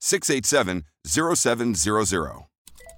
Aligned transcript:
687 0.00 0.84
0700. 1.06 2.46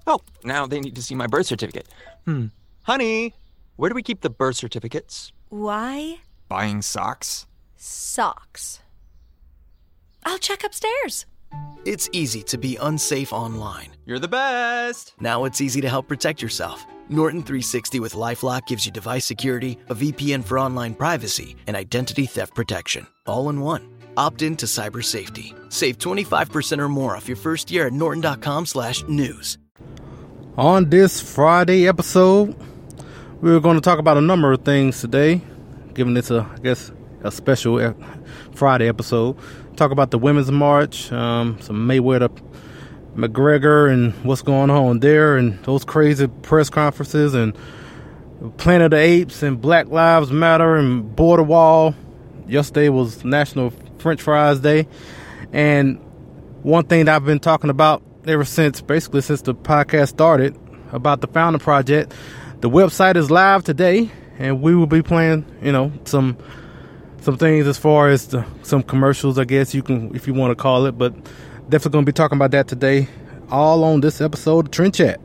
Oh, 0.07 0.19
now 0.43 0.65
they 0.65 0.79
need 0.79 0.95
to 0.95 1.01
see 1.01 1.15
my 1.15 1.27
birth 1.27 1.45
certificate. 1.47 1.87
Hmm. 2.25 2.47
Honey, 2.83 3.35
where 3.75 3.89
do 3.89 3.95
we 3.95 4.03
keep 4.03 4.21
the 4.21 4.29
birth 4.29 4.55
certificates? 4.55 5.31
Why? 5.49 6.19
Buying 6.47 6.81
socks? 6.81 7.45
Socks. 7.75 8.79
I'll 10.25 10.39
check 10.39 10.63
upstairs. 10.63 11.25
It's 11.85 12.09
easy 12.11 12.43
to 12.43 12.57
be 12.57 12.77
unsafe 12.77 13.31
online. 13.31 13.91
You're 14.05 14.19
the 14.19 14.27
best. 14.27 15.13
Now 15.19 15.45
it's 15.45 15.61
easy 15.61 15.81
to 15.81 15.89
help 15.89 16.07
protect 16.07 16.41
yourself. 16.41 16.85
Norton 17.07 17.41
360 17.41 17.99
with 17.99 18.13
Lifelock 18.13 18.67
gives 18.67 18.85
you 18.85 18.91
device 18.91 19.25
security, 19.25 19.77
a 19.89 19.95
VPN 19.95 20.43
for 20.43 20.59
online 20.59 20.93
privacy, 20.93 21.55
and 21.65 21.75
identity 21.75 22.25
theft 22.25 22.53
protection, 22.53 23.07
all 23.25 23.49
in 23.49 23.61
one. 23.61 23.98
Opt 24.19 24.41
in 24.41 24.57
to 24.57 24.65
cyber 24.65 25.01
safety. 25.01 25.55
Save 25.69 25.97
25% 25.97 26.79
or 26.79 26.89
more 26.89 27.15
off 27.15 27.29
your 27.29 27.37
first 27.37 27.71
year 27.71 27.87
at 27.87 27.93
norton.com 27.93 28.65
slash 28.65 29.01
news. 29.07 29.57
On 30.57 30.89
this 30.89 31.21
Friday 31.21 31.87
episode, 31.87 32.53
we're 33.39 33.61
going 33.61 33.77
to 33.77 33.81
talk 33.81 33.97
about 33.97 34.17
a 34.17 34.21
number 34.21 34.51
of 34.51 34.65
things 34.65 34.99
today, 34.99 35.39
given 35.93 36.15
this 36.15 36.29
a 36.31 36.45
I 36.53 36.59
guess 36.59 36.91
a 37.23 37.31
special 37.31 37.95
Friday 38.51 38.89
episode. 38.89 39.37
Talk 39.77 39.91
about 39.91 40.11
the 40.11 40.19
Women's 40.19 40.51
March, 40.51 41.09
um, 41.13 41.57
some 41.61 41.87
Mayweather 41.87 42.29
McGregor 43.15 43.89
and 43.89 44.11
what's 44.25 44.41
going 44.41 44.69
on 44.69 44.99
there, 44.99 45.37
and 45.37 45.63
those 45.63 45.85
crazy 45.85 46.27
press 46.27 46.69
conferences, 46.69 47.33
and 47.33 47.57
Planet 48.57 48.87
of 48.87 48.91
the 48.91 48.97
Apes, 48.97 49.43
and 49.43 49.61
Black 49.61 49.87
Lives 49.87 50.29
Matter, 50.29 50.75
and 50.75 51.15
Border 51.15 51.43
Wall. 51.43 51.95
Yesterday 52.49 52.89
was 52.89 53.23
National 53.23 53.71
French 53.99 54.21
Fries 54.21 54.59
Day, 54.59 54.87
and 55.51 55.97
one 56.63 56.85
thing 56.85 57.05
that 57.05 57.15
I've 57.15 57.25
been 57.25 57.39
talking 57.39 57.69
about 57.69 58.01
ever 58.27 58.45
since, 58.45 58.81
basically 58.81 59.21
since 59.21 59.41
the 59.41 59.55
podcast 59.55 60.09
started, 60.09 60.57
about 60.91 61.21
the 61.21 61.27
Founding 61.27 61.59
Project. 61.59 62.13
The 62.61 62.69
website 62.69 63.15
is 63.15 63.31
live 63.31 63.63
today, 63.63 64.11
and 64.37 64.61
we 64.61 64.75
will 64.75 64.87
be 64.87 65.01
playing, 65.01 65.45
you 65.61 65.71
know, 65.71 65.91
some 66.05 66.37
some 67.21 67.37
things 67.37 67.67
as 67.67 67.77
far 67.77 68.09
as 68.09 68.27
the, 68.27 68.45
some 68.63 68.81
commercials, 68.81 69.37
I 69.37 69.43
guess 69.43 69.73
you 69.73 69.83
can, 69.83 70.15
if 70.15 70.25
you 70.25 70.33
want 70.33 70.51
to 70.51 70.55
call 70.55 70.85
it, 70.85 70.93
but 70.93 71.13
definitely 71.67 71.91
going 71.91 72.05
to 72.05 72.11
be 72.11 72.13
talking 72.13 72.37
about 72.37 72.51
that 72.51 72.67
today, 72.67 73.09
all 73.49 73.83
on 73.83 74.01
this 74.01 74.21
episode 74.21 74.67
of 74.67 74.71
Trend 74.71 74.95
Chat. 74.95 75.19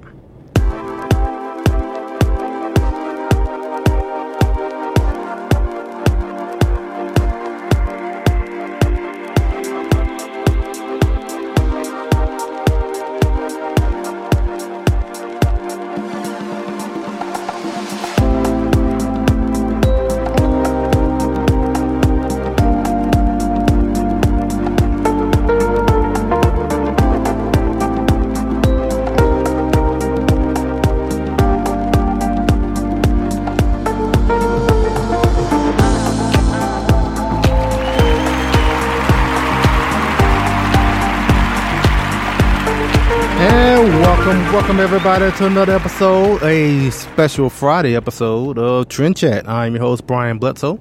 Welcome, 44.26 44.52
welcome 44.54 44.80
everybody 44.80 45.30
to 45.36 45.46
another 45.46 45.74
episode, 45.74 46.42
a 46.42 46.88
special 46.90 47.50
Friday 47.50 47.94
episode 47.94 48.58
of 48.58 48.88
Trend 48.88 49.18
Chat. 49.18 49.46
I'm 49.46 49.74
your 49.74 49.82
host, 49.82 50.06
Brian 50.06 50.38
Bledsoe. 50.38 50.80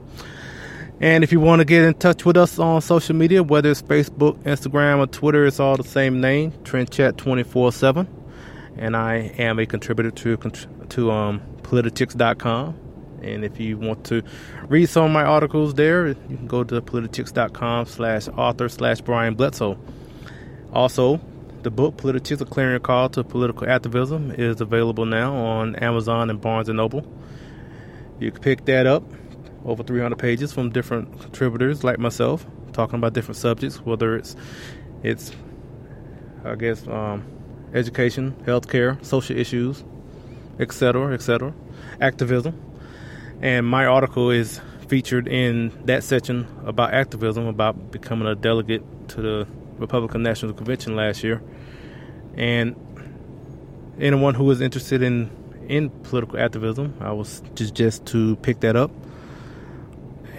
And 1.01 1.25
if 1.25 1.33
you 1.33 1.41
want 1.41 1.59
to 1.59 1.65
get 1.65 1.83
in 1.83 1.93
touch 1.95 2.23
with 2.23 2.37
us 2.37 2.57
on 2.57 2.81
social 2.81 3.17
media, 3.17 3.43
whether 3.43 3.69
it's 3.69 3.81
Facebook, 3.81 4.37
Instagram, 4.43 4.99
or 4.99 5.07
Twitter, 5.07 5.45
it's 5.45 5.59
all 5.59 5.75
the 5.75 5.83
same 5.83 6.21
name, 6.21 6.53
Trend 6.63 6.89
Chat 6.89 7.17
24 7.17 7.73
7. 7.73 8.07
And 8.77 8.95
I 8.95 9.33
am 9.37 9.59
a 9.59 9.65
contributor 9.65 10.11
to, 10.11 10.37
to 10.87 11.11
um, 11.11 11.41
politics.com. 11.63 12.79
And 13.23 13.43
if 13.43 13.59
you 13.59 13.77
want 13.77 14.05
to 14.05 14.23
read 14.69 14.87
some 14.87 15.03
of 15.03 15.11
my 15.11 15.23
articles 15.23 15.73
there, 15.73 16.07
you 16.07 16.15
can 16.15 16.47
go 16.47 16.63
to 16.63 16.81
politics.com 16.81 17.87
slash 17.87 18.29
author 18.29 18.69
slash 18.69 19.01
Brian 19.01 19.35
Bledsoe. 19.35 19.77
Also, 20.71 21.19
the 21.63 21.71
book 21.71 21.97
Politics: 21.97 22.41
A 22.41 22.45
Clarion 22.45 22.81
Call 22.81 23.09
to 23.09 23.23
Political 23.23 23.69
Activism 23.69 24.31
is 24.31 24.59
available 24.59 25.05
now 25.05 25.33
on 25.33 25.75
Amazon 25.77 26.29
and 26.29 26.39
Barnes 26.39 26.67
and 26.67 26.77
Noble. 26.77 27.07
You 28.19 28.31
can 28.31 28.41
pick 28.41 28.65
that 28.65 28.85
up, 28.85 29.03
over 29.65 29.81
300 29.81 30.17
pages 30.17 30.51
from 30.51 30.69
different 30.69 31.19
contributors 31.21 31.83
like 31.83 31.99
myself, 31.99 32.45
talking 32.73 32.95
about 32.95 33.13
different 33.13 33.37
subjects, 33.37 33.77
whether 33.77 34.15
it's 34.15 34.35
it's 35.03 35.31
I 36.43 36.55
guess 36.55 36.85
um, 36.87 37.23
education, 37.73 38.33
healthcare, 38.45 39.03
social 39.03 39.37
issues, 39.37 39.83
etc., 40.59 41.13
etc., 41.13 41.53
activism. 42.01 42.59
And 43.41 43.65
my 43.65 43.85
article 43.85 44.29
is 44.29 44.59
featured 44.87 45.27
in 45.27 45.71
that 45.85 46.03
section 46.03 46.45
about 46.65 46.93
activism, 46.93 47.47
about 47.47 47.91
becoming 47.91 48.27
a 48.27 48.35
delegate 48.35 48.83
to 49.09 49.21
the 49.21 49.47
Republican 49.77 50.23
National 50.23 50.53
Convention 50.53 50.95
last 50.95 51.23
year. 51.23 51.41
And 52.35 52.75
anyone 53.99 54.33
who 54.33 54.49
is 54.51 54.61
interested 54.61 55.01
in 55.01 55.29
in 55.67 55.89
political 55.89 56.39
activism, 56.39 56.95
I 56.99 57.11
was 57.11 57.41
just 57.55 57.73
just 57.73 58.05
to 58.07 58.35
pick 58.37 58.59
that 58.61 58.75
up. 58.75 58.91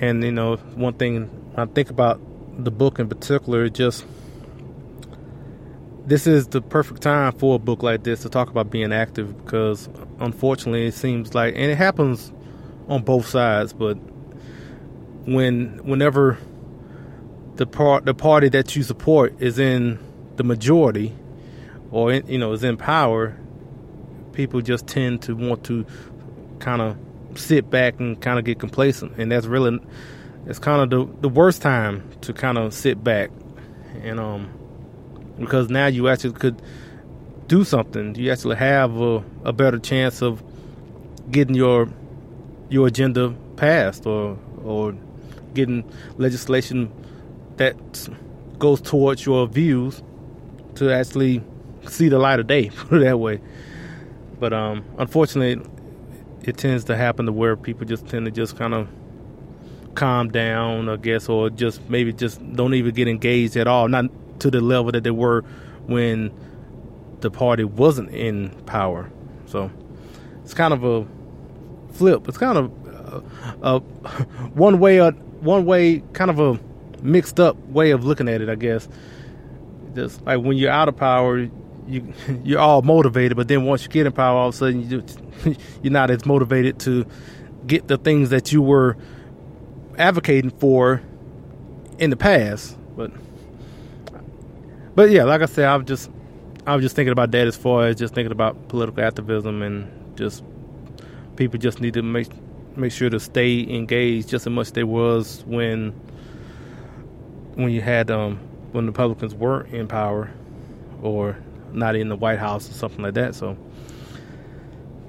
And 0.00 0.22
you 0.22 0.32
know, 0.32 0.56
one 0.56 0.94
thing 0.94 1.31
I 1.56 1.66
think 1.66 1.91
about 1.91 2.21
the 2.62 2.71
book 2.71 2.99
in 2.99 3.09
particular, 3.09 3.69
just 3.69 4.05
this 6.06 6.27
is 6.27 6.49
the 6.49 6.60
perfect 6.60 7.03
time 7.03 7.32
for 7.32 7.56
a 7.56 7.59
book 7.59 7.82
like 7.82 8.05
this 8.05 8.22
to 8.22 8.28
talk 8.28 8.50
about 8.50 8.71
being 8.71 8.93
active 8.93 9.44
because 9.44 9.88
unfortunately 10.20 10.87
it 10.87 10.94
seems 10.94 11.35
like 11.35 11.55
and 11.55 11.70
it 11.70 11.76
happens 11.76 12.32
on 12.88 13.02
both 13.02 13.26
sides, 13.26 13.73
but 13.73 13.94
when 15.26 15.81
whenever 15.85 16.38
the 17.56 17.67
part 17.67 18.05
the 18.05 18.14
party 18.14 18.49
that 18.50 18.76
you 18.76 18.82
support 18.82 19.35
is 19.40 19.58
in 19.58 19.99
the 20.37 20.44
majority 20.44 21.14
or 21.94 22.12
you 22.12 22.38
know 22.38 22.52
is 22.52 22.64
in 22.64 22.76
power 22.76 23.37
people 24.32 24.61
just 24.61 24.87
tend 24.88 25.23
to 25.23 25.35
want 25.37 25.62
to 25.62 25.87
kind 26.58 26.82
of 26.82 26.96
sit 27.37 27.70
back 27.70 28.00
and 28.00 28.20
kind 28.20 28.38
of 28.38 28.44
get 28.44 28.58
complacent. 28.58 29.17
And 29.17 29.31
that's 29.31 29.46
really 29.46 29.79
it's 30.46 30.58
kind 30.58 30.82
of 30.82 30.91
the, 30.91 31.20
the 31.23 31.29
worst 31.29 31.62
time 31.62 32.06
to 32.23 32.32
kind 32.32 32.58
of 32.58 32.75
sit 32.75 33.02
back 33.02 33.31
and 34.02 34.20
um 34.20 34.50
because 35.38 35.69
now 35.70 35.87
you 35.87 36.08
actually 36.08 36.35
could 36.35 36.61
do 37.46 37.64
something. 37.64 38.14
You 38.17 38.31
actually 38.32 38.56
have 38.56 39.00
a, 39.00 39.25
a 39.44 39.52
better 39.52 39.79
chance 39.79 40.20
of 40.20 40.43
getting 41.31 41.55
your 41.55 41.88
your 42.69 42.88
agenda 42.88 43.35
passed 43.56 44.05
or 44.05 44.37
or 44.64 44.94
getting 45.55 45.88
legislation 46.17 46.93
that 47.56 47.76
goes 48.58 48.81
towards 48.81 49.25
your 49.25 49.47
views 49.47 50.02
to 50.75 50.93
actually 50.93 51.40
see 51.89 52.09
the 52.09 52.19
light 52.19 52.41
of 52.41 52.47
day, 52.47 52.71
put 52.75 53.01
it 53.01 53.05
that 53.05 53.19
way. 53.19 53.41
But 54.39 54.53
um, 54.53 54.85
unfortunately, 54.99 55.65
it 56.43 56.57
tends 56.57 56.85
to 56.85 56.97
happen 56.97 57.27
to 57.27 57.33
where 57.33 57.57
people 57.57 57.87
just 57.87 58.07
tend 58.07 58.27
to 58.27 58.31
just 58.31 58.57
kind 58.57 58.75
of 58.75 58.89
calm 59.95 60.29
down, 60.31 60.89
I 60.89 60.97
guess, 60.97 61.29
or 61.29 61.51
just 61.51 61.89
maybe 61.89 62.13
just 62.13 62.41
don't 62.55 62.75
even 62.75 62.95
get 62.95 63.09
engaged 63.09 63.57
at 63.57 63.67
all, 63.67 63.89
not 63.89 64.07
to 64.41 64.51
the 64.51 64.61
level 64.61 64.93
that 64.93 65.05
they 65.05 65.11
were 65.11 65.43
when 65.87 66.33
the 67.21 67.31
party 67.31 67.65
wasn't 67.65 68.11
in 68.11 68.51
power. 68.67 69.11
So 69.47 69.71
it's 70.43 70.55
kind 70.55 70.75
of 70.75 70.85
a 70.85 71.07
flip. 71.93 72.29
It's 72.29 72.39
kind 72.39 72.59
of 72.59 72.85
uh, 73.15 73.21
uh, 73.63 73.79
one 74.55 74.79
way, 74.79 75.01
uh, 75.01 75.13
one 75.41 75.65
way, 75.65 76.03
kind 76.13 76.31
of 76.31 76.39
a 76.39 76.59
mixed 77.03 77.39
up 77.39 77.57
way 77.69 77.91
of 77.91 78.05
looking 78.05 78.29
at 78.29 78.41
it, 78.41 78.49
I 78.49 78.55
guess. 78.55 78.89
Just 79.95 80.23
like 80.23 80.41
when 80.41 80.57
you're 80.57 80.71
out 80.71 80.89
of 80.89 80.97
power, 80.97 81.49
you 81.87 82.13
you're 82.45 82.61
all 82.61 82.83
motivated, 82.83 83.37
but 83.37 83.49
then 83.49 83.65
once 83.65 83.83
you 83.83 83.89
get 83.89 84.07
in 84.07 84.13
power, 84.13 84.39
all 84.39 84.49
of 84.49 84.55
a 84.55 84.59
sudden 84.59 84.89
you 84.89 85.05
you're 85.83 85.93
not 85.93 86.11
as 86.11 86.25
motivated 86.27 86.79
to 86.81 87.07
get 87.67 87.89
the 87.89 87.97
things 87.97 88.31
that 88.31 88.53
you 88.53 88.63
were 88.63 88.97
advocating 89.99 90.51
for 90.51 91.03
in 91.99 92.11
the 92.11 92.17
past. 92.17 92.77
But 92.97 93.11
but 94.95 95.11
yeah, 95.11 95.25
like 95.25 95.43
I 95.43 95.47
said, 95.47 95.67
I 95.67 95.77
was 95.77 95.87
just 95.87 96.11
I 96.67 96.75
was 96.75 96.85
just 96.85 96.97
thinking 96.97 97.13
about 97.13 97.31
that 97.33 97.47
as 97.47 97.57
far 97.57 97.87
as 97.87 97.97
just 97.97 98.15
thinking 98.15 98.33
about 98.33 98.69
political 98.69 99.03
activism 99.05 99.63
and 99.63 100.17
just 100.17 100.43
people 101.37 101.59
just 101.59 101.81
need 101.81 101.95
to 101.95 102.03
make 102.03 102.29
make 102.77 102.93
sure 102.93 103.11
to 103.11 103.21
stay 103.21 103.61
engaged 103.69 104.29
just 104.29 104.47
as 104.47 104.53
much 104.53 104.69
as 104.69 104.73
they 104.73 104.85
was 104.85 105.45
when 105.47 105.91
when 107.55 107.71
you 107.71 107.81
had 107.81 108.11
um 108.11 108.39
when 108.73 108.87
the 108.87 108.93
Republicans 108.93 109.35
were 109.35 109.63
in 109.67 109.87
power 109.87 110.31
or 111.03 111.37
not 111.75 111.97
in 111.97 112.09
the 112.09 112.17
White 112.17 112.38
House 112.38 112.71
or 112.71 112.73
something 112.73 113.03
like 113.03 113.15
that. 113.15 113.35
So 113.35 113.56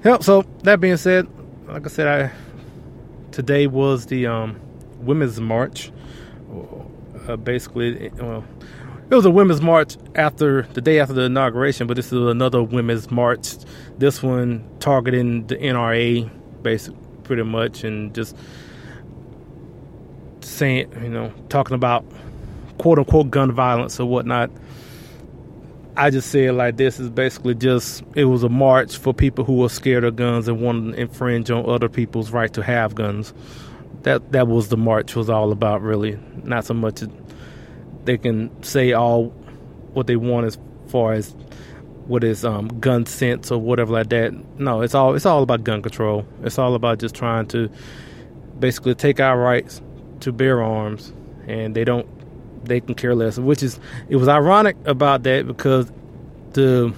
Yep, 0.06 0.22
so 0.22 0.44
that 0.62 0.80
being 0.80 0.98
said, 0.98 1.28
like 1.66 1.84
I 1.84 1.90
said, 1.90 2.08
I 2.08 2.32
today 3.32 3.66
was 3.66 4.06
the 4.06 4.28
um 4.28 4.60
women's 5.00 5.42
march. 5.42 5.92
Uh, 7.28 7.38
basically, 7.38 8.12
well, 8.20 8.46
it 9.10 9.16
was 9.16 9.26
a 9.26 9.32
women's 9.32 9.62
march 9.62 9.98
after 10.14 10.62
the 10.74 10.82
day 10.82 11.00
after 11.00 11.16
the 11.16 11.24
inauguration, 11.24 11.88
but 11.88 11.96
this 11.96 12.14
is 12.14 12.14
another 12.14 12.62
women's 12.62 13.10
march. 13.10 13.56
This 13.98 14.22
one 14.22 14.64
targeting 14.80 15.48
the 15.48 15.56
NRA, 15.56 16.30
basically, 16.62 17.00
pretty 17.24 17.42
much, 17.42 17.84
and 17.84 18.14
just 18.14 18.38
saying, 20.42 20.92
you 21.02 21.10
know, 21.10 21.34
talking 21.50 21.74
about 21.74 22.06
quote 22.78 23.00
unquote 23.00 23.32
gun 23.32 23.52
violence 23.52 24.00
or 24.00 24.08
whatnot. 24.08 24.52
I 25.98 26.10
just 26.10 26.30
say 26.30 26.46
it 26.46 26.54
like 26.54 26.76
this 26.76 27.00
is 27.00 27.10
basically 27.10 27.56
just 27.56 28.04
it 28.16 28.26
was 28.26 28.44
a 28.44 28.50
march 28.50 28.98
for 28.98 29.14
people 29.14 29.46
who 29.46 29.64
are 29.64 29.70
scared 29.70 30.04
of 30.04 30.18
guns 30.18 30.48
and 30.48 30.60
want 30.60 30.94
to 30.94 31.00
infringe 31.02 31.50
on 31.50 31.70
other 31.70 31.88
people's 31.88 32.32
right 32.32 32.52
to 32.54 32.62
have 32.62 32.96
guns. 32.96 33.34
That 34.02 34.34
that 34.34 34.48
was 34.48 34.68
the 34.68 34.78
march 34.78 35.16
was 35.16 35.30
all 35.30 35.52
about 35.54 35.82
really. 35.82 36.20
Not 36.44 36.66
so 36.66 36.74
much 36.74 37.02
they 38.04 38.18
can 38.18 38.52
say 38.62 38.92
all 38.92 39.30
what 39.94 40.08
they 40.08 40.18
want 40.18 40.48
as 40.48 40.58
far 40.88 41.14
as 41.14 41.34
what 42.08 42.24
is 42.24 42.44
um, 42.44 42.68
gun 42.80 43.06
sense 43.06 43.50
or 43.50 43.60
whatever 43.60 43.94
like 43.94 44.10
that. 44.10 44.34
No 44.60 44.82
it's 44.82 44.96
all 44.96 45.16
it's 45.16 45.26
all 45.26 45.44
about 45.44 45.64
gun 45.64 45.82
control. 45.82 46.28
It's 46.44 46.60
all 46.60 46.76
about 46.76 47.00
just 47.00 47.16
trying 47.16 47.48
to 47.48 47.70
basically 48.60 48.96
take 48.96 49.22
our 49.22 49.40
rights 49.40 49.82
to 50.20 50.34
bear 50.34 50.62
arms 50.62 51.14
and 51.48 51.74
they 51.74 51.86
don't 51.86 52.08
they 52.68 52.80
can 52.80 52.96
care 52.96 53.16
less 53.16 53.38
which 53.38 53.64
is 53.64 53.80
it 54.10 54.16
was 54.16 54.28
ironic 54.28 54.76
about 54.86 55.24
that 55.24 55.48
because 55.48 55.92
the 56.54 56.94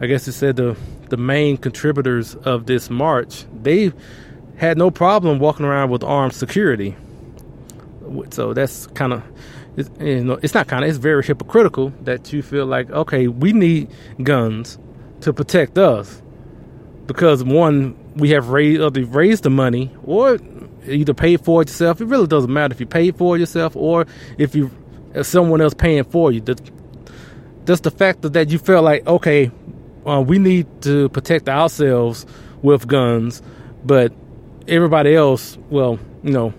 i 0.00 0.06
guess 0.06 0.26
it 0.28 0.32
said 0.32 0.56
the 0.56 0.76
the 1.08 1.16
main 1.16 1.56
contributors 1.56 2.34
of 2.36 2.66
this 2.66 2.90
march 2.90 3.44
they 3.62 3.92
had 4.62 4.78
no 4.78 4.92
problem 4.92 5.40
walking 5.40 5.66
around 5.66 5.90
with 5.90 6.04
armed 6.04 6.34
security. 6.34 6.96
So 8.30 8.54
that's 8.54 8.86
kind 8.88 9.12
of, 9.12 9.22
you 10.00 10.22
know, 10.22 10.38
it's 10.40 10.54
not 10.54 10.68
kind 10.68 10.84
of, 10.84 10.88
it's 10.88 10.98
very 10.98 11.24
hypocritical 11.24 11.92
that 12.02 12.32
you 12.32 12.42
feel 12.42 12.66
like, 12.66 12.88
okay, 12.90 13.26
we 13.26 13.52
need 13.52 13.90
guns 14.22 14.78
to 15.22 15.32
protect 15.32 15.78
us 15.78 16.22
because 17.06 17.42
one, 17.42 17.96
we 18.14 18.30
have 18.30 18.50
raised, 18.50 18.80
either 18.80 19.04
raised 19.06 19.42
the 19.42 19.50
money 19.50 19.90
or 20.04 20.38
either 20.86 21.14
pay 21.14 21.36
for 21.36 21.62
it 21.62 21.68
yourself. 21.68 22.00
It 22.00 22.06
really 22.06 22.26
doesn't 22.26 22.52
matter 22.52 22.72
if 22.72 22.80
you 22.80 22.86
pay 22.86 23.10
for 23.10 23.36
it 23.36 23.40
yourself 23.40 23.76
or 23.76 24.06
if 24.38 24.54
you, 24.54 24.70
if 25.14 25.26
someone 25.26 25.60
else 25.60 25.74
paying 25.74 26.04
for 26.04 26.32
you. 26.32 26.40
Just 27.64 27.84
the 27.84 27.90
fact 27.90 28.22
that 28.22 28.50
you 28.50 28.58
feel 28.58 28.82
like, 28.82 29.06
okay, 29.06 29.50
uh, 30.06 30.20
we 30.20 30.38
need 30.38 30.66
to 30.82 31.08
protect 31.10 31.48
ourselves 31.48 32.26
with 32.62 32.86
guns, 32.86 33.42
but 33.84 34.12
everybody 34.66 35.14
else, 35.14 35.56
well, 35.70 35.98
you 36.22 36.32
know, 36.32 36.52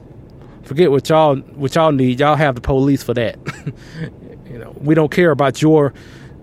forget 0.63 0.91
what 0.91 1.09
y'all 1.09 1.35
what 1.35 1.75
y'all 1.75 1.91
need. 1.91 2.19
Y'all 2.19 2.35
have 2.35 2.55
the 2.55 2.61
police 2.61 3.03
for 3.03 3.13
that. 3.13 3.37
you 4.49 4.57
know, 4.57 4.75
we 4.79 4.95
don't 4.95 5.11
care 5.11 5.31
about 5.31 5.61
your 5.61 5.93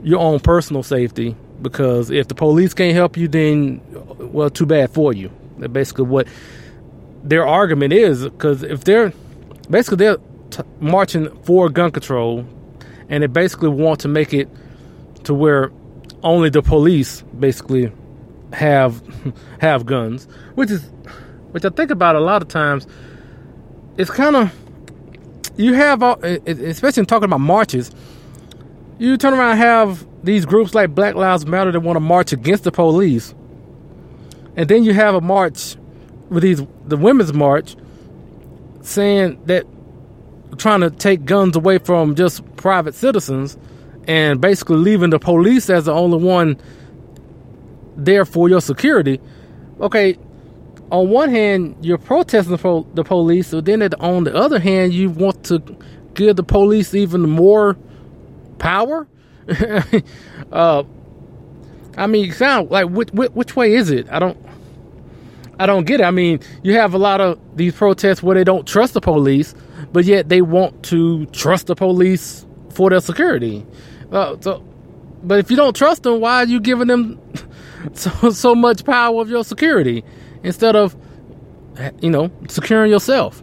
your 0.02 0.20
own 0.20 0.40
personal 0.40 0.82
safety 0.82 1.36
because 1.60 2.10
if 2.10 2.28
the 2.28 2.34
police 2.34 2.74
can't 2.74 2.94
help 2.94 3.16
you, 3.16 3.28
then 3.28 3.80
well, 4.18 4.50
too 4.50 4.66
bad 4.66 4.90
for 4.90 5.12
you. 5.12 5.30
That's 5.58 5.72
basically 5.72 6.04
what 6.04 6.26
their 7.22 7.46
argument 7.46 7.93
is. 7.93 8.25
Because 8.25 8.62
if 8.62 8.84
they're 8.84 9.12
basically 9.70 9.96
they're 9.99 10.19
t- 10.50 10.62
marching 10.81 11.28
for 11.43 11.69
gun 11.69 11.90
control, 11.90 12.46
and 13.08 13.22
they 13.22 13.26
basically 13.26 13.69
want 13.69 14.00
to 14.00 14.08
make 14.08 14.32
it 14.32 14.49
to 15.25 15.34
where 15.34 15.70
only 16.22 16.50
the 16.50 16.62
police 16.62 17.22
basically 17.38 17.93
have 18.52 19.02
have 19.61 19.87
guns, 19.87 20.26
which 20.55 20.70
is 20.70 20.82
which 21.52 21.64
I 21.64 21.70
think 21.70 21.90
about 21.90 22.17
a 22.17 22.20
lot 22.20 22.43
of 22.43 22.49
times, 22.49 22.87
it's 23.96 24.11
kind 24.11 24.37
of 24.37 24.52
you 25.56 25.75
have, 25.75 26.02
all, 26.02 26.19
especially 26.25 27.02
in 27.02 27.06
talking 27.06 27.25
about 27.25 27.40
marches, 27.40 27.90
you 28.99 29.16
turn 29.16 29.34
around 29.34 29.52
and 29.52 29.61
have 29.61 30.06
these 30.25 30.46
groups 30.46 30.75
like 30.75 30.94
Black 30.94 31.14
Lives 31.14 31.46
Matter 31.46 31.73
that 31.73 31.81
want 31.81 31.96
to 31.96 32.00
march 32.00 32.32
against 32.32 32.64
the 32.64 32.73
police, 32.73 33.34
and 34.56 34.69
then 34.69 34.84
you 34.84 34.94
have 34.94 35.14
a 35.14 35.20
march 35.20 35.76
with 36.30 36.42
these 36.42 36.62
the 36.86 36.96
women's 36.96 37.32
march 37.32 37.76
saying 38.82 39.40
that 39.46 39.66
trying 40.56 40.80
to 40.80 40.90
take 40.90 41.24
guns 41.24 41.56
away 41.56 41.78
from 41.78 42.14
just 42.14 42.44
private 42.56 42.94
citizens 42.94 43.56
and 44.06 44.40
basically 44.40 44.76
leaving 44.76 45.10
the 45.10 45.18
police 45.18 45.68
as 45.70 45.84
the 45.84 45.92
only 45.92 46.18
one 46.18 46.60
there 47.96 48.24
for 48.24 48.48
your 48.48 48.60
security. 48.60 49.20
Okay, 49.80 50.16
on 50.90 51.08
one 51.08 51.30
hand, 51.30 51.76
you're 51.80 51.99
protesting 51.99 52.56
the, 52.56 52.84
the 52.94 53.04
police, 53.04 53.49
so 53.49 53.60
then 53.60 53.82
on 53.94 54.25
the 54.25 54.34
other 54.34 54.58
hand, 54.58 54.92
you 54.92 55.10
want 55.10 55.44
to 55.44 55.62
give 56.14 56.37
the 56.37 56.42
police 56.42 56.94
even 56.94 57.22
more 57.22 57.76
power. 58.58 59.06
uh, 60.52 60.82
I 61.96 62.06
mean, 62.06 62.32
sound 62.32 62.70
like 62.70 62.88
which, 62.88 63.10
which, 63.10 63.30
which 63.32 63.56
way 63.56 63.75
is 63.75 63.90
it? 63.90 64.10
I 64.10 64.18
don't, 64.18 64.37
I 65.61 65.67
don't 65.67 65.85
get 65.85 66.00
it. 66.00 66.05
I 66.05 66.11
mean, 66.11 66.40
you 66.62 66.75
have 66.75 66.95
a 66.95 66.99
lot 66.99 67.21
of 67.21 67.38
these 67.57 67.75
protests 67.75 68.23
where 68.23 68.35
they 68.35 68.45
don't 68.45 68.67
trust 68.67 68.95
the 68.95 69.00
police, 69.00 69.55
but 69.93 70.05
yet 70.05 70.29
they 70.29 70.43
want 70.43 70.83
to 70.85 71.26
trust 71.26 71.67
the 71.69 71.75
police 71.76 72.47
for 72.71 72.90
their 72.90 73.00
security. 73.00 73.64
Uh, 74.11 74.37
so, 74.40 74.64
but 75.23 75.38
if 75.38 75.50
you 75.50 75.57
don't 75.57 75.76
trust 75.76 76.02
them, 76.02 76.21
why 76.21 76.37
are 76.43 76.47
you 76.47 76.61
giving 76.61 76.88
them 76.88 77.21
so 77.95 78.31
so 78.31 78.55
much 78.55 78.85
power 78.85 79.21
of 79.21 79.31
your 79.31 79.45
security? 79.45 80.02
instead 80.43 80.76
of, 80.76 80.97
you 82.00 82.11
know, 82.11 82.31
securing 82.49 82.90
yourself. 82.90 83.43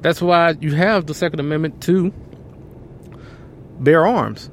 That's 0.00 0.20
why 0.20 0.56
you 0.60 0.74
have 0.74 1.06
the 1.06 1.14
Second 1.14 1.40
Amendment 1.40 1.80
to 1.82 2.12
bear 3.78 4.06
arms, 4.06 4.50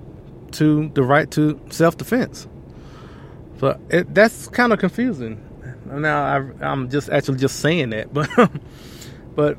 to 0.51 0.89
the 0.89 1.03
right 1.03 1.29
to 1.31 1.59
self 1.69 1.97
defense. 1.97 2.47
But 3.57 3.79
it, 3.89 4.13
that's 4.13 4.47
kind 4.47 4.71
of 4.71 4.79
confusing. 4.79 5.43
Now 5.89 6.23
I, 6.23 6.65
I'm 6.65 6.89
just 6.89 7.09
actually 7.09 7.39
just 7.39 7.59
saying 7.59 7.89
that, 7.91 8.13
but 8.13 8.29
but 9.35 9.57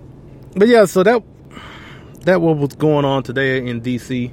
but 0.55 0.69
yeah. 0.69 0.85
So 0.85 1.03
that 1.03 1.23
that 2.23 2.41
what 2.41 2.57
was 2.57 2.75
going 2.75 3.05
on 3.05 3.23
today 3.23 3.67
in 3.67 3.81
D.C. 3.81 4.33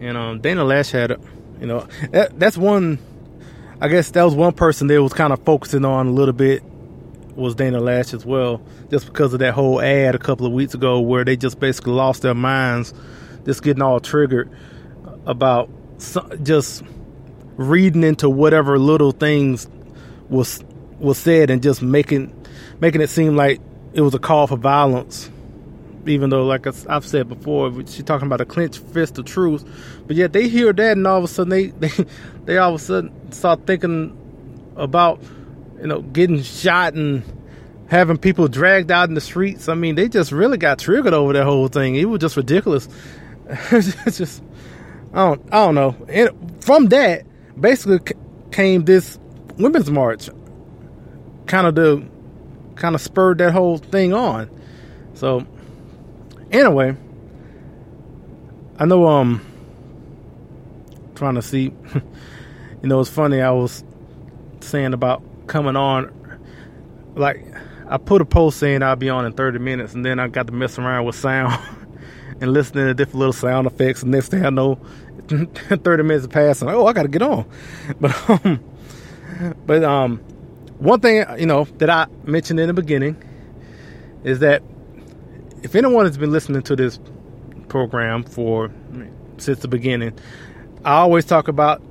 and 0.00 0.16
um, 0.16 0.40
Dana 0.40 0.64
Loesch 0.64 0.92
had, 0.92 1.20
you 1.60 1.66
know, 1.66 1.86
that, 2.10 2.38
that's 2.38 2.56
one 2.56 2.98
I 3.82 3.88
guess 3.88 4.10
that 4.10 4.22
was 4.24 4.34
one 4.34 4.52
person 4.52 4.88
they 4.88 4.98
was 4.98 5.14
kind 5.14 5.32
of 5.32 5.42
focusing 5.44 5.86
on 5.86 6.08
a 6.08 6.10
little 6.10 6.34
bit 6.34 6.62
was 7.34 7.54
Dana 7.54 7.80
Loesch 7.80 8.12
as 8.12 8.26
well, 8.26 8.60
just 8.90 9.06
because 9.06 9.32
of 9.32 9.40
that 9.40 9.54
whole 9.54 9.80
ad 9.80 10.14
a 10.14 10.18
couple 10.18 10.44
of 10.44 10.52
weeks 10.52 10.74
ago 10.74 11.00
where 11.00 11.24
they 11.24 11.34
just 11.36 11.58
basically 11.58 11.94
lost 11.94 12.20
their 12.20 12.34
minds, 12.34 12.92
just 13.46 13.62
getting 13.62 13.82
all 13.82 13.98
triggered 13.98 14.50
about 15.24 15.70
just 16.42 16.82
reading 17.56 18.04
into 18.04 18.28
whatever 18.28 18.78
little 18.78 19.12
things 19.12 19.66
was 20.28 20.62
was 21.00 21.18
said 21.18 21.50
and 21.50 21.62
just 21.62 21.82
making 21.82 22.32
making 22.80 23.00
it 23.00 23.10
seem 23.10 23.36
like 23.36 23.60
it 23.92 24.02
was 24.02 24.14
a 24.14 24.18
call 24.18 24.46
for 24.46 24.56
violence 24.56 25.30
even 26.06 26.30
though, 26.30 26.44
like 26.44 26.66
I've 26.66 27.04
said 27.04 27.28
before, 27.28 27.72
she's 27.86 28.04
talking 28.04 28.26
about 28.26 28.40
a 28.40 28.44
clenched 28.44 28.78
fist 28.78 29.18
of 29.18 29.26
truth. 29.26 29.64
But 30.06 30.16
yet 30.16 30.32
they 30.32 30.48
hear 30.48 30.72
that, 30.72 30.96
and 30.96 31.06
all 31.06 31.18
of 31.18 31.24
a 31.24 31.28
sudden 31.28 31.50
they 31.50 31.66
they 31.88 32.04
they 32.44 32.58
all 32.58 32.74
of 32.74 32.80
a 32.80 32.84
sudden 32.84 33.32
start 33.32 33.66
thinking 33.66 34.16
about 34.76 35.22
you 35.80 35.86
know 35.86 36.00
getting 36.02 36.42
shot 36.42 36.94
and 36.94 37.22
having 37.88 38.16
people 38.16 38.48
dragged 38.48 38.90
out 38.90 39.08
in 39.08 39.14
the 39.14 39.20
streets. 39.20 39.68
I 39.68 39.74
mean, 39.74 39.94
they 39.94 40.08
just 40.08 40.32
really 40.32 40.58
got 40.58 40.78
triggered 40.78 41.12
over 41.12 41.32
that 41.32 41.44
whole 41.44 41.68
thing. 41.68 41.96
It 41.96 42.06
was 42.06 42.20
just 42.20 42.36
ridiculous. 42.36 42.88
it's 43.48 44.18
just 44.18 44.42
I 45.12 45.28
don't 45.28 45.42
I 45.52 45.66
don't 45.66 45.74
know. 45.74 45.96
And 46.08 46.64
from 46.64 46.86
that, 46.86 47.24
basically 47.60 48.14
came 48.52 48.84
this 48.84 49.18
women's 49.58 49.90
march, 49.90 50.30
kind 51.50 51.66
of 51.66 51.74
the 51.74 52.06
kind 52.76 52.94
of 52.94 53.00
spurred 53.00 53.38
that 53.38 53.52
whole 53.52 53.76
thing 53.76 54.12
on. 54.14 54.48
So 55.14 55.44
anyway, 56.52 56.96
I 58.78 58.84
know 58.86 59.08
um 59.08 59.44
trying 61.16 61.34
to 61.34 61.42
see 61.42 61.72
you 61.94 62.88
know 62.88 63.00
it's 63.00 63.10
funny 63.10 63.40
I 63.40 63.50
was 63.50 63.82
saying 64.60 64.94
about 64.94 65.22
coming 65.48 65.74
on 65.74 66.14
like 67.16 67.44
I 67.88 67.98
put 67.98 68.22
a 68.22 68.24
post 68.24 68.60
saying 68.60 68.84
I'll 68.84 68.94
be 68.94 69.10
on 69.10 69.26
in 69.26 69.32
30 69.32 69.58
minutes 69.58 69.92
and 69.92 70.06
then 70.06 70.20
I 70.20 70.28
got 70.28 70.46
to 70.46 70.52
mess 70.52 70.78
around 70.78 71.04
with 71.04 71.16
sound 71.16 71.60
and 72.40 72.52
listening 72.52 72.86
to 72.86 72.94
different 72.94 73.18
little 73.18 73.32
sound 73.32 73.66
effects 73.66 74.02
and 74.02 74.12
next 74.12 74.28
thing 74.28 74.46
I 74.46 74.50
know 74.50 74.76
30 75.28 76.04
minutes 76.04 76.28
passed 76.28 76.62
and 76.62 76.70
oh 76.70 76.86
I 76.86 76.92
got 76.92 77.02
to 77.02 77.08
get 77.08 77.22
on 77.22 77.44
but 78.00 78.30
um 78.30 78.60
but 79.66 79.82
um 79.82 80.22
one 80.80 81.00
thing 81.00 81.24
you 81.38 81.46
know 81.46 81.64
that 81.78 81.90
I 81.90 82.06
mentioned 82.24 82.58
in 82.58 82.66
the 82.66 82.74
beginning 82.74 83.22
is 84.24 84.40
that 84.40 84.62
if 85.62 85.74
anyone 85.74 86.06
has 86.06 86.16
been 86.16 86.32
listening 86.32 86.62
to 86.62 86.76
this 86.76 86.98
program 87.68 88.24
for 88.24 88.70
since 89.36 89.60
the 89.60 89.68
beginning, 89.68 90.18
I 90.84 90.94
always 90.94 91.24
talk 91.24 91.48
about 91.48 91.82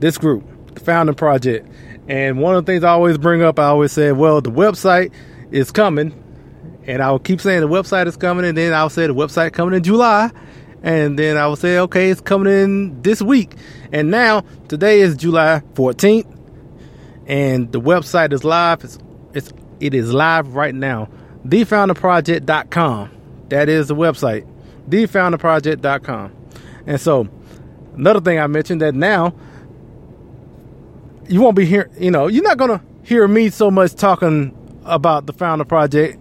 this 0.00 0.16
group, 0.18 0.74
the 0.74 0.80
Founding 0.80 1.14
Project. 1.14 1.68
And 2.08 2.40
one 2.40 2.54
of 2.54 2.64
the 2.64 2.72
things 2.72 2.84
I 2.84 2.90
always 2.90 3.18
bring 3.18 3.42
up, 3.42 3.58
I 3.58 3.64
always 3.64 3.92
say, 3.92 4.12
well, 4.12 4.40
the 4.40 4.50
website 4.50 5.12
is 5.50 5.70
coming. 5.70 6.24
And 6.86 7.02
I 7.02 7.10
will 7.10 7.18
keep 7.18 7.42
saying 7.42 7.60
the 7.60 7.68
website 7.68 8.06
is 8.06 8.16
coming. 8.16 8.46
And 8.46 8.56
then 8.56 8.72
I'll 8.72 8.88
say 8.88 9.06
the 9.06 9.14
website 9.14 9.52
coming 9.52 9.74
in 9.74 9.82
July. 9.82 10.30
And 10.82 11.18
then 11.18 11.36
I 11.36 11.46
will 11.46 11.56
say, 11.56 11.78
okay, 11.80 12.08
it's 12.08 12.22
coming 12.22 12.50
in 12.50 13.02
this 13.02 13.20
week. 13.20 13.54
And 13.92 14.10
now, 14.10 14.44
today 14.68 15.00
is 15.00 15.16
July 15.16 15.62
14th. 15.74 16.37
And 17.28 17.70
the 17.70 17.80
website 17.80 18.32
is 18.32 18.42
live. 18.42 18.82
It's, 18.82 18.98
it's 19.34 19.52
it 19.78 19.94
is 19.94 20.12
live 20.12 20.56
right 20.56 20.74
now 20.74 21.08
thefounderproject.com. 21.46 23.10
That 23.48 23.68
is 23.68 23.88
the 23.88 23.96
website, 23.96 24.46
thefounderproject.com. 24.88 26.32
And 26.86 27.00
so, 27.00 27.28
another 27.94 28.20
thing 28.20 28.38
I 28.38 28.46
mentioned 28.46 28.82
that 28.82 28.94
now 28.94 29.34
you 31.28 31.40
won't 31.40 31.56
be 31.56 31.64
here, 31.64 31.90
you 31.98 32.10
know, 32.10 32.26
you're 32.26 32.42
not 32.42 32.58
to 32.58 32.80
hear 33.02 33.26
me 33.28 33.50
so 33.50 33.70
much 33.70 33.94
talking 33.94 34.54
about 34.84 35.26
the 35.26 35.32
Founder 35.32 35.64
Project 35.64 36.18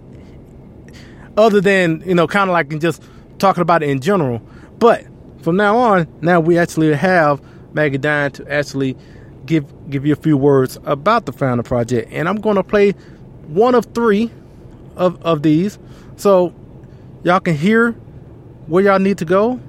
other 1.38 1.62
than, 1.62 2.02
you 2.06 2.16
know, 2.16 2.28
kind 2.28 2.50
of 2.50 2.54
like 2.54 2.78
just 2.80 3.02
talking 3.40 3.62
about 3.62 3.84
it 3.84 3.90
in 3.90 4.00
general. 4.02 4.42
But 4.80 5.06
from 5.42 5.56
now 5.56 5.78
on, 5.78 6.08
now 6.22 6.40
we 6.40 6.58
actually 6.58 6.94
have 6.94 7.42
Maggie 7.74 7.98
Dine 7.98 8.32
to 8.32 8.52
actually 8.52 8.98
give 9.48 9.90
give 9.90 10.06
you 10.06 10.14
a 10.14 10.18
few 10.18 10.38
words 10.38 10.78
about 10.86 11.26
the 11.26 11.32
Founder 11.34 11.64
Project. 11.64 12.12
And 12.12 12.30
I'm 12.30 12.40
going 12.40 12.58
to 12.58 12.64
play 12.64 12.92
one 13.48 13.74
of 13.74 13.86
three 13.94 14.30
of, 14.96 15.22
of 15.24 15.42
these 15.42 15.80
so 16.18 16.54
y'all 17.24 17.40
can 17.40 17.56
hear 17.56 17.92
where 18.68 18.84
y'all 18.84 19.00
need 19.00 19.18
to 19.20 19.26
go 19.26 19.60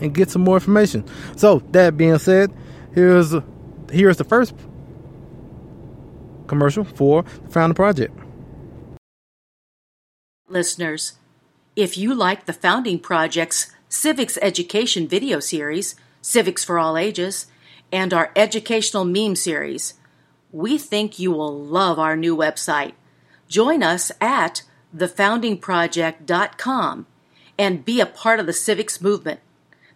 and 0.00 0.14
get 0.14 0.30
some 0.30 0.42
more 0.42 0.56
information. 0.56 1.04
So 1.36 1.60
that 1.70 1.96
being 1.96 2.18
said, 2.18 2.52
here's 2.94 3.34
here's 3.90 4.16
the 4.16 4.24
first 4.24 4.54
commercial 6.46 6.84
for 6.84 7.22
the 7.22 7.50
Founding 7.50 7.74
Project. 7.74 8.18
Listeners, 10.48 11.14
if 11.74 11.98
you 11.98 12.14
like 12.14 12.46
the 12.46 12.52
Founding 12.52 12.98
Project's 12.98 13.72
Civics 13.88 14.38
Education 14.40 15.08
video 15.08 15.40
series, 15.40 15.94
Civics 16.22 16.64
for 16.64 16.78
All 16.78 16.96
Ages, 16.96 17.46
and 17.92 18.12
our 18.12 18.32
educational 18.36 19.04
meme 19.04 19.36
series, 19.36 19.94
we 20.52 20.78
think 20.78 21.18
you 21.18 21.32
will 21.32 21.56
love 21.56 21.98
our 21.98 22.16
new 22.16 22.36
website. 22.36 22.92
Join 23.48 23.82
us 23.82 24.12
at 24.20 24.62
thefoundingproject.com 24.96 27.06
and 27.58 27.84
be 27.84 28.00
a 28.00 28.06
part 28.06 28.40
of 28.40 28.46
the 28.46 28.52
civics 28.52 29.00
movement. 29.00 29.40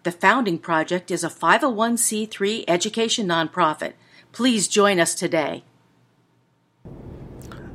The 0.03 0.13
Founding 0.13 0.59
Project 0.59 1.11
is 1.11 1.23
a 1.23 1.29
501c3 1.29 2.65
education 2.67 3.29
nonprofit. 3.29 3.93
Please 4.33 4.67
join 4.67 4.99
us 4.99 5.15
today. 5.15 5.63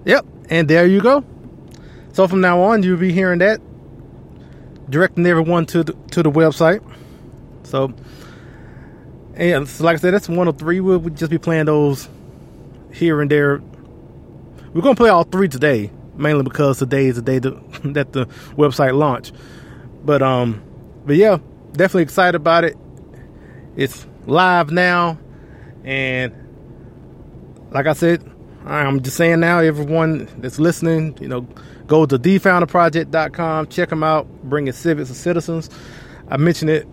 Yep, 0.06 0.26
and 0.50 0.68
there 0.68 0.88
you 0.88 1.02
go. 1.02 1.24
So 2.14 2.28
from 2.28 2.42
now 2.42 2.62
on, 2.62 2.82
you'll 2.82 2.98
be 2.98 3.12
hearing 3.12 3.40
that, 3.40 3.62
directing 4.90 5.26
everyone 5.26 5.66
to 5.68 5.84
the 5.84 5.94
to 6.12 6.24
the 6.24 6.32
website. 6.32 6.82
So, 7.64 7.94
and 9.36 9.68
so 9.68 9.84
like 9.84 9.96
I 9.96 10.00
said, 10.00 10.14
that's 10.14 10.30
one 10.30 10.48
of 10.48 10.58
three. 10.58 10.80
We'll 10.80 11.00
just 11.10 11.32
be 11.32 11.38
playing 11.38 11.66
those 11.66 12.10
here 12.92 13.22
and 13.22 13.30
there. 13.30 13.62
We're 14.74 14.82
gonna 14.82 14.96
play 14.96 15.10
all 15.10 15.24
three 15.24 15.48
today 15.48 15.92
mainly 16.18 16.44
because 16.44 16.80
today 16.80 17.08
is 17.08 17.16
the 17.16 17.22
day 17.22 17.40
that 17.84 18.14
the 18.14 18.26
website 18.58 18.98
launched. 18.98 19.34
But 20.04 20.22
um, 20.22 20.62
but 21.06 21.16
yeah, 21.16 21.40
definitely 21.74 22.04
excited 22.04 22.36
about 22.36 22.64
it. 22.64 22.78
It's 23.76 24.06
live 24.26 24.72
now, 24.72 25.18
and 25.84 26.34
like 27.72 27.88
I 27.88 27.94
said, 27.94 28.30
I'm 28.66 29.02
just 29.02 29.18
saying 29.18 29.40
now, 29.40 29.60
everyone 29.60 30.30
that's 30.38 30.60
listening, 30.60 31.18
you 31.20 31.28
know, 31.28 31.42
go 31.88 32.06
to 32.06 32.18
thefounderproject.com, 32.18 33.68
check 33.68 33.90
them 33.90 34.04
out, 34.04 34.28
bring 34.44 34.68
your 34.68 34.74
civics 34.74 35.10
and 35.10 35.18
citizens. 35.18 35.70
I 36.30 36.38
mentioned 36.38 36.72
it 36.72 36.88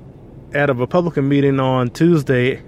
at 0.55 0.71
a 0.71 0.75
Republican 0.75 1.29
meeting 1.29 1.61
on 1.61 1.91
Tuesday 1.91 2.63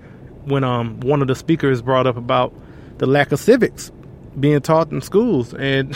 when 0.45 0.64
um 0.64 1.00
one 1.00 1.23
of 1.23 1.29
the 1.29 1.35
speakers 1.35 1.83
brought 1.83 2.07
up 2.07 2.17
about 2.17 2.53
the 2.99 3.07
lack 3.07 3.33
of 3.33 3.41
civics 3.41 3.91
being 4.38 4.61
taught 4.61 4.91
in 4.91 5.00
schools. 5.00 5.55
And 5.55 5.95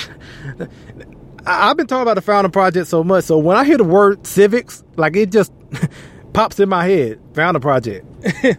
I've 1.46 1.76
been 1.76 1.86
talking 1.86 2.02
about 2.02 2.14
the 2.14 2.22
Founding 2.22 2.52
Project 2.52 2.88
so 2.88 3.02
much. 3.02 3.24
So 3.24 3.38
when 3.38 3.56
I 3.56 3.64
hear 3.64 3.78
the 3.78 3.84
word 3.84 4.26
civics, 4.26 4.84
like 4.96 5.16
it 5.16 5.30
just 5.30 5.52
pops 6.32 6.60
in 6.60 6.68
my 6.68 6.86
head, 6.86 7.20
Founding 7.34 7.60
Project. 7.60 8.06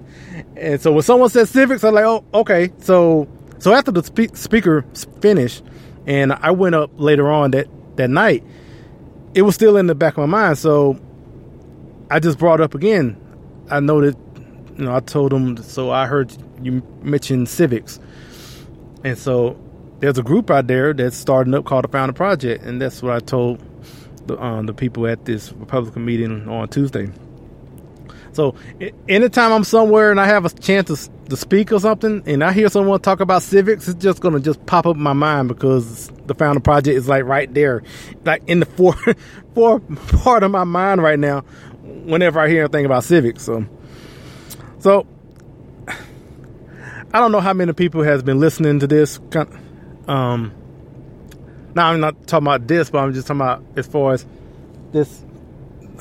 and 0.56 0.82
so 0.82 0.92
when 0.92 1.04
someone 1.04 1.30
says 1.30 1.50
civics, 1.50 1.84
I'm 1.84 1.94
like, 1.94 2.06
oh, 2.06 2.24
okay. 2.34 2.72
So 2.80 3.28
so 3.60 3.74
after 3.74 3.92
the 3.92 4.04
spe- 4.04 4.36
speaker 4.36 4.86
finished, 5.22 5.64
and 6.06 6.34
I 6.34 6.52
went 6.52 6.76
up 6.76 6.92
later 6.96 7.30
on 7.30 7.52
that 7.52 7.68
that 7.98 8.10
night, 8.10 8.44
it 9.34 9.44
was 9.44 9.56
still 9.56 9.78
in 9.78 9.88
the 9.88 9.96
back 9.96 10.18
of 10.18 10.30
my 10.30 10.40
mind. 10.44 10.58
So 10.58 11.00
I 12.10 12.20
just 12.20 12.39
brought 12.39 12.62
up 12.62 12.74
again. 12.74 13.18
I 13.70 13.80
know 13.80 14.01
that 14.01 14.18
you 14.78 14.86
know 14.86 14.96
I 14.96 15.00
told 15.00 15.32
them. 15.32 15.58
So 15.58 15.92
I 15.92 16.08
heard 16.08 16.36
you 16.62 16.82
mention 17.01 17.46
civics, 17.46 18.00
and 19.04 19.18
so 19.18 19.60
there's 20.00 20.18
a 20.18 20.24
group 20.24 20.50
out 20.50 20.68
there 20.68 20.94
that's 20.94 21.16
starting 21.18 21.54
up 21.54 21.66
called 21.66 21.84
the 21.84 21.89
Founder 21.89 22.13
Project, 22.13 22.63
and 22.63 22.82
that's 22.82 23.04
what 23.04 23.13
I 23.13 23.20
told 23.20 23.62
the 24.28 24.42
um, 24.42 24.66
the 24.66 24.74
people 24.74 25.06
at 25.08 25.25
this 25.25 25.51
Republican 25.54 26.06
meeting 26.06 26.48
on 26.48 26.68
Tuesday. 26.70 27.10
So 28.32 28.56
anytime 29.08 29.51
I'm 29.51 29.63
somewhere 29.63 30.12
and 30.12 30.20
I 30.20 30.25
have 30.28 30.46
a 30.46 30.50
chance 30.50 30.88
to, 30.88 31.30
to 31.30 31.38
speak 31.38 31.72
or 31.72 31.80
something, 31.80 32.24
and 32.25 32.44
I 32.44 32.51
hear 32.51 32.70
someone 32.70 33.00
talk 33.01 33.20
about 33.20 33.44
civics, 33.44 33.88
it's 33.88 34.01
just 34.01 34.22
gonna 34.22 34.39
just 34.39 34.66
pop 34.66 34.86
up 34.86 34.96
in 34.96 35.01
my 35.01 35.13
mind 35.13 35.48
because 35.48 36.10
the 36.25 36.36
Founder 36.36 36.62
Project 36.62 36.96
is 36.96 37.08
like 37.08 37.25
right 37.25 37.51
there, 37.54 37.84
like 38.24 38.44
in 38.48 38.62
the 38.62 38.66
fore 39.56 39.80
part 39.80 40.44
of 40.44 40.51
my 40.51 40.63
mind 40.63 41.01
right 41.04 41.20
now. 41.20 41.44
Whenever 42.10 42.39
I 42.39 42.50
hear 42.50 42.62
anything 42.62 42.86
about 42.86 43.04
civics, 43.04 43.44
so 43.44 43.66
so 44.80 45.06
I 45.88 47.20
don't 47.20 47.32
know 47.32 47.39
how 47.39 47.54
many 47.54 47.74
people 47.74 48.04
has 48.04 48.24
been 48.24 48.39
listening 48.39 48.80
to 48.80 48.88
this. 48.88 49.20
Um, 50.08 50.54
now 51.75 51.92
I'm 51.92 52.00
not 52.00 52.28
talking 52.28 52.48
about 52.48 52.68
this, 52.68 52.89
but 52.89 53.00
I'm 53.00 53.13
just 53.13 53.28
talking 53.28 53.42
about 53.42 53.63
as 53.75 53.88
far 53.88 54.13
as 54.13 54.25
this. 54.92 55.24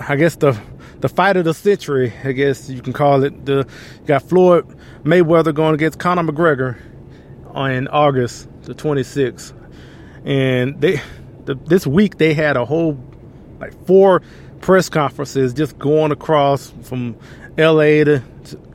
I 0.00 0.17
guess 0.17 0.37
the 0.37 0.59
the 1.00 1.09
fight 1.09 1.37
of 1.37 1.45
the 1.45 1.55
century. 1.55 2.12
I 2.25 2.33
guess 2.33 2.69
you 2.69 2.83
can 2.83 2.93
call 2.93 3.25
it. 3.25 3.45
The 3.47 3.67
you 4.00 4.07
got 4.07 4.23
Floyd 4.23 4.67
Mayweather 5.05 5.55
going 5.55 5.75
against 5.75 5.99
Conor 5.99 6.23
McGregor 6.23 6.79
on 7.49 7.88
August 7.88 8.49
the 8.62 8.75
26th, 8.75 9.53
and 10.25 10.81
they 10.81 11.00
the, 11.47 11.55
this 11.55 11.87
week 11.87 12.19
they 12.19 12.35
had 12.35 12.57
a 12.57 12.65
whole 12.65 12.99
like 13.61 13.87
four 13.87 14.23
press 14.61 14.88
conferences 14.88 15.53
just 15.53 15.79
going 15.79 16.12
across 16.12 16.73
from 16.83 17.17
L.A. 17.57 18.05
to, 18.05 18.23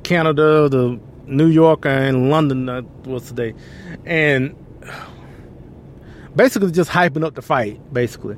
Canada 0.04 0.70
to 0.70 1.00
New 1.26 1.48
York 1.48 1.86
and 1.86 2.30
London 2.30 2.68
uh, 2.70 2.82
was 3.06 3.28
today, 3.28 3.54
and 4.06 4.56
basically 6.36 6.72
just 6.72 6.90
hyping 6.90 7.24
up 7.24 7.36
the 7.36 7.42
fight, 7.42 7.80
basically. 7.94 8.38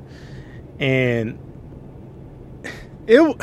And 0.78 1.38
it. 3.06 3.42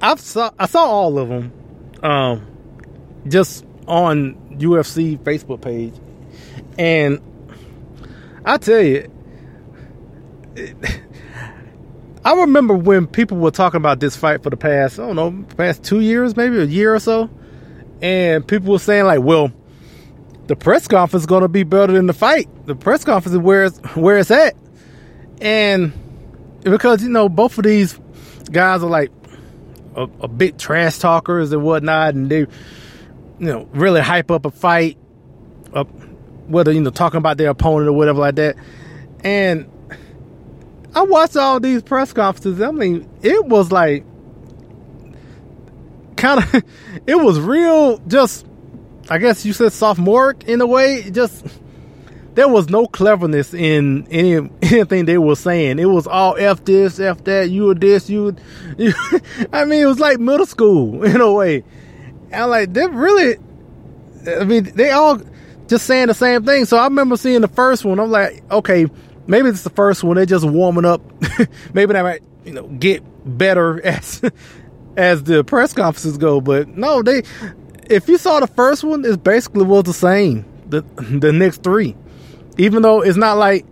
I 0.00 0.14
saw 0.16 0.50
I 0.58 0.66
saw 0.66 0.84
all 0.84 1.18
of 1.18 1.28
them, 1.28 1.52
um, 2.02 2.46
just 3.26 3.64
on 3.86 4.34
UFC 4.58 5.18
Facebook 5.18 5.60
page, 5.60 5.94
and 6.78 7.20
I 8.44 8.58
tell 8.58 8.80
you, 8.80 9.10
it, 10.54 11.02
I 12.28 12.34
remember 12.34 12.74
when 12.74 13.06
people 13.06 13.38
were 13.38 13.50
talking 13.50 13.78
about 13.78 14.00
this 14.00 14.14
fight 14.14 14.42
for 14.42 14.50
the 14.50 14.56
past 14.58 14.98
I 14.98 15.06
don't 15.06 15.16
know 15.16 15.46
past 15.56 15.82
two 15.82 16.00
years 16.00 16.36
maybe 16.36 16.58
a 16.58 16.64
year 16.64 16.94
or 16.94 17.00
so, 17.00 17.30
and 18.02 18.46
people 18.46 18.70
were 18.70 18.78
saying 18.78 19.06
like, 19.06 19.22
well, 19.22 19.50
the 20.46 20.54
press 20.54 20.86
conference 20.86 21.22
is 21.22 21.26
going 21.26 21.40
to 21.40 21.48
be 21.48 21.62
better 21.62 21.94
than 21.94 22.06
the 22.06 22.12
fight. 22.12 22.46
The 22.66 22.74
press 22.74 23.02
conference 23.02 23.32
is 23.32 23.40
where 23.40 23.64
it's 23.64 23.78
where 23.96 24.18
it's 24.18 24.30
at, 24.30 24.54
and 25.40 25.90
because 26.64 27.02
you 27.02 27.08
know 27.08 27.30
both 27.30 27.56
of 27.56 27.64
these 27.64 27.98
guys 28.52 28.82
are 28.82 28.90
like 28.90 29.10
a, 29.96 30.06
a 30.20 30.52
trash 30.52 30.98
talkers 30.98 31.50
and 31.50 31.62
whatnot, 31.62 32.14
and 32.14 32.28
they, 32.28 32.40
you 32.40 32.46
know, 33.38 33.66
really 33.72 34.02
hype 34.02 34.30
up 34.30 34.44
a 34.44 34.50
fight, 34.50 34.98
up 35.72 35.88
whether 36.46 36.72
you 36.72 36.82
know 36.82 36.90
talking 36.90 37.16
about 37.16 37.38
their 37.38 37.48
opponent 37.48 37.88
or 37.88 37.92
whatever 37.92 38.18
like 38.18 38.34
that. 38.34 38.56
And 39.24 39.70
I 40.94 41.02
watched 41.02 41.36
all 41.36 41.60
these 41.60 41.82
press 41.82 42.12
conferences. 42.12 42.60
I 42.60 42.70
mean, 42.70 43.08
it 43.22 43.44
was 43.46 43.70
like 43.70 44.04
kind 46.16 46.42
of, 46.42 46.54
it 47.06 47.16
was 47.16 47.38
real. 47.40 47.98
Just, 48.08 48.46
I 49.08 49.18
guess 49.18 49.44
you 49.44 49.52
said 49.52 49.72
sophomoric 49.72 50.44
in 50.44 50.60
a 50.60 50.66
way. 50.66 51.10
Just 51.10 51.46
there 52.34 52.48
was 52.48 52.68
no 52.68 52.86
cleverness 52.86 53.52
in 53.52 54.06
any 54.12 54.48
anything 54.62 55.06
they 55.06 55.18
were 55.18 55.34
saying. 55.34 55.78
It 55.78 55.86
was 55.86 56.06
all 56.06 56.36
f 56.38 56.64
this, 56.64 57.00
f 57.00 57.24
that. 57.24 57.50
You 57.50 57.64
were 57.64 57.74
this, 57.74 58.08
you. 58.08 58.36
you 58.78 58.92
I 59.52 59.64
mean, 59.64 59.82
it 59.82 59.86
was 59.86 59.98
like 59.98 60.18
middle 60.18 60.46
school 60.46 61.02
in 61.04 61.20
a 61.20 61.32
way. 61.32 61.64
And 62.30 62.50
like 62.50 62.72
they 62.72 62.86
really, 62.86 63.38
I 64.26 64.44
mean, 64.44 64.64
they 64.74 64.90
all 64.90 65.20
just 65.66 65.86
saying 65.86 66.06
the 66.08 66.14
same 66.14 66.44
thing. 66.44 66.64
So 66.64 66.76
I 66.76 66.84
remember 66.84 67.16
seeing 67.16 67.40
the 67.40 67.48
first 67.48 67.84
one. 67.84 67.98
I'm 67.98 68.10
like, 68.10 68.42
okay, 68.50 68.86
maybe 69.28 69.48
it's 69.48 69.62
the 69.62 69.70
first 69.70 70.02
one. 70.02 70.16
They're 70.16 70.26
just 70.26 70.44
warming 70.44 70.84
up. 70.84 71.00
maybe 71.72 71.92
they 71.92 72.02
might, 72.02 72.22
you 72.44 72.52
know, 72.54 72.66
get 72.66 73.04
better 73.24 73.80
as 73.84 74.20
as 74.96 75.22
the 75.22 75.44
press 75.44 75.72
conferences 75.72 76.18
go. 76.18 76.40
But 76.40 76.68
no, 76.68 77.02
they. 77.02 77.22
If 77.88 78.08
you 78.08 78.18
saw 78.18 78.40
the 78.40 78.48
first 78.48 78.82
one, 78.82 79.04
it 79.04 79.22
basically 79.22 79.64
was 79.64 79.84
the 79.84 79.94
same. 79.94 80.44
The 80.68 80.80
the 81.20 81.32
next 81.32 81.62
three 81.62 81.94
even 82.58 82.82
though 82.82 83.00
it's 83.00 83.16
not 83.16 83.38
like 83.38 83.64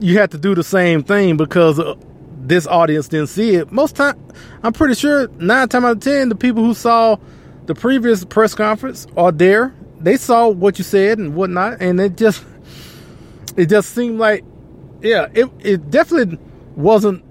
you 0.00 0.18
have 0.18 0.30
to 0.30 0.38
do 0.38 0.54
the 0.54 0.64
same 0.64 1.02
thing 1.02 1.36
because 1.36 1.78
uh, 1.78 1.94
this 2.36 2.66
audience 2.66 3.08
didn't 3.08 3.28
see 3.28 3.54
it. 3.54 3.72
Most 3.72 3.96
time, 3.96 4.20
I'm 4.62 4.72
pretty 4.72 4.94
sure 4.94 5.28
nine 5.38 5.68
times 5.68 5.84
out 5.84 5.92
of 5.92 6.00
ten, 6.00 6.28
the 6.28 6.34
people 6.34 6.62
who 6.62 6.74
saw 6.74 7.16
the 7.66 7.74
previous 7.74 8.24
press 8.24 8.54
conference 8.54 9.06
are 9.16 9.32
there. 9.32 9.72
They 10.00 10.16
saw 10.16 10.48
what 10.48 10.76
you 10.76 10.84
said 10.84 11.18
and 11.18 11.34
whatnot, 11.34 11.80
and 11.80 11.98
it 12.00 12.16
just 12.16 12.44
it 13.56 13.66
just 13.66 13.94
seemed 13.94 14.18
like, 14.18 14.44
yeah, 15.04 15.28
it 15.34 15.50
it 15.60 15.90
definitely 15.90 16.38
wasn't 16.76 17.24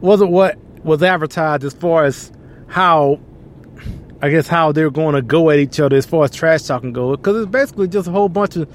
wasn't 0.00 0.30
what 0.30 0.56
was 0.84 1.02
advertised 1.02 1.64
as 1.64 1.74
far 1.74 2.04
as 2.04 2.32
how 2.68 3.20
I 4.22 4.30
guess 4.30 4.46
how 4.46 4.72
they're 4.72 4.90
going 4.90 5.14
to 5.14 5.22
go 5.22 5.50
at 5.50 5.58
each 5.58 5.80
other 5.80 5.96
as 5.96 6.06
far 6.06 6.24
as 6.24 6.30
trash 6.30 6.62
talking 6.62 6.92
goes, 6.92 7.16
because 7.16 7.42
it's 7.42 7.50
basically 7.50 7.88
just 7.88 8.06
a 8.06 8.10
whole 8.10 8.28
bunch 8.28 8.56
of 8.56 8.68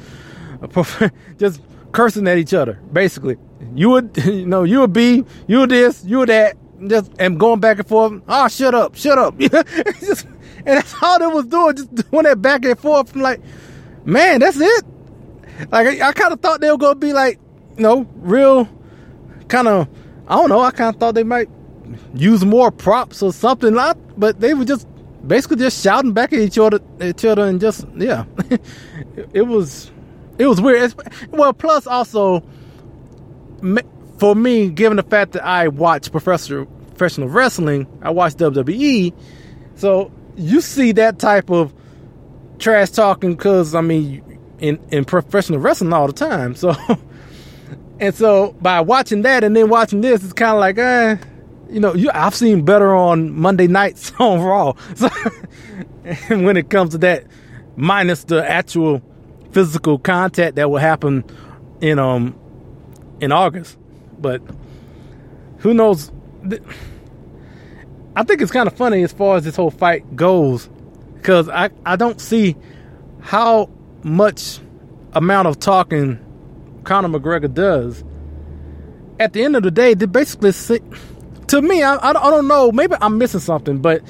just 1.38 1.62
cursing 1.92 2.28
at 2.28 2.38
each 2.38 2.54
other. 2.54 2.80
Basically, 2.92 3.38
you 3.74 3.90
would 3.92 4.12
you 4.26 4.46
know 4.46 4.64
you 4.64 4.82
would 4.82 4.94
be 4.94 5.24
you 5.48 5.60
would 5.60 5.70
this 5.70 6.04
you 6.04 6.20
would 6.20 6.30
that, 6.30 6.58
just 6.88 7.12
and 7.20 7.40
going 7.40 7.60
back 7.60 7.78
and 7.78 7.88
forth. 7.88 8.22
Oh, 8.28 8.48
shut 8.48 8.76
up, 8.76 8.96
shut 8.96 9.18
up. 9.18 9.38
just, 9.40 10.26
and 10.26 10.66
that's 10.66 10.94
all 11.02 11.20
they 11.20 11.28
was 11.28 11.46
doing, 11.46 11.76
just 11.76 11.96
doing 11.96 12.24
that 12.24 12.42
back 12.42 12.66
and 12.66 12.78
forth. 12.78 13.16
I'm 13.16 13.22
like, 13.22 13.42
man, 14.04 14.40
that's 14.40 14.60
it. 14.60 14.86
Like 15.72 16.02
I, 16.02 16.10
I 16.10 16.12
kind 16.14 16.34
of 16.34 16.40
thought 16.42 16.62
they 16.62 16.72
were 16.72 16.78
gonna 16.78 16.96
be 16.96 17.14
like, 17.14 17.40
you 17.78 17.84
know, 17.84 18.08
real 18.16 18.68
kind 19.48 19.68
of. 19.68 19.88
I 20.28 20.36
don't 20.36 20.50
know. 20.50 20.60
I 20.60 20.72
kind 20.72 20.94
of 20.94 21.00
thought 21.00 21.14
they 21.14 21.24
might 21.24 21.50
use 22.16 22.44
more 22.44 22.72
props 22.72 23.22
or 23.22 23.32
something 23.32 23.74
like, 23.74 23.96
but 24.18 24.40
they 24.40 24.54
were 24.54 24.66
just 24.66 24.88
basically 25.26 25.58
just 25.58 25.84
shouting 25.84 26.14
back 26.14 26.34
at 26.34 26.40
each 26.40 26.58
other, 26.58 26.80
each 27.02 27.26
other, 27.26 27.46
and 27.46 27.60
just 27.60 27.86
yeah, 27.96 28.26
it 29.34 29.46
was 29.46 29.92
it 30.38 30.48
was 30.48 30.60
weird. 30.62 30.94
Well, 31.30 31.54
plus 31.54 31.88
also 31.88 32.44
for 34.18 34.36
me, 34.36 34.70
given 34.70 34.98
the 34.98 35.04
fact 35.04 35.34
that 35.34 35.46
I 35.46 35.68
watch 35.68 36.12
professional 36.12 36.66
professional 36.66 37.30
wrestling, 37.30 37.88
I 38.02 38.12
watch 38.12 38.36
WWE, 38.36 39.14
so 39.76 40.12
you 40.36 40.62
see 40.62 40.92
that 40.94 41.20
type 41.20 41.50
of 41.50 41.74
trash 42.58 42.90
talking 42.90 43.36
because 43.36 43.76
I 43.76 43.82
mean 43.82 44.35
in 44.60 44.80
in 44.92 45.06
professional 45.06 45.60
wrestling 45.60 45.94
all 45.94 46.08
the 46.08 46.14
time. 46.14 46.56
So 46.56 46.76
and 48.00 48.14
so 48.14 48.56
by 48.62 48.82
watching 48.82 49.24
that 49.24 49.44
and 49.44 49.56
then 49.56 49.70
watching 49.70 50.02
this, 50.02 50.24
it's 50.24 50.34
kind 50.34 50.54
of 50.54 50.60
like 50.60 50.78
eh 50.78 51.18
you 51.70 51.80
know, 51.80 51.94
you, 51.94 52.10
I've 52.14 52.36
seen 52.36 52.64
better 52.64 52.94
on 52.96 53.32
Monday 53.32 53.68
nights 53.68 54.12
on 54.20 54.40
Raw. 54.42 54.74
So, 54.96 55.10
when 56.30 56.58
it 56.58 56.70
comes 56.70 56.92
to 56.92 56.98
that, 57.00 57.26
minus 57.76 58.24
the 58.24 58.48
actual 58.48 59.02
physical 59.52 59.98
contact 59.98 60.56
that 60.56 60.70
will 60.70 60.78
happen 60.78 61.24
in 61.82 62.00
um 62.00 62.38
in 63.20 63.32
August, 63.32 63.78
but 64.20 64.42
who 65.60 65.74
knows? 65.74 66.12
I 68.16 68.24
think 68.24 68.42
it's 68.42 68.52
kind 68.52 68.68
of 68.68 68.76
funny 68.76 69.04
as 69.04 69.12
far 69.12 69.38
as 69.38 69.44
this 69.44 69.56
whole 69.56 69.72
fight 69.72 70.16
goes, 70.16 70.70
because 71.16 71.50
I 71.50 71.70
I 71.86 71.96
don't 71.96 72.22
see 72.22 72.56
how 73.22 73.70
much 74.06 74.60
amount 75.14 75.48
of 75.48 75.60
talking 75.60 76.20
Conor 76.84 77.10
McGregor 77.10 77.52
does. 77.52 78.04
At 79.20 79.34
the 79.34 79.44
end 79.44 79.56
of 79.56 79.64
the 79.64 79.72
day, 79.72 79.96
they 79.96 80.06
basically 80.06 80.52
to 81.48 81.62
me, 81.62 81.84
I, 81.84 82.10
I, 82.10 82.14
don't 82.14 82.48
know. 82.48 82.72
Maybe 82.72 82.96
I'm 83.02 83.18
missing 83.18 83.40
something, 83.40 83.80
but 83.80 84.04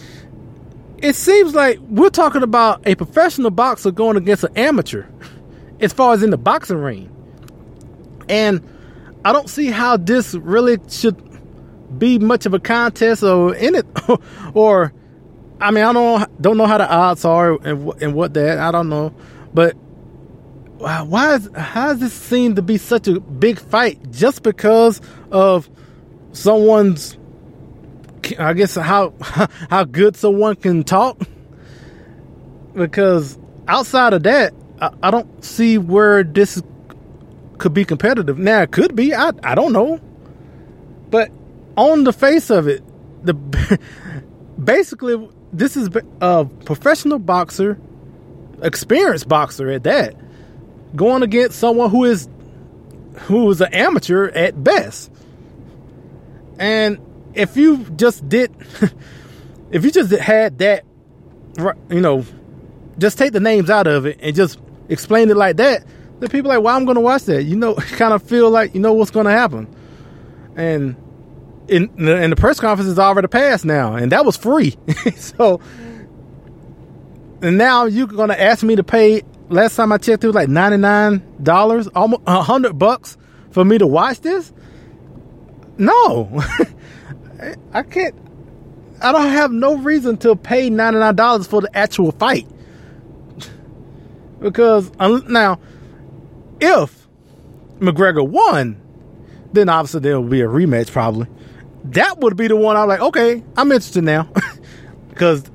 it 0.98 1.16
seems 1.16 1.56
like 1.56 1.80
we're 1.80 2.10
talking 2.10 2.44
about 2.44 2.86
a 2.86 2.96
professional 2.96 3.52
boxer 3.52 3.92
going 3.92 4.18
against 4.18 4.44
an 4.44 4.58
amateur 4.58 5.06
as 5.80 5.94
far 5.94 6.14
as 6.14 6.24
in 6.24 6.30
the 6.30 6.38
boxing 6.38 6.78
ring. 6.78 7.10
And 8.28 8.68
I 9.24 9.32
don't 9.32 9.50
see 9.50 9.68
how 9.68 9.98
this 9.98 10.34
really 10.36 10.78
should 10.90 11.22
be 11.98 12.20
much 12.20 12.46
of 12.46 12.54
a 12.54 12.60
contest 12.60 13.24
or 13.24 13.56
in 13.56 13.76
it 13.76 13.86
or 14.54 14.92
I 15.62 15.72
mean 15.72 15.86
I 15.86 15.94
don't 15.94 16.42
don't 16.42 16.58
know 16.58 16.66
how 16.66 16.80
the 16.80 16.92
odds 16.92 17.24
are 17.24 17.54
and 17.64 17.94
and 18.02 18.14
what 18.14 18.34
that 18.34 18.58
I 18.58 18.72
don't 18.72 18.90
know 18.90 19.14
but 19.54 19.78
why 20.78 21.36
is 21.36 21.50
how 21.56 21.88
does 21.94 22.00
this 22.00 22.14
seem 22.14 22.56
to 22.56 22.62
be 22.62 22.78
such 22.78 23.08
a 23.08 23.20
big 23.20 23.60
fight 23.60 24.12
just 24.12 24.44
because 24.44 25.02
of 25.32 25.70
someone's 26.32 27.18
I 28.40 28.54
guess 28.54 28.76
how 28.76 29.14
how 29.70 29.84
good 29.84 30.16
someone 30.16 30.56
can 30.56 30.84
talk 30.84 31.22
because 32.74 33.38
outside 33.68 34.14
of 34.14 34.24
that, 34.24 34.54
I, 34.82 34.92
I, 35.04 35.12
don't 35.12 35.44
see 35.44 35.78
where 35.78 36.24
this 36.24 36.62
could 37.58 37.74
be 37.74 37.86
competitive. 37.86 38.38
Now 38.38 38.64
it 38.64 38.72
could 38.72 38.96
be. 38.96 39.14
I 39.14 39.32
I 39.44 39.56
don't 39.56 39.72
know, 39.72 40.00
but 41.10 41.32
on 41.78 42.04
the 42.04 42.14
face 42.14 42.50
of 42.50 42.68
it, 42.68 42.84
the 43.24 43.34
basically 44.64 45.30
this 45.54 45.78
is 45.78 45.90
a 46.22 46.46
professional 46.66 47.20
boxer, 47.20 47.80
experienced 48.62 49.30
boxer 49.30 49.70
at 49.70 49.84
that, 49.84 50.16
going 50.96 51.24
against 51.24 51.60
someone 51.60 51.90
who 51.90 52.06
is 52.06 52.28
who 53.22 53.50
is 53.50 53.62
an 53.62 53.74
amateur 53.74 54.28
at 54.30 54.62
best, 54.64 55.12
and 56.60 57.00
if 57.34 57.58
you 57.58 57.84
just 57.96 58.28
did, 58.28 58.54
if 59.72 59.84
you 59.84 59.92
just 59.92 60.12
had 60.12 60.58
that, 60.60 60.84
you 61.90 62.02
know, 62.02 62.26
just 62.98 63.18
take 63.18 63.34
the 63.34 63.40
names 63.40 63.70
out 63.70 63.88
of 63.88 64.06
it 64.06 64.18
and 64.22 64.36
just 64.36 64.60
explain 64.90 65.30
it 65.30 65.38
like 65.38 65.58
that, 65.58 65.86
the 66.20 66.30
people 66.30 66.50
like, 66.50 66.62
well, 66.62 66.76
I'm 66.76 66.86
going 66.86 66.96
to 66.96 67.02
watch 67.02 67.24
that. 67.24 67.44
You 67.44 67.56
know, 67.56 67.76
kind 67.76 68.14
of 68.14 68.24
feel 68.24 68.50
like 68.50 68.74
you 68.74 68.82
know 68.82 68.94
what's 68.94 69.12
going 69.12 69.26
to 69.26 69.32
happen. 69.32 69.68
And 70.56 70.96
in 71.68 71.90
and 72.08 72.32
the 72.32 72.36
press 72.36 72.60
conference 72.60 72.90
is 72.90 73.00
already 73.00 73.28
passed 73.28 73.66
now, 73.66 73.96
and 73.96 74.12
that 74.12 74.26
was 74.26 74.38
free. 74.38 74.76
so, 75.16 75.60
and 77.42 77.58
now 77.58 77.86
you're 77.86 78.08
going 78.08 78.30
to 78.30 78.42
ask 78.42 78.64
me 78.64 78.76
to 78.76 78.84
pay. 78.84 79.24
Last 79.50 79.76
time 79.76 79.92
I 79.92 79.98
checked, 79.98 80.24
it 80.24 80.28
was 80.28 80.36
like 80.36 80.50
ninety 80.50 80.78
nine 80.78 81.24
dollars, 81.44 81.88
almost 81.90 82.28
hundred 82.28 82.80
bucks 82.80 83.18
for 83.52 83.64
me 83.64 83.78
to 83.78 83.88
watch 83.88 84.22
this. 84.22 84.52
No. 85.78 86.42
I 87.74 87.84
can't. 87.84 88.16
I 89.02 89.12
don't 89.12 89.28
have 89.30 89.52
no 89.52 89.78
reason 89.78 90.18
to 90.18 90.36
pay 90.36 90.70
ninety 90.70 91.00
nine 91.00 91.16
dollars 91.16 91.48
for 91.48 91.62
the 91.62 91.78
actual 91.78 92.12
fight 92.14 92.48
because 94.40 94.92
now, 95.28 95.60
if 96.60 97.08
McGregor 97.80 98.28
won, 98.28 98.82
then 99.54 99.70
obviously 99.70 100.00
there 100.00 100.20
will 100.20 100.30
be 100.30 100.42
a 100.42 100.48
rematch 100.48 100.92
probably, 100.92 101.28
that 101.86 102.20
would 102.20 102.36
be 102.36 102.48
the 102.48 102.56
one 102.56 102.78
I'm 102.78 102.88
like, 102.88 103.02
okay, 103.02 103.44
I'm 103.58 103.72
interested 103.72 104.04
now. 104.04 104.30
Because 105.10 105.46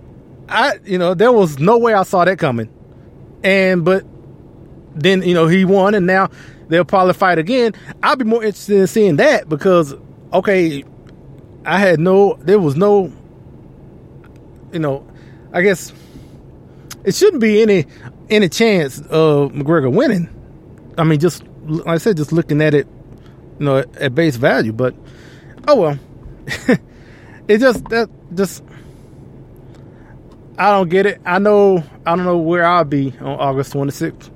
I, 0.49 0.79
you 0.87 0.97
know, 0.97 1.13
there 1.13 1.31
was 1.33 1.59
no 1.59 1.77
way 1.77 1.93
I 1.93 2.03
saw 2.03 2.25
that 2.25 2.39
coming. 2.39 2.73
And, 3.43 3.85
but 3.85 4.05
then, 4.95 5.23
you 5.23 5.35
know, 5.35 5.47
he 5.47 5.65
won 5.65 5.95
and 5.95 6.07
now 6.07 6.31
they'll 6.69 6.85
probably 6.85 7.15
fight 7.15 7.39
again. 7.39 7.75
I'll 8.03 8.17
be 8.17 8.25
more 8.25 8.43
interested 8.43 8.79
in 8.79 8.87
seeing 8.87 9.17
that 9.17 9.49
because, 9.49 9.95
okay, 10.33 10.85
I 11.65 11.79
had 11.79 12.01
no, 12.01 12.35
there 12.41 12.59
was 12.59 12.77
no, 12.77 13.13
you 14.73 14.79
know, 14.79 15.07
I 15.53 15.63
guess 15.63 15.93
it 17.05 17.15
shouldn't 17.15 17.41
be 17.41 17.63
any, 17.63 17.87
any 18.29 18.49
chance 18.49 19.01
of 19.01 19.53
McGregor 19.53 19.93
winning. 19.93 20.29
I 20.97 21.05
mean, 21.05 21.19
just, 21.19 21.45
like 21.65 21.87
I 21.87 21.99
said, 21.99 22.17
just 22.17 22.33
looking 22.33 22.61
at 22.61 22.75
it, 22.75 22.87
you 23.59 23.67
know, 23.67 23.79
at, 23.79 23.97
at 23.97 24.15
base 24.15 24.37
value, 24.37 24.73
but, 24.73 24.95
oh 25.67 25.77
well. 25.77 25.99
it 27.49 27.59
just 27.59 27.85
that 27.87 28.09
just 28.35 28.63
I 30.61 30.73
don't 30.73 30.91
get 30.91 31.07
it. 31.07 31.23
I 31.25 31.39
know 31.39 31.83
I 32.05 32.15
don't 32.15 32.27
know 32.27 32.37
where 32.37 32.67
I'll 32.67 32.85
be 32.85 33.15
on 33.19 33.41
August 33.41 33.73
26th. 33.73 34.31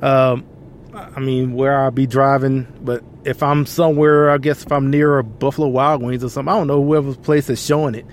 um, 0.02 0.46
I 0.94 1.20
mean 1.20 1.52
where 1.52 1.78
I'll 1.78 1.90
be 1.90 2.06
driving, 2.06 2.66
but 2.80 3.04
if 3.26 3.42
I'm 3.42 3.66
somewhere, 3.66 4.30
I 4.30 4.38
guess 4.38 4.62
if 4.62 4.72
I'm 4.72 4.88
near 4.88 5.18
a 5.18 5.24
Buffalo 5.24 5.68
Wild 5.68 6.02
Wings 6.02 6.24
or 6.24 6.30
something, 6.30 6.50
I 6.50 6.56
don't 6.56 6.68
know 6.68 6.82
whoever's 6.82 7.18
place 7.18 7.50
is 7.50 7.62
showing 7.62 7.94
it. 7.94 8.06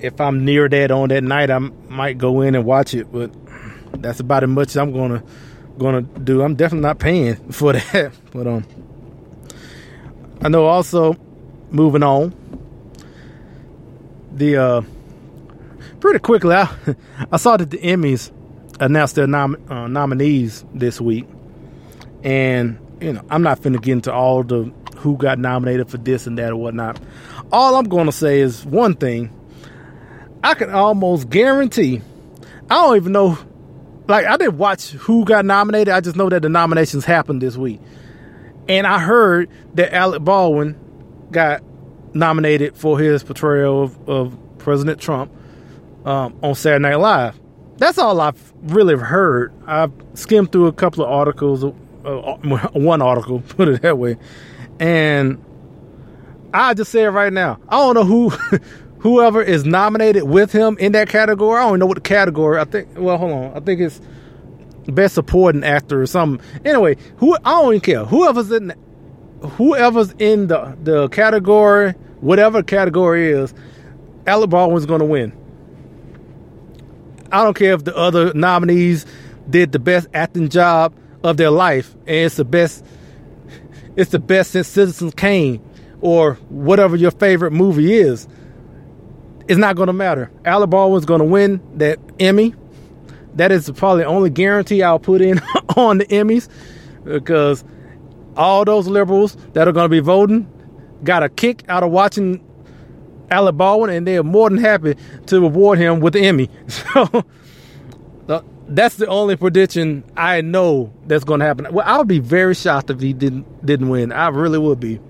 If 0.00 0.20
I'm 0.20 0.44
near 0.44 0.68
that 0.68 0.90
on 0.90 1.10
that 1.10 1.22
night, 1.22 1.50
I 1.50 1.60
might 1.60 2.18
go 2.18 2.40
in 2.40 2.56
and 2.56 2.64
watch 2.64 2.92
it, 2.92 3.12
but 3.12 3.32
that's 4.02 4.18
about 4.18 4.42
as 4.42 4.48
much 4.48 4.70
as 4.70 4.76
I'm 4.78 4.92
gonna 4.92 5.22
gonna 5.78 6.02
do. 6.02 6.42
I'm 6.42 6.56
definitely 6.56 6.82
not 6.82 6.98
paying 6.98 7.36
for 7.52 7.74
that, 7.74 8.12
but 8.32 8.48
um. 8.48 8.66
I 10.42 10.48
know 10.48 10.66
also 10.66 11.16
moving 11.70 12.02
on 12.02 12.34
the 14.32 14.56
uh 14.56 14.82
pretty 16.04 16.18
quickly 16.18 16.54
I, 16.54 16.68
I 17.32 17.38
saw 17.38 17.56
that 17.56 17.70
the 17.70 17.78
Emmys 17.78 18.30
announced 18.78 19.14
their 19.14 19.26
nom- 19.26 19.56
uh, 19.70 19.88
nominees 19.88 20.62
this 20.74 21.00
week. 21.00 21.26
And 22.22 22.78
you 23.00 23.14
know 23.14 23.24
I'm 23.30 23.42
not 23.42 23.60
finna 23.60 23.80
get 23.80 23.92
into 23.92 24.12
all 24.12 24.42
the 24.42 24.70
who 24.96 25.16
got 25.16 25.38
nominated 25.38 25.88
for 25.88 25.96
this 25.96 26.26
and 26.26 26.36
that 26.36 26.52
or 26.52 26.56
whatnot. 26.56 27.00
All 27.50 27.76
I'm 27.76 27.88
gonna 27.88 28.12
say 28.12 28.40
is 28.40 28.66
one 28.66 28.96
thing. 28.96 29.30
I 30.42 30.52
can 30.52 30.68
almost 30.68 31.30
guarantee 31.30 32.02
I 32.68 32.74
don't 32.74 32.96
even 32.96 33.12
know 33.12 33.38
like 34.06 34.26
I 34.26 34.36
didn't 34.36 34.58
watch 34.58 34.90
who 34.90 35.24
got 35.24 35.46
nominated. 35.46 35.88
I 35.88 36.02
just 36.02 36.16
know 36.16 36.28
that 36.28 36.42
the 36.42 36.50
nominations 36.50 37.06
happened 37.06 37.40
this 37.40 37.56
week. 37.56 37.80
And 38.68 38.86
I 38.86 38.98
heard 38.98 39.48
that 39.72 39.94
Alec 39.94 40.22
Baldwin 40.22 40.78
got 41.30 41.62
nominated 42.12 42.76
for 42.76 42.98
his 42.98 43.24
portrayal 43.24 43.84
of, 43.84 44.06
of 44.06 44.58
President 44.58 45.00
Trump 45.00 45.32
um, 46.04 46.38
on 46.42 46.54
Saturday 46.54 46.82
Night 46.82 46.96
Live. 46.96 47.40
That's 47.78 47.98
all 47.98 48.20
I've 48.20 48.52
really 48.62 48.96
heard. 48.96 49.52
I've 49.66 49.92
skimmed 50.14 50.52
through 50.52 50.66
a 50.66 50.72
couple 50.72 51.04
of 51.04 51.10
articles, 51.10 51.64
uh, 51.64 51.70
one 52.72 53.02
article, 53.02 53.40
put 53.48 53.68
it 53.68 53.82
that 53.82 53.98
way, 53.98 54.16
and 54.78 55.42
I 56.52 56.74
just 56.74 56.92
say 56.92 57.02
it 57.02 57.08
right 57.08 57.32
now. 57.32 57.58
I 57.68 57.78
don't 57.78 57.94
know 57.94 58.04
who, 58.04 58.28
whoever 58.98 59.42
is 59.42 59.64
nominated 59.64 60.22
with 60.24 60.52
him 60.52 60.76
in 60.78 60.92
that 60.92 61.08
category. 61.08 61.60
I 61.60 61.68
don't 61.68 61.78
know 61.78 61.86
what 61.86 61.96
the 61.96 62.00
category. 62.00 62.60
I 62.60 62.64
think. 62.64 62.88
Well, 62.96 63.18
hold 63.18 63.32
on. 63.32 63.56
I 63.56 63.60
think 63.60 63.80
it's 63.80 64.00
best 64.86 65.14
supporting 65.14 65.64
actor 65.64 66.00
or 66.00 66.06
something. 66.06 66.44
Anyway, 66.64 66.96
who 67.16 67.36
I 67.44 67.50
don't 67.60 67.74
even 67.74 67.80
care. 67.80 68.04
Whoever's 68.04 68.52
in 68.52 68.72
whoever's 69.42 70.12
in 70.18 70.46
the 70.46 70.76
the 70.82 71.08
category, 71.08 71.92
whatever 72.20 72.62
category 72.62 73.30
is, 73.30 73.52
Alec 74.26 74.50
Baldwin's 74.50 74.86
going 74.86 75.00
to 75.00 75.06
win. 75.06 75.32
I 77.34 77.42
don't 77.42 77.54
care 77.54 77.72
if 77.74 77.84
the 77.84 77.96
other 77.96 78.32
nominees 78.32 79.04
did 79.50 79.72
the 79.72 79.80
best 79.80 80.06
acting 80.14 80.48
job 80.48 80.94
of 81.24 81.36
their 81.36 81.50
life, 81.50 81.92
and 82.06 82.16
it's 82.16 82.36
the 82.36 82.44
best. 82.44 82.84
It's 83.96 84.12
the 84.12 84.20
best 84.20 84.52
since 84.52 84.68
Citizen 84.68 85.10
Kane, 85.10 85.60
or 86.00 86.34
whatever 86.48 86.94
your 86.94 87.10
favorite 87.10 87.50
movie 87.50 87.92
is. 87.92 88.28
It's 89.48 89.58
not 89.58 89.74
going 89.74 89.88
to 89.88 89.92
matter. 89.92 90.30
Alec 90.44 90.70
Baldwin's 90.70 91.04
going 91.04 91.18
to 91.18 91.26
win 91.26 91.60
that 91.78 91.98
Emmy 92.20 92.54
that 93.34 93.50
is 93.50 93.68
probably 93.70 94.04
the 94.04 94.08
only 94.08 94.30
guarantee 94.30 94.82
I'll 94.82 95.00
put 95.00 95.20
in 95.20 95.40
on 95.76 95.98
the 95.98 96.06
Emmys 96.06 96.48
because 97.02 97.64
all 98.36 98.64
those 98.64 98.86
liberals 98.86 99.36
that 99.54 99.66
are 99.66 99.72
going 99.72 99.86
to 99.86 99.88
be 99.88 100.00
voting 100.00 100.48
got 101.02 101.24
a 101.24 101.28
kick 101.28 101.64
out 101.68 101.82
of 101.82 101.90
watching 101.90 102.44
Alec 103.30 103.56
Baldwin, 103.56 103.90
and 103.90 104.06
they 104.06 104.16
are 104.16 104.22
more 104.22 104.48
than 104.50 104.58
happy 104.58 104.96
to 105.26 105.40
reward 105.40 105.78
him 105.78 106.00
with 106.00 106.12
the 106.14 106.20
Emmy. 106.20 106.48
So 108.26 108.42
that's 108.68 108.96
the 108.96 109.06
only 109.06 109.36
prediction 109.36 110.04
I 110.16 110.40
know 110.40 110.92
that's 111.06 111.24
going 111.24 111.40
to 111.40 111.46
happen. 111.46 111.66
Well, 111.72 111.86
I 111.86 111.98
would 111.98 112.08
be 112.08 112.18
very 112.18 112.54
shocked 112.54 112.90
if 112.90 113.00
he 113.00 113.12
didn't 113.12 113.64
didn't 113.64 113.88
win. 113.88 114.12
I 114.12 114.28
really 114.28 114.58
would 114.58 114.80
be. 114.80 115.00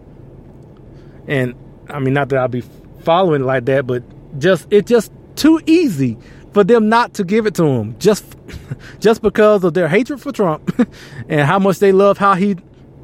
And 1.27 1.55
I 1.89 1.99
mean, 1.99 2.15
not 2.15 2.29
that 2.31 2.39
I'll 2.39 2.49
be 2.49 2.65
following 3.03 3.45
like 3.45 3.67
that, 3.67 3.87
but 3.87 4.03
just 4.39 4.67
it's 4.71 4.89
just 4.89 5.13
too 5.37 5.61
easy 5.67 6.19
for 6.53 6.65
them 6.65 6.89
not 6.89 7.15
to 7.15 7.25
give 7.25 7.47
it 7.47 7.55
to 7.57 7.65
him 7.65 7.97
just 7.99 8.25
just 9.01 9.23
because 9.23 9.65
of 9.65 9.75
their 9.75 9.89
hatred 9.89 10.21
for 10.21 10.33
Trump 10.33 10.75
and 11.29 11.43
how 11.43 11.59
much 11.59 11.79
they 11.79 11.93
love 11.93 12.19
how 12.19 12.35
he 12.35 12.57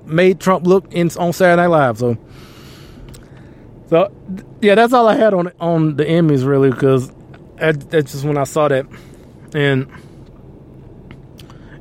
made 0.04 0.40
Trump 0.40 0.66
look 0.66 0.92
in 0.92 1.10
on 1.18 1.32
Saturday 1.32 1.62
Night 1.62 1.68
Live. 1.68 1.98
So, 1.98 2.18
so 3.88 4.12
yeah, 4.60 4.74
that's 4.74 4.92
all 4.92 5.08
I 5.08 5.16
had 5.16 5.34
on 5.34 5.52
on 5.60 5.96
the 5.96 6.04
Emmys 6.04 6.46
really 6.46 6.70
because 6.70 7.10
that's 7.56 8.12
just 8.12 8.24
when 8.24 8.38
I 8.38 8.44
saw 8.44 8.68
that, 8.68 8.86
and 9.54 9.90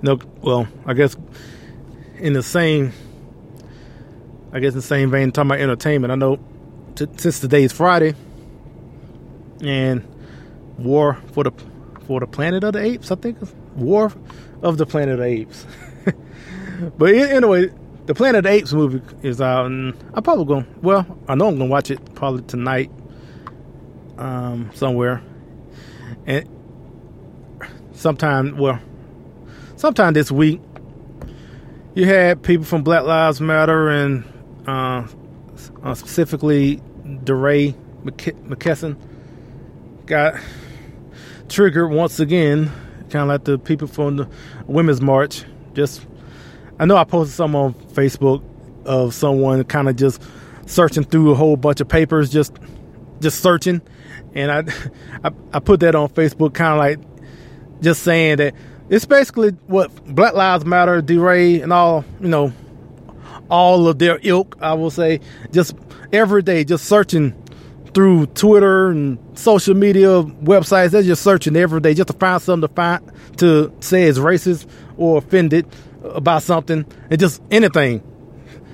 know, 0.02 0.20
well, 0.42 0.68
I 0.86 0.94
guess 0.94 1.16
in 2.18 2.34
the 2.34 2.44
same, 2.44 2.94
I 4.52 4.60
guess 4.60 4.74
in 4.74 4.80
the 4.80 4.82
same 4.82 5.12
vein, 5.12 5.32
talking 5.32 5.52
about 5.52 5.62
entertainment. 5.62 6.12
I 6.12 6.16
know 6.16 6.40
t- 6.96 7.08
since 7.18 7.40
today 7.40 7.64
is 7.64 7.72
Friday, 7.72 8.16
and 9.62 10.08
War 10.78 11.16
for 11.34 11.44
the 11.44 11.52
for 12.08 12.20
the 12.20 12.28
Planet 12.28 12.64
of 12.64 12.74
the 12.74 12.82
Apes. 12.82 13.12
I 13.12 13.16
think 13.16 13.38
War 13.76 14.12
of 14.62 14.78
the 14.78 14.86
Planet 14.86 15.14
of 15.14 15.20
the 15.20 15.26
Apes. 15.26 15.66
but 16.98 17.14
anyway, 17.14 17.72
the 18.10 18.16
Planet 18.16 18.40
of 18.40 18.44
the 18.46 18.50
Apes 18.50 18.74
movie 18.74 19.04
is 19.22 19.40
out, 19.40 19.68
and 19.68 19.94
I'm 20.16 20.24
probably 20.24 20.46
going. 20.46 20.66
Well, 20.82 21.06
I 21.28 21.36
know 21.36 21.48
I'm 21.48 21.58
going 21.58 21.70
to 21.70 21.72
watch 21.72 21.92
it 21.92 22.16
probably 22.16 22.42
tonight, 22.42 22.90
um, 24.18 24.72
somewhere, 24.74 25.22
and 26.26 26.50
sometime. 27.92 28.58
Well, 28.58 28.80
sometime 29.76 30.14
this 30.14 30.32
week. 30.32 30.60
You 31.94 32.06
had 32.06 32.42
people 32.42 32.66
from 32.66 32.82
Black 32.82 33.04
Lives 33.04 33.42
Matter 33.42 33.90
and 33.90 34.24
uh, 34.66 35.06
uh, 35.84 35.94
specifically 35.94 36.82
DeRay 37.24 37.76
McKesson 38.04 38.98
got 40.08 40.34
triggered 41.48 41.92
once 41.92 42.20
again, 42.20 42.72
kind 43.12 43.22
of 43.22 43.28
like 43.28 43.44
the 43.44 43.60
people 43.60 43.88
from 43.88 44.16
the 44.16 44.30
Women's 44.66 45.00
March. 45.00 45.44
Just, 45.76 46.08
I 46.80 46.86
know 46.86 46.96
I 46.96 47.04
posted 47.04 47.36
some 47.36 47.56
on 47.56 47.74
Facebook 47.74 48.42
of 48.86 49.14
someone 49.14 49.64
kind 49.66 49.90
of 49.90 49.96
just 49.98 50.22
searching 50.66 51.04
through 51.04 51.32
a 51.32 51.36
whole 51.36 51.58
bunch 51.58 51.82
of 51.82 51.90
papers, 51.90 52.30
just, 52.30 52.58
just 53.20 53.42
searching, 53.42 53.82
and 54.34 54.52
I, 54.52 54.64
I, 55.24 55.32
I 55.54 55.60
put 55.60 55.82
that 55.82 55.96
on 55.96 56.10
Facebook, 56.10 56.54
kind 56.54 56.74
of 56.74 56.80
like 56.80 57.82
just 57.82 58.04
saying 58.04 58.38
that 58.38 58.56
it's 58.90 59.06
basically 59.06 59.52
what 59.68 59.94
Black 60.06 60.34
Lives 60.34 60.66
Matter, 60.66 61.02
DeRay, 61.02 61.62
and 61.62 61.74
all, 61.74 62.06
you 62.22 62.30
know, 62.30 62.54
all 63.50 63.88
of 63.88 64.00
their 64.00 64.20
ilk, 64.24 64.58
I 64.62 64.74
will 64.74 64.92
say, 64.92 65.20
just 65.52 65.76
every 66.14 66.42
day, 66.42 66.64
just 66.64 66.86
searching 66.86 67.34
through 67.94 68.28
Twitter 68.28 68.90
and 68.90 69.20
social 69.38 69.76
media 69.76 70.24
websites. 70.24 70.92
They're 70.92 71.04
just 71.04 71.24
searching 71.24 71.56
every 71.56 71.82
day 71.82 71.94
just 71.94 72.08
to 72.08 72.14
find 72.14 72.42
something 72.42 72.68
to 72.68 72.74
find 72.74 73.12
to 73.38 73.74
say 73.80 74.04
is 74.04 74.20
racist 74.20 74.68
or 74.98 75.18
offended 75.18 75.68
about 76.04 76.44
something. 76.44 76.86
and 77.10 77.20
just 77.20 77.42
anything. 77.52 78.04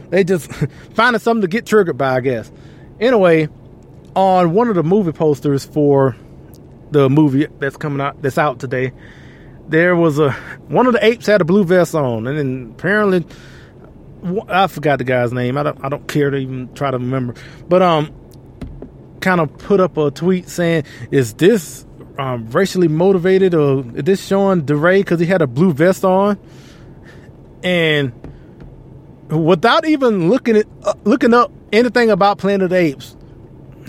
They 0.09 0.23
just 0.23 0.51
finding 0.93 1.19
something 1.19 1.41
to 1.41 1.47
get 1.47 1.65
triggered 1.65 1.97
by, 1.97 2.15
I 2.15 2.19
guess. 2.21 2.51
Anyway, 2.99 3.49
on 4.15 4.53
one 4.53 4.69
of 4.69 4.75
the 4.75 4.83
movie 4.83 5.11
posters 5.11 5.65
for 5.65 6.15
the 6.91 7.09
movie 7.09 7.47
that's 7.59 7.77
coming 7.77 7.99
out 7.99 8.21
that's 8.21 8.37
out 8.37 8.59
today, 8.59 8.93
there 9.67 9.95
was 9.95 10.19
a 10.19 10.31
one 10.67 10.87
of 10.87 10.93
the 10.93 11.05
apes 11.05 11.25
had 11.25 11.41
a 11.41 11.45
blue 11.45 11.63
vest 11.63 11.95
on, 11.95 12.27
and 12.27 12.37
then 12.37 12.73
apparently 12.77 13.25
I 14.49 14.67
forgot 14.67 14.97
the 14.99 15.03
guy's 15.03 15.33
name. 15.33 15.57
I 15.57 15.63
don't 15.63 15.83
I 15.83 15.89
don't 15.89 16.07
care 16.07 16.29
to 16.29 16.37
even 16.37 16.73
try 16.73 16.91
to 16.91 16.97
remember. 16.97 17.35
But 17.67 17.81
um 17.81 18.13
kind 19.21 19.41
of 19.41 19.57
put 19.57 19.79
up 19.79 19.97
a 19.97 20.11
tweet 20.11 20.47
saying, 20.47 20.83
"Is 21.11 21.33
this 21.33 21.85
um, 22.17 22.47
racially 22.51 22.87
motivated 22.87 23.53
or 23.53 23.83
is 23.95 24.03
this 24.03 24.25
showing 24.25 24.61
DeRay 24.61 24.99
because 25.01 25.19
he 25.19 25.25
had 25.25 25.41
a 25.41 25.47
blue 25.47 25.73
vest 25.73 26.05
on?" 26.05 26.37
And 27.65 28.13
without 29.29 29.87
even 29.87 30.29
looking 30.29 30.55
at 30.55 30.67
uh, 30.83 30.93
looking 31.03 31.33
up 31.33 31.51
anything 31.73 32.11
about 32.11 32.37
Planet 32.37 32.65
of 32.65 32.69
the 32.69 32.75
Apes, 32.77 33.17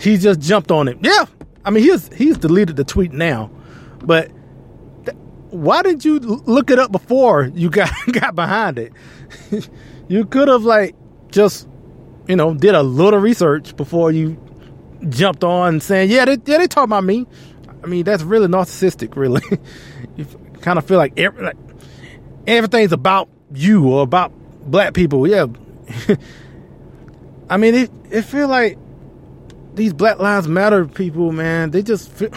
he 0.00 0.16
just 0.16 0.40
jumped 0.40 0.70
on 0.70 0.88
it. 0.88 0.96
Yeah, 1.02 1.26
I 1.62 1.70
mean 1.70 1.84
he's 1.84 2.12
he's 2.14 2.38
deleted 2.38 2.76
the 2.76 2.84
tweet 2.84 3.12
now, 3.12 3.50
but 3.98 4.30
th- 5.04 5.16
why 5.50 5.82
did 5.82 6.06
you 6.06 6.18
look 6.18 6.70
it 6.70 6.78
up 6.78 6.90
before 6.90 7.50
you 7.54 7.68
got 7.78 7.90
got 8.12 8.34
behind 8.34 8.78
it? 8.78 8.94
you 10.08 10.24
could 10.24 10.48
have 10.48 10.62
like 10.62 10.94
just 11.30 11.68
you 12.26 12.36
know 12.36 12.54
did 12.54 12.74
a 12.74 12.82
little 12.82 13.20
research 13.20 13.76
before 13.76 14.10
you 14.10 14.40
jumped 15.10 15.44
on 15.44 15.80
saying 15.80 16.10
yeah 16.10 16.24
they 16.24 16.38
yeah 16.46 16.56
they 16.56 16.66
talk 16.66 16.84
about 16.84 17.04
me. 17.04 17.26
I 17.84 17.86
mean 17.88 18.04
that's 18.04 18.22
really 18.22 18.46
narcissistic. 18.46 19.16
Really, 19.16 19.42
you 20.16 20.26
kind 20.62 20.78
of 20.78 20.86
feel 20.86 20.96
like, 20.96 21.12
every, 21.18 21.44
like 21.44 21.58
everything's 22.46 22.92
about 22.92 23.28
you 23.52 23.88
or 23.88 24.02
about 24.02 24.32
black 24.70 24.94
people. 24.94 25.26
Yeah. 25.26 25.46
I 27.50 27.56
mean, 27.56 27.74
it 27.74 27.90
it 28.10 28.22
feel 28.22 28.48
like 28.48 28.78
these 29.74 29.92
Black 29.92 30.18
Lives 30.18 30.48
Matter 30.48 30.86
people, 30.86 31.32
man. 31.32 31.70
They 31.70 31.82
just 31.82 32.10
feel, 32.10 32.30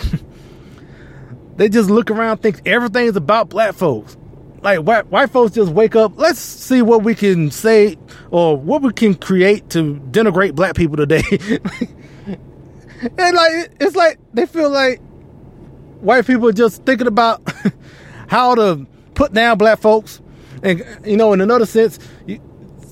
they 1.55 1.69
just 1.69 1.89
look 1.89 2.11
around, 2.11 2.37
think 2.37 2.61
everything's 2.67 3.15
about 3.15 3.49
black 3.49 3.73
folks. 3.73 4.17
Like 4.61 4.79
white 4.79 5.07
white 5.07 5.29
folks 5.29 5.55
just 5.55 5.71
wake 5.71 5.95
up. 5.95 6.13
Let's 6.17 6.39
see 6.39 6.81
what 6.81 7.03
we 7.03 7.15
can 7.15 7.49
say 7.49 7.97
or 8.29 8.57
what 8.57 8.81
we 8.81 8.91
can 8.91 9.15
create 9.15 9.69
to 9.71 9.95
denigrate 10.11 10.53
black 10.53 10.75
people 10.75 10.97
today. 10.97 11.23
and 13.17 13.35
like 13.35 13.71
it's 13.79 13.95
like 13.95 14.19
they 14.33 14.45
feel 14.45 14.69
like 14.69 14.99
white 16.01 16.27
people 16.27 16.49
are 16.49 16.53
just 16.53 16.83
thinking 16.85 17.07
about 17.07 17.41
how 18.27 18.53
to 18.53 18.85
put 19.13 19.33
down 19.33 19.57
black 19.57 19.79
folks 19.79 20.21
and 20.63 20.83
you 21.05 21.17
know, 21.17 21.33
in 21.33 21.41
another 21.41 21.65
sense, 21.65 21.99
you, 22.25 22.39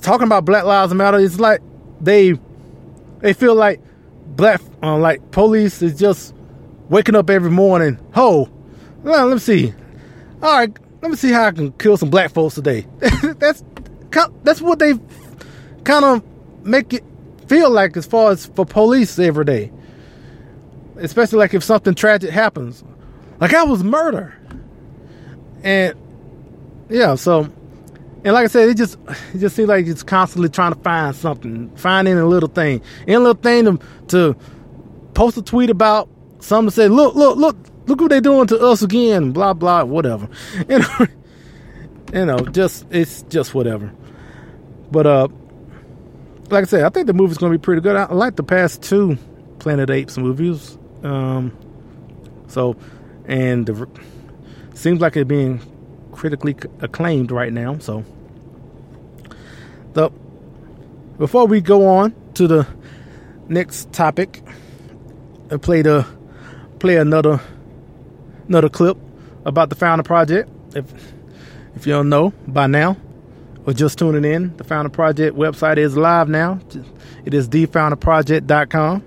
talking 0.01 0.27
about 0.27 0.45
Black 0.45 0.63
Lives 0.63 0.93
Matter, 0.93 1.19
it's 1.19 1.39
like 1.39 1.61
they 2.01 2.33
they 3.19 3.33
feel 3.33 3.55
like 3.55 3.81
black 4.27 4.61
uh, 4.83 4.97
like 4.97 5.31
police 5.31 5.81
is 5.81 5.97
just 5.97 6.33
waking 6.89 7.15
up 7.15 7.29
every 7.29 7.51
morning. 7.51 7.99
Ho, 8.13 8.49
well, 9.03 9.27
let 9.27 9.33
me 9.33 9.39
see. 9.39 9.73
All 10.41 10.53
right, 10.53 10.77
let 11.01 11.11
me 11.11 11.17
see 11.17 11.31
how 11.31 11.45
I 11.45 11.51
can 11.51 11.71
kill 11.73 11.97
some 11.97 12.09
black 12.09 12.31
folks 12.31 12.55
today. 12.55 12.85
that's 13.37 13.63
that's 14.43 14.61
what 14.61 14.79
they 14.79 14.93
kind 15.83 16.05
of 16.05 16.23
make 16.65 16.93
it 16.93 17.03
feel 17.47 17.69
like 17.69 17.95
as 17.97 18.05
far 18.05 18.31
as 18.31 18.45
for 18.47 18.65
police 18.65 19.17
every 19.19 19.45
day. 19.45 19.71
Especially 20.97 21.39
like 21.39 21.53
if 21.53 21.63
something 21.63 21.93
tragic 21.93 22.29
happens. 22.31 22.83
Like 23.39 23.53
I 23.53 23.63
was 23.63 23.83
murder. 23.83 24.35
And 25.63 25.95
yeah, 26.89 27.15
so 27.15 27.49
and 28.23 28.33
like 28.33 28.45
I 28.45 28.47
said, 28.47 28.69
it 28.69 28.77
just 28.77 28.97
it 29.33 29.39
just 29.39 29.55
seems 29.55 29.69
like 29.69 29.85
it's 29.85 30.03
constantly 30.03 30.49
trying 30.49 30.73
to 30.73 30.79
find 30.79 31.15
something, 31.15 31.69
finding 31.75 32.17
a 32.17 32.25
little 32.25 32.49
thing, 32.49 32.81
any 33.07 33.17
little 33.17 33.33
thing 33.35 33.65
to, 33.65 33.79
to 34.07 34.35
post 35.13 35.37
a 35.37 35.41
tweet 35.41 35.69
about 35.69 36.09
something 36.39 36.69
to 36.69 36.75
say, 36.75 36.87
look, 36.87 37.15
look, 37.15 37.37
look, 37.37 37.55
look 37.85 38.01
what 38.01 38.09
they're 38.09 38.21
doing 38.21 38.47
to 38.47 38.59
us 38.59 38.81
again, 38.81 39.31
blah 39.31 39.53
blah, 39.53 39.83
whatever. 39.83 40.27
You 40.69 40.79
know, 40.79 41.07
you 42.13 42.25
know, 42.25 42.39
just 42.39 42.85
it's 42.89 43.21
just 43.23 43.53
whatever. 43.53 43.91
But 44.91 45.05
uh, 45.05 45.27
like 46.49 46.63
I 46.63 46.67
said, 46.67 46.83
I 46.83 46.89
think 46.89 47.07
the 47.07 47.13
movie's 47.13 47.37
gonna 47.37 47.53
be 47.53 47.61
pretty 47.61 47.81
good. 47.81 47.95
I, 47.95 48.03
I 48.03 48.13
like 48.13 48.35
the 48.35 48.43
past 48.43 48.81
two 48.81 49.17
Planet 49.59 49.89
Apes 49.89 50.17
movies. 50.17 50.77
Um, 51.03 51.55
so, 52.47 52.75
and 53.25 53.65
the 53.65 53.87
seems 54.73 55.01
like 55.01 55.17
it 55.17 55.27
being 55.27 55.59
critically 56.17 56.55
acclaimed 56.81 57.31
right 57.31 57.53
now. 57.53 57.77
So 57.77 58.03
the 59.93 60.09
before 61.17 61.45
we 61.47 61.61
go 61.61 61.87
on 61.87 62.13
to 62.33 62.47
the 62.47 62.67
next 63.47 63.93
topic 63.93 64.43
and 65.49 65.61
play 65.61 65.81
the 65.81 66.05
play 66.79 66.97
another 66.97 67.39
another 68.47 68.69
clip 68.69 68.97
about 69.45 69.69
the 69.69 69.75
Founder 69.75 70.03
Project. 70.03 70.49
If 70.75 70.85
if 71.75 71.85
you 71.85 71.93
don't 71.93 72.09
know 72.09 72.33
by 72.47 72.67
now, 72.67 72.97
or 73.65 73.73
just 73.73 73.99
tuning 73.99 74.25
in, 74.25 74.55
the 74.57 74.63
Founder 74.63 74.89
Project 74.89 75.37
website 75.37 75.77
is 75.77 75.95
live 75.95 76.27
now. 76.27 76.59
It 77.25 77.33
is 77.33 77.49
thefounderproject.com. 77.49 79.03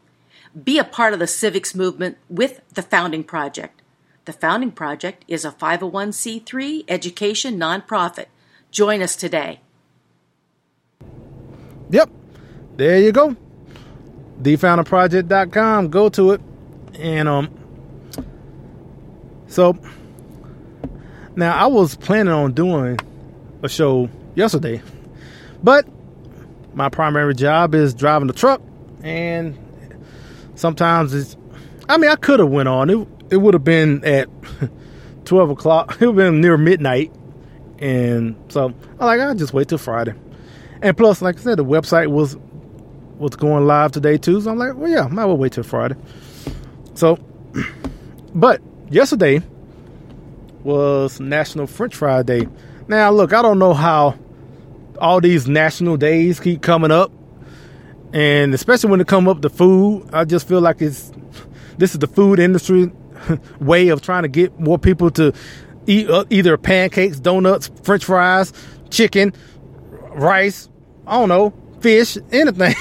Be 0.61 0.77
a 0.77 0.83
part 0.83 1.13
of 1.13 1.19
the 1.19 1.27
civics 1.27 1.73
movement 1.73 2.17
with 2.29 2.59
the 2.73 2.81
Founding 2.81 3.23
Project. 3.23 3.81
The 4.25 4.33
Founding 4.33 4.71
Project 4.71 5.23
is 5.29 5.45
a 5.45 5.51
501c3 5.51 6.83
education 6.89 7.57
nonprofit. 7.57 8.25
Join 8.71 9.01
us 9.01 9.15
today. 9.15 9.61
Yep, 11.91 12.09
there 12.75 12.99
you 12.99 13.13
go. 13.13 13.37
TheFoundingProject.com. 14.41 15.87
Go 15.87 16.09
to 16.09 16.33
it 16.33 16.41
and 16.95 17.29
um, 17.29 17.58
so 19.49 19.77
now 21.35 21.55
I 21.57 21.67
was 21.67 21.95
planning 21.95 22.33
on 22.33 22.53
doing 22.53 22.99
a 23.63 23.69
show 23.69 24.09
yesterday, 24.35 24.81
but 25.63 25.87
my 26.73 26.89
primary 26.89 27.33
job 27.35 27.75
is 27.75 27.93
driving 27.93 28.27
the 28.27 28.33
truck, 28.33 28.61
and 29.03 29.57
sometimes 30.55 31.13
it's. 31.13 31.35
I 31.87 31.97
mean, 31.97 32.09
I 32.11 32.15
could 32.15 32.39
have 32.39 32.49
went 32.49 32.69
on. 32.69 32.89
It 32.89 33.07
it 33.31 33.37
would 33.37 33.53
have 33.53 33.63
been 33.63 34.03
at 34.05 34.29
twelve 35.25 35.49
o'clock. 35.49 35.97
It 35.99 36.07
would 36.07 36.17
have 36.17 36.33
been 36.33 36.41
near 36.41 36.57
midnight, 36.57 37.11
and 37.79 38.35
so 38.49 38.73
I 38.99 39.05
like 39.05 39.19
I'll 39.19 39.35
just 39.35 39.53
wait 39.53 39.67
till 39.69 39.77
Friday. 39.77 40.13
And 40.81 40.95
plus, 40.95 41.21
like 41.21 41.37
I 41.37 41.41
said, 41.41 41.57
the 41.57 41.65
website 41.65 42.07
was 42.07 42.37
was 43.17 43.35
going 43.35 43.65
live 43.65 43.91
today 43.91 44.17
too. 44.17 44.39
So 44.41 44.51
I'm 44.51 44.57
like, 44.57 44.75
well, 44.75 44.89
yeah, 44.89 45.05
I 45.05 45.07
might 45.07 45.25
well 45.25 45.37
wait 45.37 45.53
till 45.53 45.63
Friday. 45.63 45.95
So, 46.93 47.17
but 48.33 48.61
yesterday 48.89 49.41
was 50.63 51.19
National 51.19 51.67
French 51.67 51.95
Fry 51.95 52.23
Day. 52.23 52.47
Now, 52.87 53.11
look, 53.11 53.33
I 53.33 53.41
don't 53.41 53.59
know 53.59 53.73
how 53.73 54.17
all 54.99 55.21
these 55.21 55.47
national 55.47 55.97
days 55.97 56.39
keep 56.39 56.61
coming 56.61 56.91
up, 56.91 57.11
and 58.13 58.53
especially 58.53 58.89
when 58.89 59.01
it 59.01 59.07
come 59.07 59.27
up 59.27 59.41
to 59.41 59.49
food, 59.49 60.09
I 60.11 60.25
just 60.25 60.47
feel 60.47 60.61
like 60.61 60.81
it's 60.81 61.11
this 61.77 61.93
is 61.93 61.99
the 61.99 62.07
food 62.07 62.39
industry 62.39 62.91
way 63.59 63.89
of 63.89 64.01
trying 64.01 64.23
to 64.23 64.29
get 64.29 64.59
more 64.59 64.77
people 64.77 65.11
to 65.11 65.33
eat 65.87 66.09
uh, 66.09 66.25
either 66.29 66.57
pancakes, 66.57 67.19
donuts, 67.19 67.69
French 67.83 68.05
fries, 68.05 68.51
chicken, 68.89 69.33
rice. 70.11 70.69
I 71.07 71.13
don't 71.13 71.29
know, 71.29 71.53
fish, 71.79 72.17
anything. 72.31 72.75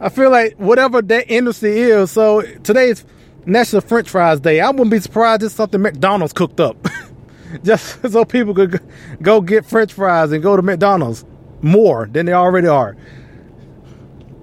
I 0.00 0.10
feel 0.10 0.30
like 0.30 0.56
whatever 0.56 1.00
that 1.02 1.30
industry 1.30 1.80
is. 1.80 2.10
So 2.10 2.42
today's 2.62 3.04
National 3.46 3.80
French 3.80 4.10
Fries 4.10 4.40
Day. 4.40 4.60
I 4.60 4.70
wouldn't 4.70 4.90
be 4.90 5.00
surprised 5.00 5.42
if 5.42 5.52
something 5.52 5.80
McDonald's 5.80 6.32
cooked 6.32 6.60
up. 6.60 6.76
Just 7.62 8.02
so 8.12 8.24
people 8.24 8.54
could 8.54 8.80
go 9.22 9.40
get 9.40 9.64
French 9.64 9.92
fries 9.92 10.32
and 10.32 10.42
go 10.42 10.56
to 10.56 10.62
McDonald's 10.62 11.24
more 11.62 12.06
than 12.06 12.26
they 12.26 12.32
already 12.32 12.66
are. 12.66 12.96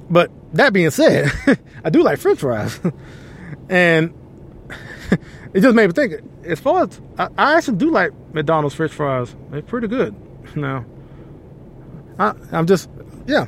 But 0.10 0.32
that 0.54 0.74
being 0.74 0.90
said, 0.90 1.32
I 1.84 1.90
do 1.90 2.04
like 2.04 2.20
French 2.20 2.40
fries. 2.40 2.80
and 3.70 4.14
it 5.54 5.62
just 5.62 5.76
made 5.76 5.88
me 5.88 5.94
think 5.94 6.14
as 6.46 6.60
far 6.60 6.84
as 6.84 7.02
I, 7.18 7.28
I, 7.38 7.58
actually 7.58 7.78
do 7.78 7.92
like 7.92 8.12
McDonald's 8.34 8.76
French 8.76 8.92
fries. 8.92 9.36
They're 9.52 9.62
pretty 9.62 9.88
good. 9.88 10.16
Now, 10.56 10.86
I, 12.20 12.34
I'm 12.52 12.68
just, 12.68 12.90
yeah. 13.28 13.48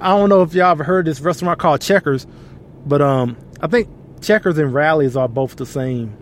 I 0.00 0.08
don't 0.08 0.28
know 0.28 0.42
if 0.42 0.54
y'all 0.54 0.70
ever 0.70 0.84
heard 0.84 1.06
this 1.06 1.20
restaurant 1.20 1.58
called 1.58 1.80
Checkers, 1.80 2.26
but 2.86 3.00
um, 3.00 3.36
I 3.60 3.66
think 3.66 3.88
Checkers 4.22 4.58
and 4.58 4.72
Rally's 4.72 5.16
are 5.16 5.28
both 5.28 5.56
the 5.56 5.66
same. 5.66 6.16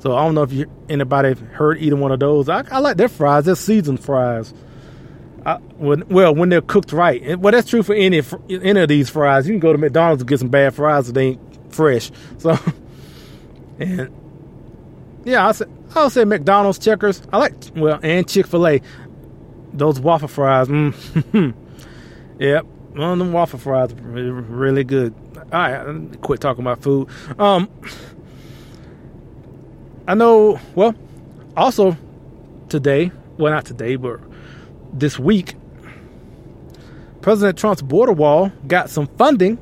So 0.00 0.16
I 0.16 0.24
don't 0.24 0.34
know 0.34 0.42
if 0.42 0.52
you, 0.52 0.70
anybody 0.88 1.34
heard 1.34 1.78
either 1.78 1.96
one 1.96 2.12
of 2.12 2.20
those. 2.20 2.48
I, 2.48 2.64
I 2.70 2.78
like 2.78 2.96
their 2.96 3.08
fries. 3.08 3.44
They're 3.44 3.54
seasoned 3.54 4.00
fries. 4.00 4.54
I, 5.44 5.56
when, 5.56 6.06
well, 6.08 6.34
when 6.34 6.48
they're 6.48 6.60
cooked 6.60 6.92
right. 6.92 7.38
well, 7.38 7.52
that's 7.52 7.68
true 7.68 7.82
for 7.82 7.94
any 7.94 8.22
any 8.50 8.80
of 8.80 8.88
these 8.88 9.08
fries. 9.08 9.46
You 9.46 9.54
can 9.54 9.60
go 9.60 9.72
to 9.72 9.78
McDonald's 9.78 10.22
and 10.22 10.28
get 10.28 10.38
some 10.38 10.48
bad 10.48 10.74
fries 10.74 11.10
that 11.10 11.18
ain't 11.18 11.40
fresh. 11.74 12.10
So, 12.38 12.58
and 13.78 14.10
yeah, 15.24 15.48
I 15.48 15.52
say 15.52 15.66
I'll 15.94 16.10
say 16.10 16.24
McDonald's, 16.24 16.78
Checkers. 16.78 17.22
I 17.32 17.38
like 17.38 17.54
well, 17.74 17.98
and 18.02 18.28
Chick 18.28 18.46
Fil 18.46 18.66
A. 18.66 18.80
Those 19.72 20.00
waffle 20.00 20.28
fries. 20.28 20.68
Mm, 20.68 21.54
yep, 22.38 22.64
one 22.64 23.12
of 23.12 23.18
them 23.18 23.32
waffle 23.32 23.58
fries 23.58 23.92
really 23.94 24.84
good. 24.84 25.14
All 25.52 25.58
right, 25.58 26.20
quit 26.20 26.40
talking 26.40 26.62
about 26.62 26.80
food. 26.80 27.08
Um, 27.38 27.68
I 30.06 30.14
know. 30.14 30.60
Well, 30.76 30.94
also 31.56 31.96
today, 32.68 33.10
well, 33.36 33.52
not 33.52 33.64
today, 33.64 33.96
but 33.96 34.20
this 34.92 35.18
week, 35.18 35.56
President 37.20 37.58
Trump's 37.58 37.82
border 37.82 38.12
wall 38.12 38.52
got 38.68 38.90
some 38.90 39.08
funding. 39.18 39.58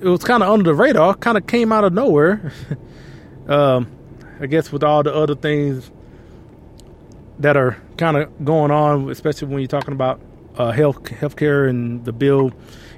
It 0.00 0.08
was 0.08 0.24
kind 0.24 0.42
of 0.42 0.50
under 0.50 0.64
the 0.64 0.74
radar, 0.74 1.14
kind 1.14 1.38
of 1.38 1.46
came 1.46 1.70
out 1.70 1.84
of 1.84 1.92
nowhere. 1.92 2.52
um, 3.48 3.86
I 4.40 4.46
guess 4.46 4.72
with 4.72 4.82
all 4.82 5.04
the 5.04 5.14
other 5.14 5.36
things 5.36 5.90
that 7.38 7.56
are 7.56 7.76
kind 7.96 8.16
of 8.16 8.44
going 8.44 8.72
on, 8.72 9.08
especially 9.08 9.48
when 9.48 9.58
you're 9.60 9.68
talking 9.68 9.94
about 9.94 10.20
uh, 10.56 10.72
health 10.72 11.02
healthcare 11.04 11.68
and 11.68 12.04
the 12.04 12.12
bill 12.12 12.52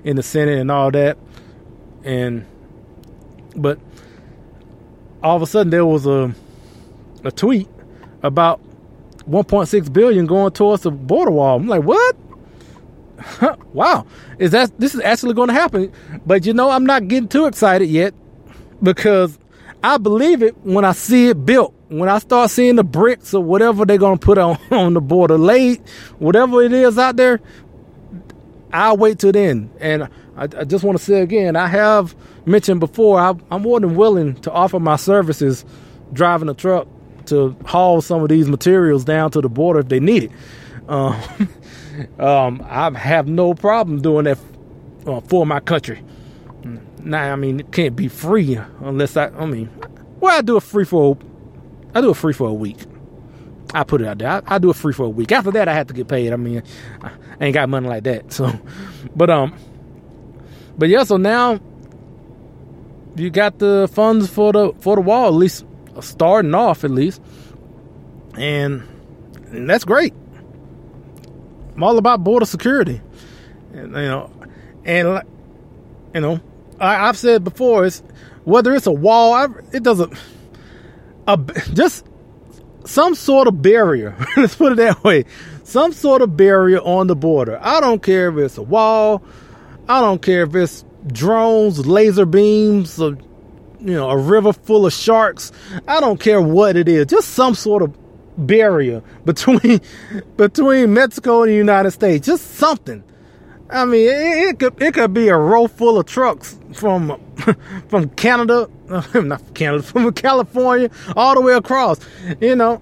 in 0.05 0.17
the 0.17 0.23
Senate 0.23 0.59
and 0.59 0.71
all 0.71 0.91
that. 0.91 1.19
And 2.05 2.47
but 3.57 3.79
all 5.23 5.37
of 5.37 5.43
a 5.43 5.47
sudden 5.47 5.71
there 5.71 5.87
was 5.87 6.07
a 6.07 6.35
a 7.25 7.33
tweet 7.33 7.69
about 8.23 8.61
1.6 9.29 9.93
billion 9.93 10.27
going 10.27 10.53
towards 10.53 10.83
the 10.83 10.91
border 10.91 11.31
wall. 11.31 11.57
I'm 11.57 11.67
like, 11.67 11.83
what? 11.83 12.17
wow, 13.73 14.07
is 14.39 14.53
that 14.53 14.79
this 14.79 14.95
is 14.95 15.01
actually 15.03 15.35
going 15.35 15.49
to 15.49 15.55
happen? 15.55 15.93
But 16.25 16.47
you 16.47 16.55
know, 16.55 16.71
I'm 16.71 16.87
not 16.87 17.09
getting 17.09 17.29
too 17.29 17.47
excited 17.47 17.89
yet 17.89 18.15
because 18.83 19.39
I 19.83 19.99
believe 19.99 20.43
it 20.43 20.57
when 20.59 20.85
I 20.85 20.93
see 20.93 21.29
it 21.29 21.45
built. 21.45 21.75
When 21.89 22.09
I 22.09 22.19
start 22.19 22.51
seeing 22.51 22.77
the 22.77 22.85
bricks 22.85 23.33
or 23.33 23.43
whatever 23.43 23.87
they're 23.87 23.97
going 23.97 24.19
to 24.19 24.25
put 24.25 24.37
on 24.37 24.59
on 24.71 24.95
the 24.95 25.01
border 25.01 25.39
laid, 25.39 25.81
whatever 26.19 26.63
it 26.63 26.73
is 26.73 26.99
out 26.99 27.17
there, 27.17 27.41
I'll 28.73 28.97
wait 28.97 29.19
till 29.19 29.33
then. 29.33 29.71
And 29.81 30.05
I, 30.37 30.45
I 30.45 30.65
just 30.65 30.85
want 30.85 30.99
to 30.99 31.05
say 31.05 31.21
again, 31.21 31.57
I 31.57 31.67
have 31.69 32.15
mentioned 32.47 32.81
before, 32.81 33.21
I, 33.21 33.35
I'm 33.51 33.63
more 33.63 33.81
than 33.81 33.95
willing 33.97 34.35
to 34.43 34.53
offer 34.53 34.79
my 34.79 34.97
services 34.97 35.65
driving 36.13 36.49
a 36.49 36.55
truck 36.55 36.87
to 37.27 37.57
haul 37.67 38.01
some 38.01 38.23
of 38.23 38.29
these 38.29 38.49
materials 38.49 39.05
down 39.05 39.31
to 39.33 39.41
the 39.41 39.49
border 39.49 39.81
if 39.81 39.89
they 39.89 40.01
need 40.01 40.25
it. 40.25 40.31
Um, 40.89 41.21
um, 42.19 42.67
I 42.69 42.91
have 42.99 43.29
no 43.29 43.55
problem 43.55 44.01
doing 44.01 44.25
that 44.25 44.39
uh, 45.07 45.21
for 45.21 45.47
my 45.47 45.61
country. 45.61 46.03
Now, 47.01 47.33
I 47.33 47.37
mean, 47.37 47.61
it 47.61 47.73
can't 47.73 47.97
be 47.97 48.09
free 48.09 48.59
unless 48.81 49.17
I, 49.17 49.29
I 49.29 49.47
mean, 49.47 49.71
well, 50.21 50.37
I 50.37 50.43
do 50.43 50.57
a 50.57 50.61
free 50.61 50.85
for, 50.85 51.17
I 51.95 52.01
do 52.01 52.11
a 52.11 52.15
free 52.15 52.33
for 52.33 52.49
a 52.49 52.55
week. 52.55 52.79
I 53.75 53.85
put 53.85 54.01
it 54.01 54.07
out 54.07 54.19
there. 54.19 54.29
I, 54.29 54.43
I 54.47 54.59
do 54.59 54.71
a 54.71 54.75
free 54.75 54.93
for 54.93 55.05
a 55.05 55.11
week. 55.11 55.33
After 55.33 55.51
that, 55.53 55.69
I 55.69 55.75
have 55.75 55.89
to 55.89 55.95
get 55.95 56.09
paid. 56.09 56.33
I 56.33 56.37
mean, 56.37 56.63
I 57.03 57.11
ain't 57.41 57.55
got 57.55 57.69
money 57.69 57.89
like 57.89 58.05
that. 58.05 58.33
So, 58.33 58.51
but 59.15 59.31
um, 59.31 59.55
but 60.79 60.89
yeah. 60.89 61.05
So 61.05 61.17
now 61.17 61.61
you 63.17 63.31
got 63.31 63.59
the 63.59 63.89
funds 63.93 64.29
for 64.29 64.53
the 64.53 64.73
for 64.81 64.97
the 64.97 65.03
wall, 65.03 65.29
at 65.29 65.35
least 65.35 65.65
starting 66.01 66.55
off, 66.55 66.85
at 66.85 66.91
least, 66.91 67.21
and, 68.37 68.83
and 69.51 69.69
that's 69.69 69.85
great. 69.85 70.15
I'm 71.75 71.83
all 71.83 71.99
about 71.99 72.25
border 72.25 72.47
security, 72.47 73.01
and, 73.73 73.93
you 73.93 74.03
know, 74.03 74.31
and 74.85 75.23
you 76.15 76.21
know, 76.21 76.41
I, 76.81 77.07
have 77.07 77.19
said 77.19 77.45
before, 77.45 77.87
it's 77.87 78.03
whether 78.45 78.75
it's 78.75 78.87
a 78.87 78.93
wall, 78.93 79.55
it 79.73 79.83
doesn't. 79.83 80.15
A, 81.27 81.37
just 81.75 82.07
some 82.85 83.15
sort 83.15 83.49
of 83.49 83.63
barrier. 83.63 84.17
Let's 84.37 84.57
put 84.57 84.73
it 84.73 84.77
that 84.77 85.03
way. 85.05 85.25
Some 85.65 85.93
sort 85.93 86.23
of 86.23 86.37
barrier 86.37 86.79
on 86.79 87.07
the 87.07 87.17
border. 87.17 87.59
I 87.61 87.81
don't 87.81 88.03
care 88.03 88.29
if 88.29 88.37
it's 88.39 88.59
a 88.59 88.63
wall. 88.63 89.23
I 89.89 90.01
don't 90.01 90.23
care 90.23 90.43
if 90.43 90.55
it's 90.55 90.85
drones, 91.07 91.87
laser 91.87 92.27
beams, 92.27 93.01
or, 93.01 93.17
you 93.81 93.95
know, 93.95 94.11
a 94.11 94.17
river 94.17 94.53
full 94.53 94.87
of 94.87 94.93
sharks. 94.93 95.53
I 95.87 96.01
don't 96.01 96.21
care 96.21 96.41
what 96.41 96.77
it 96.77 96.89
is. 96.89 97.07
Just 97.07 97.31
some 97.31 97.55
sort 97.55 97.83
of 97.83 97.97
barrier 98.39 99.03
between 99.25 99.81
between 100.37 100.95
Mexico 100.95 101.43
and 101.43 101.51
the 101.51 101.57
United 101.57 101.91
States. 101.91 102.27
Just 102.27 102.55
something. 102.55 103.03
I 103.71 103.85
mean, 103.85 104.09
it, 104.09 104.49
it 104.49 104.59
could 104.59 104.83
it 104.83 104.95
could 104.95 105.13
be 105.13 105.29
a 105.29 105.37
row 105.37 105.67
full 105.67 105.99
of 105.99 106.07
trucks 106.07 106.59
from 106.73 107.21
from 107.89 108.09
Canada, 108.11 108.69
not 108.89 109.41
from 109.41 109.55
Canada, 109.55 109.83
from 109.83 110.13
California 110.13 110.91
all 111.17 111.35
the 111.35 111.41
way 111.41 111.55
across. 111.55 112.01
You 112.41 112.57
know, 112.57 112.81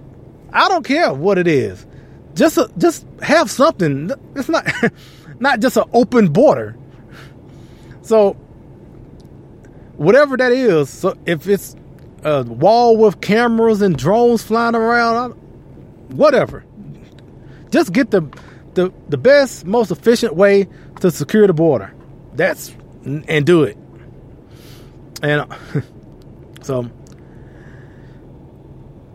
I 0.53 0.69
don't 0.69 0.85
care 0.85 1.13
what 1.13 1.39
it 1.39 1.47
is. 1.47 1.87
Just 2.35 2.59
a, 2.59 2.71
just 2.79 3.07
have 3.23 3.51
something. 3.51 4.11
It's 4.35 4.49
not 4.49 4.67
not 5.41 5.61
just 5.61 5.77
an 5.77 5.85
open 5.93 6.29
border. 6.29 6.77
So 8.03 8.35
whatever 9.97 10.37
that 10.37 10.53
is, 10.53 10.91
so 10.91 11.17
if 11.27 11.49
it's 11.49 11.75
a 12.23 12.43
wall 12.45 12.97
with 12.97 13.21
cameras 13.21 13.83
and 13.83 13.97
drones 13.97 14.43
flying 14.43 14.75
around, 14.75 15.33
whatever. 16.11 16.65
Just 17.71 17.93
get 17.93 18.11
the 18.11 18.23
the 18.75 18.93
the 19.09 19.19
best, 19.19 19.65
most 19.65 19.91
efficient 19.91 20.35
way 20.35 20.69
to 21.01 21.11
secure 21.11 21.47
the 21.47 21.53
border. 21.53 21.93
That's 22.35 22.75
and 23.05 23.47
do 23.47 23.63
it. 23.63 23.77
And 25.23 25.41
uh, 25.41 25.47
so, 26.63 26.91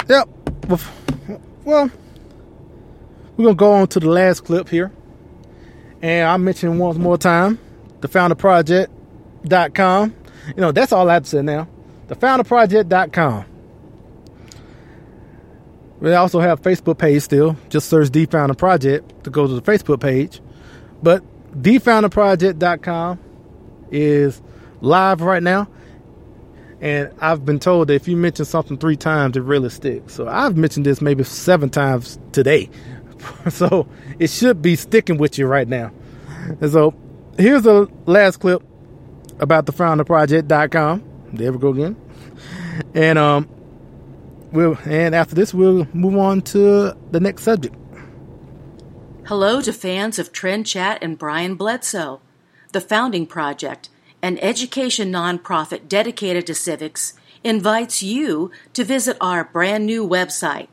yep. 0.07 0.27
Well, 1.63 1.91
we're 3.37 3.45
gonna 3.45 3.55
go 3.55 3.73
on 3.73 3.87
to 3.89 3.99
the 3.99 4.09
last 4.09 4.45
clip 4.45 4.69
here, 4.69 4.91
and 6.01 6.27
I 6.27 6.37
mentioned 6.37 6.79
once 6.79 6.97
more 6.97 7.17
time 7.17 7.59
the 8.01 8.07
founderproject.com. 8.07 10.15
You 10.47 10.61
know, 10.61 10.71
that's 10.71 10.91
all 10.91 11.09
I 11.09 11.13
have 11.13 11.23
to 11.23 11.29
say 11.29 11.41
now. 11.41 11.67
The 12.07 12.15
founderproject.com. 12.15 13.45
We 16.01 16.13
also 16.13 16.39
have 16.39 16.61
Facebook 16.61 16.97
page 16.97 17.21
still. 17.21 17.55
Just 17.69 17.87
search 17.87 18.09
The 18.09 18.25
Founder 18.25 18.55
Project 18.55 19.23
to 19.23 19.29
go 19.29 19.45
to 19.45 19.53
the 19.53 19.61
Facebook 19.61 20.01
page. 20.01 20.41
But 21.03 21.23
thefounderproject.com 21.53 23.19
is 23.91 24.41
live 24.81 25.21
right 25.21 25.43
now. 25.43 25.69
And 26.81 27.13
I've 27.19 27.45
been 27.45 27.59
told 27.59 27.87
that 27.87 27.93
if 27.93 28.07
you 28.07 28.17
mention 28.17 28.43
something 28.43 28.77
three 28.77 28.97
times, 28.97 29.37
it 29.37 29.41
really 29.41 29.69
sticks. 29.69 30.15
So 30.15 30.27
I've 30.27 30.57
mentioned 30.57 30.87
this 30.87 30.99
maybe 30.99 31.23
seven 31.23 31.69
times 31.69 32.19
today. 32.31 32.69
so 33.49 33.87
it 34.17 34.31
should 34.31 34.63
be 34.63 34.75
sticking 34.75 35.17
with 35.17 35.37
you 35.37 35.45
right 35.45 35.67
now. 35.67 35.91
And 36.59 36.71
so 36.71 36.95
here's 37.37 37.61
the 37.63 37.87
last 38.07 38.37
clip 38.37 38.63
about 39.39 39.67
the 39.67 39.73
founderproject.com. 39.73 41.03
There 41.33 41.51
we 41.51 41.59
go 41.59 41.69
again. 41.69 41.95
And 42.95 43.19
um 43.19 43.47
we'll 44.51 44.77
and 44.85 45.13
after 45.13 45.35
this 45.35 45.53
we'll 45.53 45.87
move 45.93 46.17
on 46.17 46.41
to 46.41 46.95
the 47.11 47.19
next 47.19 47.43
subject. 47.43 47.75
Hello 49.27 49.61
to 49.61 49.71
fans 49.71 50.17
of 50.17 50.31
Trend 50.31 50.65
Chat 50.65 50.97
and 51.01 51.17
Brian 51.17 51.55
Bledsoe. 51.55 52.21
The 52.71 52.81
Founding 52.81 53.27
Project, 53.27 53.89
an 54.21 54.37
education 54.39 55.11
nonprofit 55.11 55.87
dedicated 55.87 56.45
to 56.47 56.55
civics, 56.55 57.13
invites 57.43 58.03
you 58.03 58.51
to 58.73 58.83
visit 58.83 59.17
our 59.19 59.43
brand 59.43 59.85
new 59.85 60.07
website. 60.07 60.67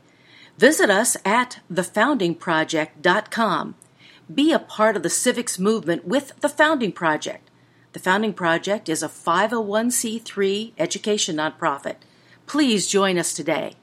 Visit 0.57 0.89
us 0.89 1.17
at 1.25 1.59
thefoundingproject.com. 1.71 3.75
Be 4.33 4.51
a 4.51 4.59
part 4.59 4.95
of 4.95 5.03
the 5.03 5.09
civics 5.09 5.57
movement 5.57 6.05
with 6.05 6.39
the 6.41 6.49
Founding 6.49 6.91
Project. 6.91 7.49
The 7.93 7.99
Founding 7.99 8.33
Project 8.33 8.87
is 8.87 9.01
a 9.01 9.07
501c3 9.07 10.73
education 10.77 11.37
nonprofit. 11.37 11.95
Please 12.45 12.87
join 12.87 13.17
us 13.17 13.33
today. 13.33 13.75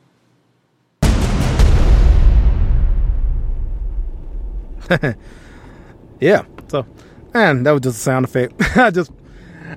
yeah. 6.21 6.45
So, 6.69 6.87
and 7.35 7.67
that 7.67 7.73
was 7.73 7.81
just 7.81 7.99
a 7.99 8.03
sound 8.03 8.27
effect. 8.27 8.55
I 8.77 8.91
just, 8.91 9.11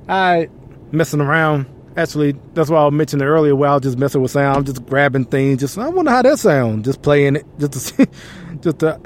I 0.08 0.49
messing 0.91 1.21
around. 1.21 1.67
Actually, 1.97 2.36
that's 2.54 2.69
why 2.69 2.86
I 2.86 2.89
mentioned 2.89 3.21
it 3.21 3.25
earlier. 3.25 3.54
I 3.54 3.73
was 3.73 3.82
just 3.82 3.97
messing 3.97 4.21
with 4.21 4.32
sound, 4.32 4.58
I'm 4.58 4.63
just 4.63 4.86
grabbing 4.86 5.25
things. 5.25 5.60
Just 5.60 5.78
I 5.78 5.89
wonder 5.89 6.12
how 6.12 6.21
that 6.21 6.39
sound. 6.39 6.86
Just 6.86 7.02
playing 7.02 7.38
it, 7.38 7.45
just 7.58 7.73
to 7.73 7.80
see, 7.80 8.06
just 8.62 8.80
to 8.80 8.99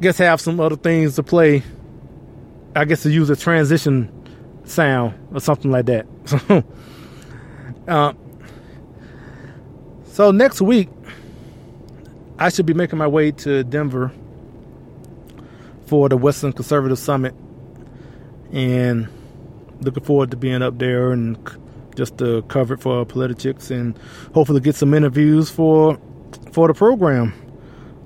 guess 0.00 0.18
have 0.18 0.40
some 0.40 0.60
other 0.60 0.76
things 0.76 1.16
to 1.16 1.22
play. 1.22 1.62
I 2.74 2.84
guess 2.84 3.02
to 3.02 3.10
use 3.10 3.28
a 3.30 3.36
transition 3.36 4.10
sound 4.64 5.14
or 5.34 5.40
something 5.40 5.70
like 5.70 5.86
that. 5.86 6.06
So, 6.24 6.64
uh, 7.88 8.12
so 10.04 10.30
next 10.30 10.62
week, 10.62 10.88
I 12.38 12.48
should 12.48 12.66
be 12.66 12.74
making 12.74 12.98
my 12.98 13.08
way 13.08 13.32
to 13.32 13.64
Denver 13.64 14.12
for 15.86 16.08
the 16.08 16.16
Western 16.16 16.52
Conservative 16.52 16.98
Summit, 16.98 17.34
and 18.52 19.08
looking 19.80 20.04
forward 20.04 20.30
to 20.30 20.36
being 20.36 20.62
up 20.62 20.78
there 20.78 21.12
and 21.12 21.38
just 21.96 22.18
to 22.18 22.42
cover 22.42 22.74
it 22.74 22.80
for 22.80 23.04
Politichicks 23.04 23.70
and 23.70 23.98
hopefully 24.34 24.60
get 24.60 24.74
some 24.74 24.94
interviews 24.94 25.50
for 25.50 25.98
for 26.52 26.68
the 26.68 26.74
program. 26.74 27.32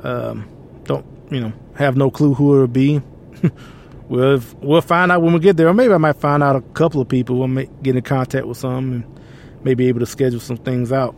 Um, 0.02 0.48
don't 0.84 1.06
you 1.30 1.40
know? 1.40 1.52
Have 1.76 1.96
no 1.96 2.10
clue 2.10 2.34
who 2.34 2.54
it'll 2.54 2.66
be. 2.66 3.00
we'll 4.08 4.40
we'll 4.60 4.80
find 4.80 5.10
out 5.10 5.22
when 5.22 5.32
we 5.32 5.40
get 5.40 5.56
there. 5.56 5.68
Or 5.68 5.74
maybe 5.74 5.92
I 5.92 5.98
might 5.98 6.16
find 6.16 6.42
out 6.42 6.56
a 6.56 6.60
couple 6.60 7.00
of 7.00 7.08
people. 7.08 7.36
We'll 7.38 7.48
make, 7.48 7.82
get 7.82 7.96
in 7.96 8.02
contact 8.02 8.46
with 8.46 8.58
some 8.58 8.92
and 8.92 9.20
maybe 9.64 9.88
able 9.88 10.00
to 10.00 10.06
schedule 10.06 10.40
some 10.40 10.58
things 10.58 10.92
out. 10.92 11.16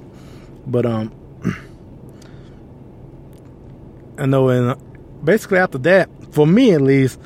But 0.66 0.86
um, 0.86 1.12
I 4.18 4.26
know, 4.26 4.48
and 4.48 5.24
basically 5.24 5.58
after 5.58 5.78
that, 5.78 6.08
for 6.32 6.46
me 6.46 6.72
at 6.72 6.80
least, 6.80 7.20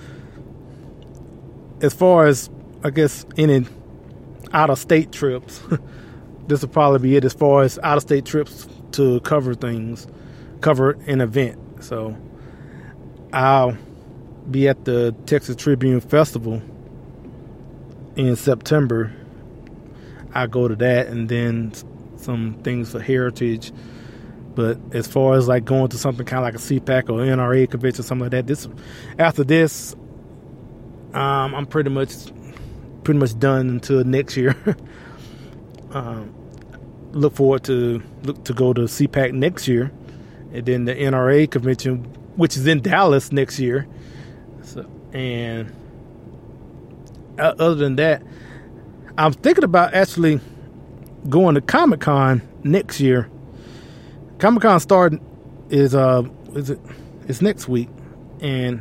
as 1.81 1.95
far 1.95 2.27
as 2.27 2.51
I 2.83 2.91
guess 2.91 3.27
any 3.37 3.67
out 4.53 4.71
of 4.71 4.79
state 4.79 5.13
trips, 5.13 5.63
this 6.47 6.63
will 6.63 6.69
probably 6.69 6.99
be 6.99 7.17
it 7.17 7.25
as 7.25 7.35
far 7.35 7.63
as 7.63 7.79
out 7.83 7.97
of 7.97 8.03
state 8.03 8.25
trips 8.25 8.67
to 8.93 9.21
cover 9.21 9.55
things, 9.55 10.07
cover 10.61 10.93
an 11.07 11.21
event. 11.21 11.59
So 11.83 12.17
I'll 13.33 13.77
be 14.51 14.69
at 14.69 14.85
the 14.85 15.15
Texas 15.27 15.57
Tribune 15.57 16.01
Festival 16.01 16.63
in 18.17 18.37
September. 18.37 19.13
I 20.33 20.47
go 20.47 20.69
to 20.69 20.77
that 20.77 21.09
and 21.09 21.29
then 21.29 21.73
some 22.17 22.55
things 22.63 22.93
for 22.93 23.01
Heritage. 23.01 23.73
But 24.55 24.79
as 24.93 25.07
far 25.07 25.35
as 25.35 25.49
like 25.49 25.65
going 25.65 25.89
to 25.89 25.99
something 25.99 26.27
kind 26.27 26.39
of 26.39 26.45
like 26.45 26.55
a 26.55 26.81
CPAC 26.81 27.05
or 27.09 27.21
NRA 27.21 27.71
convention, 27.71 28.03
something 28.03 28.25
like 28.25 28.33
that, 28.33 28.47
this 28.47 28.69
after 29.19 29.45
this, 29.45 29.95
um, 31.15 31.55
I'm 31.55 31.67
pretty 31.67 31.91
much 31.91 32.13
pretty 33.11 33.19
much 33.19 33.37
done 33.41 33.69
until 33.69 34.05
next 34.05 34.37
year. 34.37 34.55
um, 35.91 36.33
look 37.11 37.35
forward 37.35 37.65
to 37.65 38.01
look 38.23 38.45
to 38.45 38.55
go 38.55 38.73
to 38.73 38.83
CPAC 38.83 39.33
next 39.33 39.67
year, 39.67 39.91
and 40.53 40.65
then 40.65 40.85
the 40.85 40.95
NRA 40.95 41.51
convention, 41.51 42.05
which 42.37 42.57
is 42.57 42.69
in 42.69 42.81
Dallas 42.83 43.33
next 43.33 43.59
year. 43.59 43.89
So, 44.63 44.89
and 45.13 45.75
other 47.37 47.75
than 47.75 47.97
that, 47.97 48.23
I'm 49.19 49.33
thinking 49.33 49.65
about 49.65 49.93
actually 49.93 50.39
going 51.29 51.57
to 51.57 51.61
Comic 51.61 51.99
Con 51.99 52.43
next 52.63 53.01
year. 53.01 53.29
Comic 54.39 54.63
Con 54.63 54.79
start 54.79 55.15
is 55.69 55.97
uh 55.97 56.23
is 56.55 56.71
it 56.71 56.79
it's 57.27 57.43
next 57.43 57.67
week, 57.67 57.89
and 58.39 58.81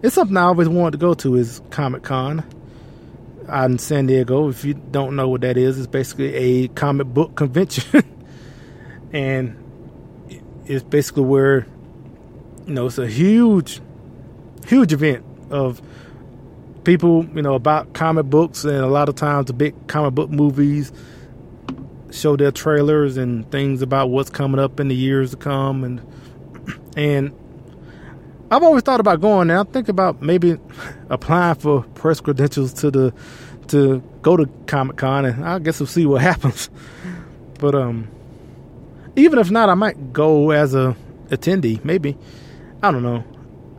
it's 0.00 0.14
something 0.14 0.36
I 0.36 0.42
always 0.42 0.68
wanted 0.68 0.92
to 0.92 0.98
go 0.98 1.14
to 1.14 1.34
is 1.34 1.60
Comic 1.70 2.04
Con 2.04 2.44
out 3.48 3.70
in 3.70 3.78
San 3.78 4.06
Diego. 4.06 4.48
If 4.48 4.64
you 4.64 4.74
don't 4.74 5.16
know 5.16 5.28
what 5.28 5.42
that 5.42 5.56
is, 5.56 5.78
it's 5.78 5.86
basically 5.86 6.34
a 6.34 6.68
comic 6.68 7.06
book 7.08 7.34
convention, 7.34 8.02
and 9.12 9.56
it's 10.66 10.84
basically 10.84 11.24
where 11.24 11.66
you 12.66 12.74
know 12.74 12.86
it's 12.86 12.98
a 12.98 13.06
huge, 13.06 13.80
huge 14.66 14.92
event 14.92 15.24
of 15.50 15.82
people 16.84 17.24
you 17.34 17.42
know 17.42 17.54
about 17.54 17.92
comic 17.92 18.26
books, 18.26 18.64
and 18.64 18.76
a 18.76 18.86
lot 18.86 19.08
of 19.08 19.14
times 19.14 19.46
the 19.46 19.52
big 19.52 19.86
comic 19.86 20.14
book 20.14 20.30
movies 20.30 20.92
show 22.10 22.36
their 22.36 22.52
trailers 22.52 23.16
and 23.16 23.50
things 23.50 23.82
about 23.82 24.08
what's 24.08 24.30
coming 24.30 24.60
up 24.60 24.78
in 24.78 24.88
the 24.88 24.94
years 24.94 25.32
to 25.32 25.36
come, 25.36 25.84
and 25.84 26.02
and 26.96 27.34
I've 28.50 28.62
always 28.62 28.82
thought 28.82 29.00
about 29.00 29.20
going 29.20 29.48
there. 29.48 29.58
I 29.58 29.64
think 29.64 29.88
about 29.88 30.22
maybe 30.22 30.58
applying 31.10 31.56
for 31.56 31.82
press 31.94 32.20
credentials 32.20 32.72
to 32.74 32.90
the 32.90 33.14
to 33.68 34.02
go 34.22 34.36
to 34.36 34.46
Comic 34.66 34.96
Con, 34.96 35.24
and 35.24 35.44
I 35.44 35.58
guess 35.58 35.80
we'll 35.80 35.86
see 35.86 36.06
what 36.06 36.22
happens. 36.30 36.70
But 37.58 37.74
um, 37.74 38.08
even 39.16 39.38
if 39.38 39.50
not, 39.50 39.68
I 39.68 39.74
might 39.74 40.12
go 40.12 40.50
as 40.50 40.74
a 40.74 40.96
attendee. 41.28 41.84
Maybe 41.84 42.16
I 42.82 42.90
don't 42.90 43.02
know. 43.02 43.24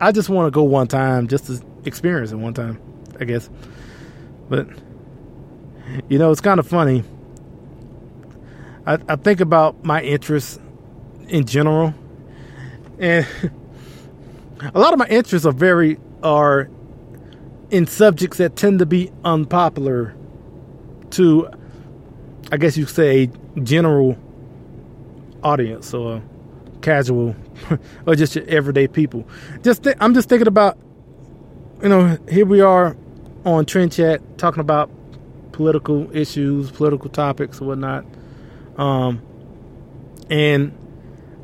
I 0.00 0.12
just 0.12 0.28
want 0.28 0.46
to 0.46 0.50
go 0.50 0.64
one 0.64 0.88
time, 0.88 1.28
just 1.28 1.46
to 1.46 1.62
experience 1.84 2.32
it 2.32 2.36
one 2.36 2.54
time. 2.54 2.80
I 3.18 3.24
guess. 3.24 3.48
But 4.48 4.68
you 6.08 6.18
know, 6.18 6.30
it's 6.30 6.40
kind 6.40 6.60
of 6.60 6.66
funny. 6.66 7.04
I, 8.86 8.98
I 9.08 9.16
think 9.16 9.40
about 9.40 9.84
my 9.84 10.02
interests 10.02 10.58
in 11.28 11.44
general, 11.46 11.94
and 12.98 13.26
a 14.74 14.78
lot 14.78 14.92
of 14.92 14.98
my 14.98 15.06
interests 15.06 15.46
are 15.46 15.52
very 15.52 15.98
are 16.22 16.68
in 17.70 17.86
subjects 17.86 18.38
that 18.38 18.56
tend 18.56 18.78
to 18.78 18.86
be 18.86 19.10
unpopular 19.24 20.14
to 21.10 21.48
I 22.50 22.56
guess 22.56 22.76
you 22.76 22.86
say 22.86 23.30
general 23.62 24.18
audience 25.42 25.92
or 25.92 26.22
casual 26.80 27.34
or 28.06 28.14
just 28.14 28.36
everyday 28.36 28.86
people. 28.86 29.26
Just 29.62 29.82
th- 29.84 29.96
I'm 30.00 30.14
just 30.14 30.28
thinking 30.28 30.48
about 30.48 30.78
you 31.82 31.88
know 31.88 32.18
here 32.30 32.46
we 32.46 32.60
are 32.60 32.96
on 33.44 33.66
Trend 33.66 33.92
Chat 33.92 34.38
talking 34.38 34.60
about 34.60 34.90
political 35.52 36.14
issues, 36.14 36.70
political 36.70 37.10
topics, 37.10 37.60
whatnot, 37.60 38.04
um, 38.76 39.22
and 40.30 40.76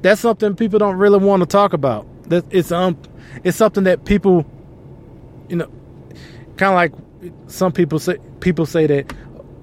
that's 0.02 0.20
something 0.20 0.54
people 0.56 0.78
don't 0.78 0.96
really 0.96 1.18
want 1.18 1.40
to 1.42 1.46
talk 1.46 1.72
about. 1.72 2.06
That 2.28 2.44
it's 2.50 2.72
um 2.72 2.96
it's 3.44 3.56
something 3.56 3.84
that 3.84 4.04
people 4.04 4.46
you 5.48 5.56
know 5.56 5.70
kind 6.56 6.70
of 6.70 6.74
like 6.74 6.92
some 7.46 7.72
people 7.72 7.98
say 7.98 8.18
people 8.40 8.66
say 8.66 8.86
that 8.86 9.12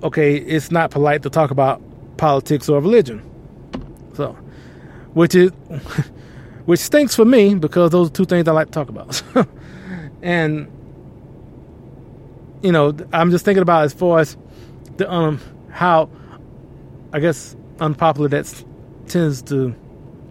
okay 0.03 0.35
it's 0.37 0.71
not 0.71 0.91
polite 0.91 1.23
to 1.23 1.29
talk 1.29 1.51
about 1.51 1.81
politics 2.17 2.69
or 2.69 2.81
religion. 2.81 3.23
So 4.13 4.33
which 5.13 5.35
is 5.35 5.51
which 6.65 6.79
stinks 6.79 7.15
for 7.15 7.25
me 7.25 7.55
because 7.55 7.91
those 7.91 8.09
are 8.09 8.13
two 8.13 8.25
things 8.25 8.47
I 8.47 8.51
like 8.51 8.67
to 8.67 8.73
talk 8.73 8.89
about. 8.89 9.21
And 10.21 10.67
you 12.61 12.73
know 12.73 12.93
I'm 13.13 13.31
just 13.31 13.45
thinking 13.45 13.61
about 13.61 13.85
as 13.85 13.93
far 13.93 14.19
as 14.19 14.35
the 14.97 15.09
um 15.11 15.39
how 15.71 16.09
I 17.13 17.19
guess 17.19 17.55
unpopular 17.79 18.27
that 18.29 18.65
tends 19.07 19.41
to 19.43 19.73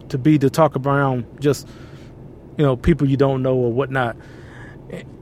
to 0.09 0.17
be 0.17 0.37
to 0.39 0.49
talk 0.49 0.75
around 0.75 1.25
just 1.41 1.67
you 2.59 2.65
know 2.65 2.75
people 2.75 3.09
you 3.09 3.15
don't 3.15 3.41
know 3.41 3.55
or 3.55 3.71
whatnot. 3.71 4.17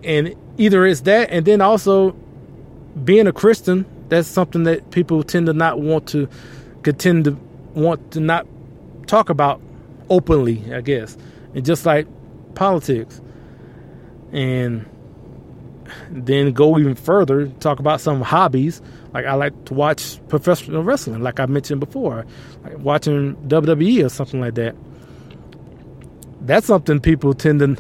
And 0.04 0.36
either 0.58 0.86
it's 0.88 1.02
that 1.02 1.30
and 1.30 1.46
then 1.46 1.62
also 1.62 2.14
being 3.04 3.28
a 3.28 3.32
christian 3.32 3.86
that's 4.10 4.28
something 4.28 4.64
that 4.64 4.90
people 4.90 5.22
tend 5.22 5.46
to 5.46 5.54
not 5.54 5.80
want 5.80 6.08
to 6.08 6.28
continue 6.82 7.22
to 7.22 7.32
want 7.76 8.12
to 8.12 8.20
not 8.20 8.48
talk 9.06 9.30
about 9.30 9.62
openly 10.10 10.74
i 10.74 10.82
guess. 10.82 11.16
And 11.54 11.64
just 11.64 11.86
like 11.86 12.08
politics. 12.56 13.22
And 14.32 14.86
then 16.10 16.52
go 16.52 16.78
even 16.80 16.96
further 16.96 17.48
talk 17.60 17.80
about 17.80 18.02
some 18.02 18.22
hobbies. 18.22 18.82
Like 19.14 19.28
i 19.28 19.36
like 19.36 19.66
to 19.66 19.76
watch 19.76 20.20
professional 20.28 20.84
wrestling 20.84 21.22
like 21.22 21.40
i 21.40 21.46
mentioned 21.46 21.82
before. 21.82 22.26
Like 22.64 22.80
watching 22.80 23.36
wwe 23.48 24.04
or 24.04 24.10
something 24.10 24.42
like 24.42 24.56
that 24.56 24.76
that's 26.48 26.68
something 26.68 27.00
people 27.00 27.34
tend 27.34 27.60
to 27.60 27.78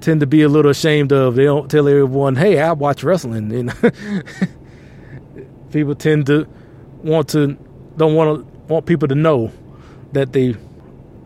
tend 0.00 0.20
to 0.20 0.26
be 0.26 0.42
a 0.42 0.48
little 0.48 0.70
ashamed 0.70 1.12
of. 1.12 1.34
They 1.34 1.44
don't 1.44 1.70
tell 1.70 1.88
everyone, 1.88 2.36
"Hey, 2.36 2.58
I 2.58 2.72
watch 2.72 3.02
wrestling." 3.04 3.70
And 3.80 5.72
people 5.72 5.94
tend 5.94 6.26
to 6.26 6.48
want 7.02 7.28
to 7.30 7.56
don't 7.96 8.14
want 8.14 8.40
to 8.40 8.72
want 8.72 8.86
people 8.86 9.08
to 9.08 9.14
know 9.14 9.52
that 10.12 10.32
they 10.32 10.56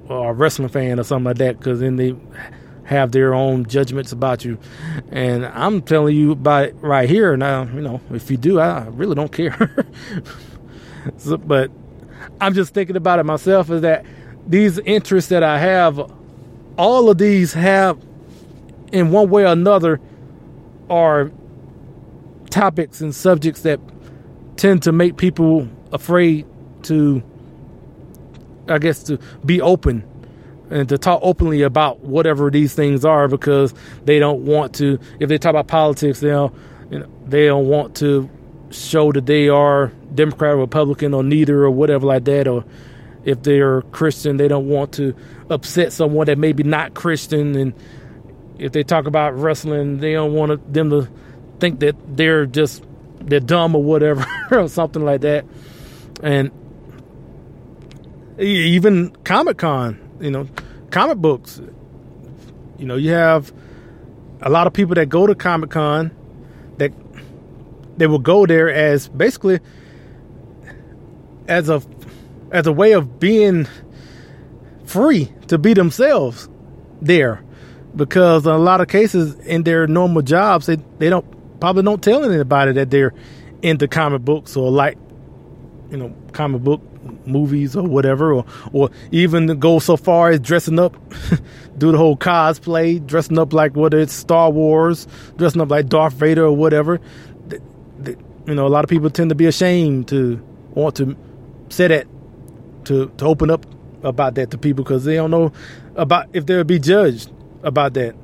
are 0.08 0.30
a 0.30 0.32
wrestling 0.32 0.68
fan 0.68 0.98
or 0.98 1.04
something 1.04 1.24
like 1.24 1.38
that 1.38 1.58
because 1.58 1.80
then 1.80 1.96
they 1.96 2.16
have 2.84 3.12
their 3.12 3.32
own 3.34 3.64
judgments 3.66 4.12
about 4.12 4.44
you. 4.44 4.58
And 5.10 5.46
I'm 5.46 5.80
telling 5.82 6.16
you 6.16 6.32
it 6.32 6.74
right 6.80 7.08
here 7.08 7.36
now. 7.36 7.64
You 7.64 7.80
know, 7.80 8.00
if 8.10 8.30
you 8.30 8.36
do, 8.36 8.58
I 8.60 8.86
really 8.88 9.14
don't 9.14 9.32
care. 9.32 9.86
so, 11.16 11.36
but 11.36 11.70
I'm 12.40 12.54
just 12.54 12.74
thinking 12.74 12.96
about 12.96 13.18
it 13.18 13.24
myself. 13.24 13.70
Is 13.70 13.82
that 13.82 14.04
these 14.46 14.78
interests 14.80 15.30
that 15.30 15.42
I 15.42 15.58
have 15.58 16.00
all 16.76 17.10
of 17.10 17.18
these 17.18 17.52
have, 17.52 17.98
in 18.92 19.10
one 19.10 19.30
way 19.30 19.42
or 19.44 19.52
another, 19.52 20.00
are 20.90 21.30
topics 22.50 23.00
and 23.00 23.14
subjects 23.14 23.62
that 23.62 23.80
tend 24.56 24.82
to 24.82 24.92
make 24.92 25.16
people 25.16 25.68
afraid 25.92 26.46
to, 26.82 27.22
I 28.68 28.78
guess, 28.78 29.02
to 29.04 29.18
be 29.44 29.60
open 29.60 30.04
and 30.70 30.88
to 30.88 30.98
talk 30.98 31.20
openly 31.22 31.62
about 31.62 32.00
whatever 32.00 32.50
these 32.50 32.74
things 32.74 33.04
are 33.04 33.28
because 33.28 33.74
they 34.04 34.18
don't 34.18 34.44
want 34.44 34.74
to. 34.76 34.98
If 35.20 35.28
they 35.28 35.38
talk 35.38 35.50
about 35.50 35.68
politics, 35.68 36.20
they'll, 36.20 36.54
you 36.90 37.00
know, 37.00 37.08
they 37.26 37.46
don't 37.46 37.66
want 37.66 37.94
to 37.96 38.28
show 38.70 39.12
that 39.12 39.26
they 39.26 39.48
are 39.48 39.88
Democrat 40.14 40.54
or 40.54 40.58
Republican 40.58 41.12
or 41.14 41.22
neither 41.22 41.62
or 41.64 41.70
whatever 41.70 42.06
like 42.06 42.24
that. 42.24 42.48
Or 42.48 42.64
if 43.24 43.42
they're 43.42 43.82
Christian, 43.82 44.36
they 44.36 44.48
don't 44.48 44.68
want 44.68 44.92
to 44.94 45.14
upset 45.52 45.92
someone 45.92 46.26
that 46.26 46.38
maybe 46.38 46.62
not 46.62 46.94
Christian, 46.94 47.54
and 47.54 47.74
if 48.58 48.72
they 48.72 48.82
talk 48.82 49.06
about 49.06 49.38
wrestling, 49.38 49.98
they 49.98 50.14
don't 50.14 50.32
want 50.32 50.72
them 50.72 50.90
to 50.90 51.08
think 51.60 51.80
that 51.80 51.94
they're 52.16 52.46
just 52.46 52.84
they're 53.20 53.40
dumb 53.40 53.74
or 53.76 53.82
whatever 53.82 54.26
or 54.50 54.68
something 54.68 55.04
like 55.04 55.20
that. 55.20 55.44
And 56.22 56.50
even 58.38 59.10
Comic 59.24 59.58
Con, 59.58 60.00
you 60.20 60.30
know, 60.30 60.48
comic 60.90 61.18
books. 61.18 61.60
You 62.78 62.86
know, 62.86 62.96
you 62.96 63.10
have 63.10 63.52
a 64.40 64.50
lot 64.50 64.66
of 64.66 64.72
people 64.72 64.94
that 64.96 65.08
go 65.08 65.26
to 65.26 65.34
Comic 65.34 65.70
Con 65.70 66.10
that 66.78 66.92
they 67.96 68.06
will 68.06 68.18
go 68.18 68.46
there 68.46 68.72
as 68.72 69.08
basically 69.08 69.60
as 71.48 71.68
a 71.68 71.82
as 72.50 72.66
a 72.66 72.72
way 72.72 72.92
of 72.92 73.18
being 73.18 73.66
free 74.92 75.32
to 75.48 75.58
be 75.58 75.74
themselves 75.74 76.48
there. 77.00 77.42
Because 77.96 78.46
in 78.46 78.52
a 78.52 78.58
lot 78.58 78.80
of 78.80 78.88
cases 78.88 79.38
in 79.40 79.64
their 79.64 79.86
normal 79.86 80.22
jobs 80.22 80.66
they, 80.66 80.76
they 80.98 81.10
don't 81.10 81.26
probably 81.60 81.82
don't 81.82 82.02
tell 82.02 82.24
anybody 82.24 82.72
that 82.72 82.90
they're 82.90 83.14
into 83.62 83.86
comic 83.86 84.22
books 84.22 84.56
or 84.56 84.70
like 84.70 84.98
you 85.90 85.96
know 85.96 86.14
comic 86.32 86.62
book 86.62 86.80
movies 87.26 87.76
or 87.76 87.82
whatever 87.82 88.32
or 88.32 88.44
or 88.72 88.90
even 89.10 89.46
go 89.58 89.78
so 89.78 89.96
far 89.96 90.30
as 90.30 90.40
dressing 90.40 90.78
up 90.78 90.96
do 91.78 91.92
the 91.92 91.98
whole 91.98 92.16
cosplay 92.16 93.04
dressing 93.06 93.38
up 93.38 93.52
like 93.52 93.76
whether 93.76 93.98
it's 93.98 94.12
Star 94.12 94.50
Wars 94.50 95.06
dressing 95.36 95.60
up 95.60 95.70
like 95.70 95.88
Darth 95.88 96.14
Vader 96.14 96.44
or 96.44 96.56
whatever. 96.56 97.00
You 98.46 98.54
know 98.54 98.66
a 98.66 98.68
lot 98.68 98.84
of 98.84 98.90
people 98.90 99.10
tend 99.10 99.28
to 99.28 99.36
be 99.36 99.46
ashamed 99.46 100.08
to 100.08 100.42
want 100.74 100.96
to 100.96 101.16
say 101.68 101.88
that 101.88 102.06
to 102.86 103.08
to 103.18 103.24
open 103.24 103.50
up 103.50 103.66
about 104.02 104.34
that 104.36 104.50
to 104.50 104.58
people 104.58 104.84
because 104.84 105.04
they 105.04 105.16
don't 105.16 105.30
know 105.30 105.52
about 105.96 106.28
if 106.32 106.46
they'll 106.46 106.64
be 106.64 106.78
judged 106.78 107.30
about 107.62 107.94
that. 107.94 108.14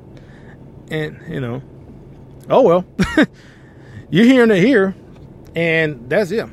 And 0.91 1.19
you 1.27 1.39
know, 1.39 1.61
oh 2.49 2.61
well, 2.61 2.85
you're 4.09 4.25
hearing 4.25 4.51
it 4.51 4.63
here, 4.63 4.95
and 5.55 6.09
that's 6.09 6.31
it. 6.31 6.47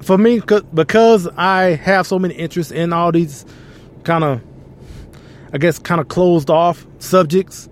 For 0.00 0.18
me, 0.18 0.40
because 0.74 1.28
I 1.36 1.70
have 1.76 2.06
so 2.06 2.18
many 2.18 2.34
interests 2.34 2.70
in 2.70 2.92
all 2.92 3.10
these 3.10 3.46
kind 4.04 4.22
of, 4.22 4.42
I 5.52 5.58
guess, 5.58 5.78
kind 5.78 5.98
of 6.00 6.08
closed 6.08 6.50
off 6.50 6.86
subjects 6.98 7.70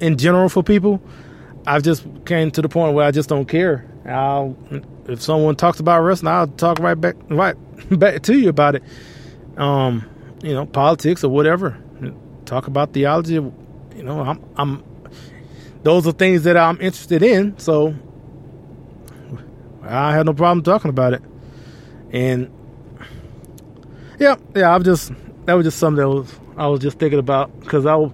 in 0.00 0.18
general 0.18 0.48
for 0.48 0.62
people, 0.62 1.00
I've 1.66 1.82
just 1.82 2.04
came 2.24 2.50
to 2.52 2.62
the 2.62 2.68
point 2.68 2.94
where 2.94 3.06
I 3.06 3.10
just 3.10 3.28
don't 3.28 3.46
care. 3.46 3.84
I'll, 4.04 4.56
if 5.08 5.22
someone 5.22 5.56
talks 5.56 5.80
about 5.80 6.00
wrestling, 6.00 6.32
I'll 6.32 6.48
talk 6.48 6.78
right 6.78 6.94
back, 6.94 7.16
right 7.28 7.56
back 7.98 8.22
to 8.22 8.38
you 8.38 8.48
about 8.48 8.76
it. 8.76 8.82
Um, 9.56 10.08
you 10.42 10.52
know, 10.52 10.66
politics 10.66 11.24
or 11.24 11.30
whatever. 11.30 11.78
Talk 12.44 12.66
about 12.66 12.92
theology. 12.92 13.34
You 13.34 13.52
know, 14.02 14.20
I'm, 14.20 14.44
I'm. 14.56 14.84
Those 15.82 16.06
are 16.06 16.12
things 16.12 16.44
that 16.44 16.56
I'm 16.56 16.80
interested 16.80 17.22
in. 17.22 17.58
So 17.58 17.94
I 19.82 20.12
have 20.12 20.26
no 20.26 20.34
problem 20.34 20.62
talking 20.62 20.88
about 20.88 21.14
it. 21.14 21.22
And 22.12 22.50
yeah, 24.18 24.36
yeah, 24.54 24.74
I'm 24.74 24.84
just 24.84 25.12
that 25.46 25.54
was 25.54 25.64
just 25.64 25.78
something 25.78 26.02
that 26.02 26.08
was 26.08 26.38
I 26.56 26.66
was 26.66 26.80
just 26.80 26.98
thinking 26.98 27.18
about 27.18 27.58
because 27.60 27.86
I 27.86 27.94
was 27.96 28.12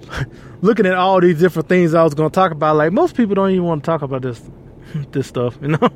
looking 0.60 0.86
at 0.86 0.94
all 0.94 1.20
these 1.20 1.38
different 1.38 1.68
things 1.68 1.94
I 1.94 2.02
was 2.02 2.14
going 2.14 2.30
to 2.30 2.34
talk 2.34 2.52
about. 2.52 2.76
Like 2.76 2.92
most 2.92 3.16
people 3.16 3.34
don't 3.34 3.50
even 3.50 3.64
want 3.64 3.82
to 3.82 3.86
talk 3.86 4.02
about 4.02 4.22
this 4.22 4.40
this 5.12 5.26
stuff, 5.26 5.58
you 5.60 5.68
know. 5.68 5.88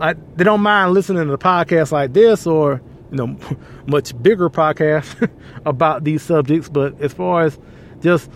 I, 0.00 0.14
they 0.14 0.44
don't 0.44 0.60
mind 0.60 0.92
listening 0.92 1.28
to 1.28 1.38
podcasts 1.38 1.92
like 1.92 2.12
this 2.12 2.46
or 2.46 2.82
you 3.10 3.16
know 3.16 3.38
much 3.86 4.20
bigger 4.22 4.50
podcasts 4.50 5.30
about 5.66 6.04
these 6.04 6.22
subjects, 6.22 6.68
but 6.68 7.00
as 7.00 7.12
far 7.12 7.44
as 7.44 7.58
just 8.00 8.30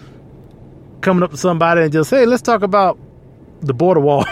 coming 1.00 1.22
up 1.22 1.30
to 1.30 1.36
somebody 1.36 1.82
and 1.82 1.92
just 1.92 2.10
hey, 2.10 2.26
let's 2.26 2.42
talk 2.42 2.62
about 2.62 2.98
the 3.60 3.74
border 3.74 4.00
wall, 4.00 4.24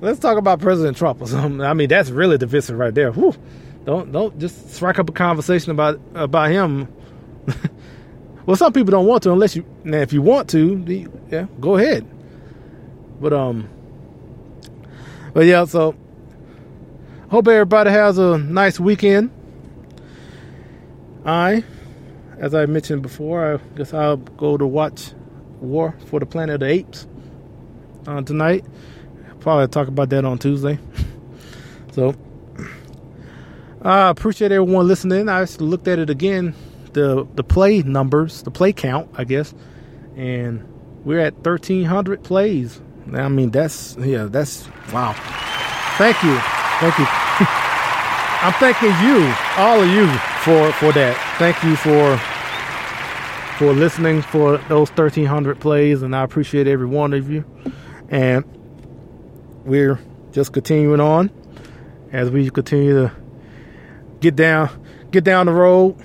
let's 0.00 0.20
talk 0.20 0.38
about 0.38 0.60
President 0.60 0.96
Trump 0.96 1.20
or 1.20 1.26
something. 1.26 1.60
I 1.60 1.74
mean, 1.74 1.88
that's 1.88 2.10
really 2.10 2.38
divisive 2.38 2.78
right 2.78 2.94
there. 2.94 3.12
Whew. 3.12 3.34
Don't 3.84 4.10
don't 4.10 4.36
just 4.38 4.74
strike 4.74 4.98
up 4.98 5.08
a 5.08 5.12
conversation 5.12 5.70
about 5.70 6.00
about 6.14 6.50
him. 6.50 6.88
well, 8.46 8.56
some 8.56 8.72
people 8.72 8.90
don't 8.90 9.06
want 9.06 9.22
to 9.24 9.32
unless 9.32 9.54
you. 9.54 9.64
Now, 9.84 9.98
if 9.98 10.12
you 10.12 10.22
want 10.22 10.50
to, 10.50 11.08
yeah, 11.30 11.46
go 11.60 11.76
ahead. 11.76 12.04
But 13.20 13.32
um, 13.32 13.68
but 15.36 15.44
yeah, 15.44 15.66
so 15.66 15.94
hope 17.28 17.46
everybody 17.46 17.90
has 17.90 18.16
a 18.16 18.38
nice 18.38 18.80
weekend. 18.80 19.30
I, 21.26 21.62
as 22.38 22.54
I 22.54 22.64
mentioned 22.64 23.02
before, 23.02 23.56
I 23.56 23.76
guess 23.76 23.92
I'll 23.92 24.16
go 24.16 24.56
to 24.56 24.66
watch 24.66 25.12
War 25.60 25.94
for 26.06 26.20
the 26.20 26.24
Planet 26.24 26.54
of 26.54 26.60
the 26.60 26.68
Apes 26.68 27.06
uh, 28.06 28.22
tonight. 28.22 28.64
Probably 29.40 29.68
talk 29.68 29.88
about 29.88 30.08
that 30.08 30.24
on 30.24 30.38
Tuesday. 30.38 30.78
so 31.92 32.14
I 33.82 34.08
appreciate 34.08 34.52
everyone 34.52 34.88
listening. 34.88 35.28
I 35.28 35.42
just 35.42 35.60
looked 35.60 35.86
at 35.86 35.98
it 35.98 36.08
again, 36.08 36.54
the 36.94 37.28
the 37.34 37.44
play 37.44 37.82
numbers, 37.82 38.42
the 38.42 38.50
play 38.50 38.72
count, 38.72 39.10
I 39.18 39.24
guess, 39.24 39.52
and 40.16 40.66
we're 41.04 41.20
at 41.20 41.44
thirteen 41.44 41.84
hundred 41.84 42.24
plays 42.24 42.80
I 43.12 43.28
mean, 43.28 43.50
that's 43.50 43.96
yeah, 43.98 44.24
that's 44.24 44.68
wow. 44.92 45.12
Thank 45.98 46.22
you, 46.22 46.38
thank 46.80 46.98
you. 46.98 47.06
I'm 48.42 48.52
thanking 48.54 48.90
you, 49.06 49.34
all 49.56 49.80
of 49.80 49.88
you, 49.88 50.06
for 50.42 50.72
for 50.72 50.92
that. 50.92 51.16
Thank 51.38 51.62
you 51.62 51.76
for 51.76 52.18
for 53.56 53.72
listening 53.72 54.20
for 54.20 54.58
those 54.68 54.90
1,300 54.90 55.58
plays, 55.60 56.02
and 56.02 56.14
I 56.14 56.22
appreciate 56.22 56.66
every 56.66 56.86
one 56.86 57.14
of 57.14 57.30
you. 57.30 57.44
And 58.10 58.44
we're 59.64 59.98
just 60.32 60.52
continuing 60.52 61.00
on 61.00 61.30
as 62.12 62.30
we 62.30 62.50
continue 62.50 62.92
to 62.92 63.12
get 64.20 64.36
down 64.36 64.68
get 65.10 65.24
down 65.24 65.46
the 65.46 65.52
road. 65.52 65.96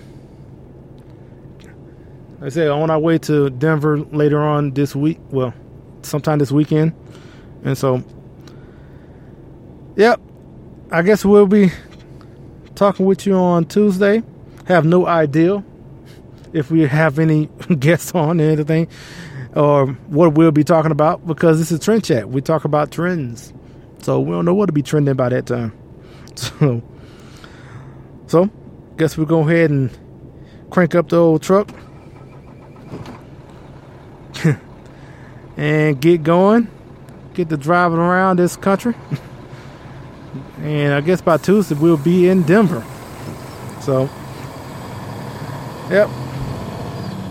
Like 2.35 2.43
I 2.43 2.49
said 2.49 2.69
on 2.69 2.89
our 2.89 2.99
way 2.99 3.17
to 3.19 3.49
Denver 3.49 3.99
later 3.99 4.41
on 4.41 4.71
this 4.71 4.95
week. 4.95 5.19
Well, 5.29 5.53
sometime 6.05 6.39
this 6.39 6.51
weekend. 6.51 6.93
And 7.63 7.77
so, 7.77 8.03
yep, 9.95 10.19
I 10.91 11.01
guess 11.01 11.23
we'll 11.23 11.47
be 11.47 11.71
talking 12.75 13.05
with 13.05 13.25
you 13.25 13.35
on 13.35 13.65
Tuesday. 13.65 14.23
Have 14.65 14.85
no 14.85 15.05
idea 15.07 15.63
if 16.53 16.71
we 16.71 16.81
have 16.81 17.19
any 17.19 17.45
guests 17.79 18.13
on 18.13 18.41
or 18.41 18.43
anything 18.43 18.87
or 19.55 19.87
what 20.07 20.33
we'll 20.33 20.51
be 20.51 20.63
talking 20.63 20.91
about 20.91 21.25
because 21.27 21.59
this 21.59 21.71
is 21.71 21.79
Trend 21.79 22.03
Chat. 22.03 22.29
We 22.29 22.41
talk 22.41 22.65
about 22.65 22.91
trends. 22.91 23.53
So 23.99 24.19
we 24.19 24.31
don't 24.31 24.45
know 24.45 24.53
what 24.53 24.67
to 24.67 24.71
be 24.73 24.81
trending 24.81 25.15
by 25.15 25.29
that 25.29 25.45
time. 25.45 25.73
So, 26.33 26.81
so 28.25 28.49
guess 28.95 29.17
we'll 29.17 29.27
go 29.27 29.41
ahead 29.41 29.69
and 29.69 29.91
crank 30.69 30.95
up 30.95 31.09
the 31.09 31.17
old 31.17 31.43
truck. 31.43 31.69
And 35.61 36.01
get 36.01 36.23
going, 36.23 36.67
get 37.35 37.47
to 37.49 37.55
driving 37.55 37.99
around 37.99 38.39
this 38.39 38.57
country. 38.57 38.95
and 40.57 40.91
I 40.91 41.01
guess 41.01 41.21
by 41.21 41.37
Tuesday 41.37 41.75
we'll 41.75 41.97
be 41.97 42.27
in 42.27 42.41
Denver. 42.41 42.83
So, 43.79 44.09
yep. 45.91 46.09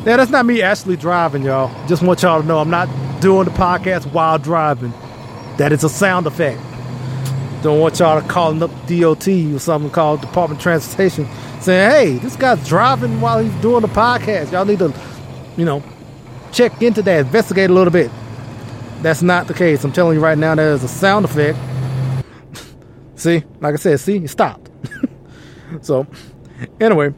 Yeah, 0.06 0.16
that's 0.16 0.30
not 0.30 0.46
me 0.46 0.62
actually 0.62 0.96
driving, 0.96 1.42
y'all. 1.42 1.74
Just 1.88 2.04
want 2.04 2.22
y'all 2.22 2.40
to 2.40 2.46
know 2.46 2.60
I'm 2.60 2.70
not 2.70 2.88
doing 3.20 3.46
the 3.46 3.50
podcast 3.50 4.10
while 4.12 4.38
driving. 4.38 4.92
That 5.56 5.72
is 5.72 5.82
a 5.82 5.88
sound 5.88 6.28
effect. 6.28 6.60
Don't 7.64 7.80
want 7.80 7.98
y'all 7.98 8.22
to 8.22 8.28
calling 8.28 8.62
up 8.62 8.70
DOT 8.86 9.26
or 9.26 9.58
something 9.58 9.90
called 9.90 10.20
Department 10.20 10.60
of 10.60 10.62
Transportation 10.62 11.28
saying, 11.60 11.90
hey, 11.90 12.18
this 12.18 12.36
guy's 12.36 12.66
driving 12.66 13.20
while 13.20 13.40
he's 13.42 13.52
doing 13.60 13.82
the 13.82 13.88
podcast. 13.88 14.52
Y'all 14.52 14.64
need 14.64 14.78
to, 14.78 14.94
you 15.56 15.64
know, 15.64 15.82
check 16.52 16.80
into 16.80 17.02
that, 17.02 17.26
investigate 17.26 17.70
a 17.70 17.72
little 17.72 17.92
bit. 17.92 18.10
That's 19.02 19.22
not 19.22 19.46
the 19.46 19.54
case. 19.54 19.82
I'm 19.82 19.92
telling 19.92 20.16
you 20.16 20.22
right 20.22 20.36
now, 20.36 20.54
there's 20.54 20.84
a 20.84 20.88
sound 20.88 21.24
effect. 21.24 21.58
see, 23.14 23.42
like 23.60 23.74
I 23.74 23.76
said, 23.76 23.98
see, 23.98 24.16
it 24.16 24.28
stopped. 24.28 24.70
so, 25.80 26.06
anyway, 26.80 27.14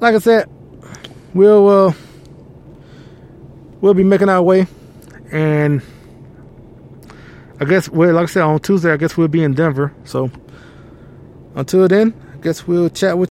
like 0.00 0.14
I 0.14 0.18
said, 0.18 0.48
we'll 1.34 1.68
uh, 1.68 1.92
we'll 3.80 3.94
be 3.94 4.04
making 4.04 4.28
our 4.28 4.42
way, 4.42 4.66
and 5.30 5.82
I 7.60 7.64
guess 7.64 7.88
well, 7.88 8.12
like 8.12 8.24
I 8.24 8.26
said, 8.32 8.42
on 8.42 8.58
Tuesday, 8.58 8.92
I 8.92 8.96
guess 8.96 9.16
we'll 9.16 9.28
be 9.28 9.44
in 9.44 9.54
Denver. 9.54 9.94
So, 10.04 10.30
until 11.54 11.86
then, 11.86 12.12
I 12.34 12.38
guess 12.38 12.66
we'll 12.66 12.90
chat 12.90 13.16
with. 13.16 13.35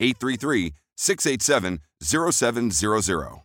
833 0.00 0.72
687 0.96 1.80
0700. 2.02 3.42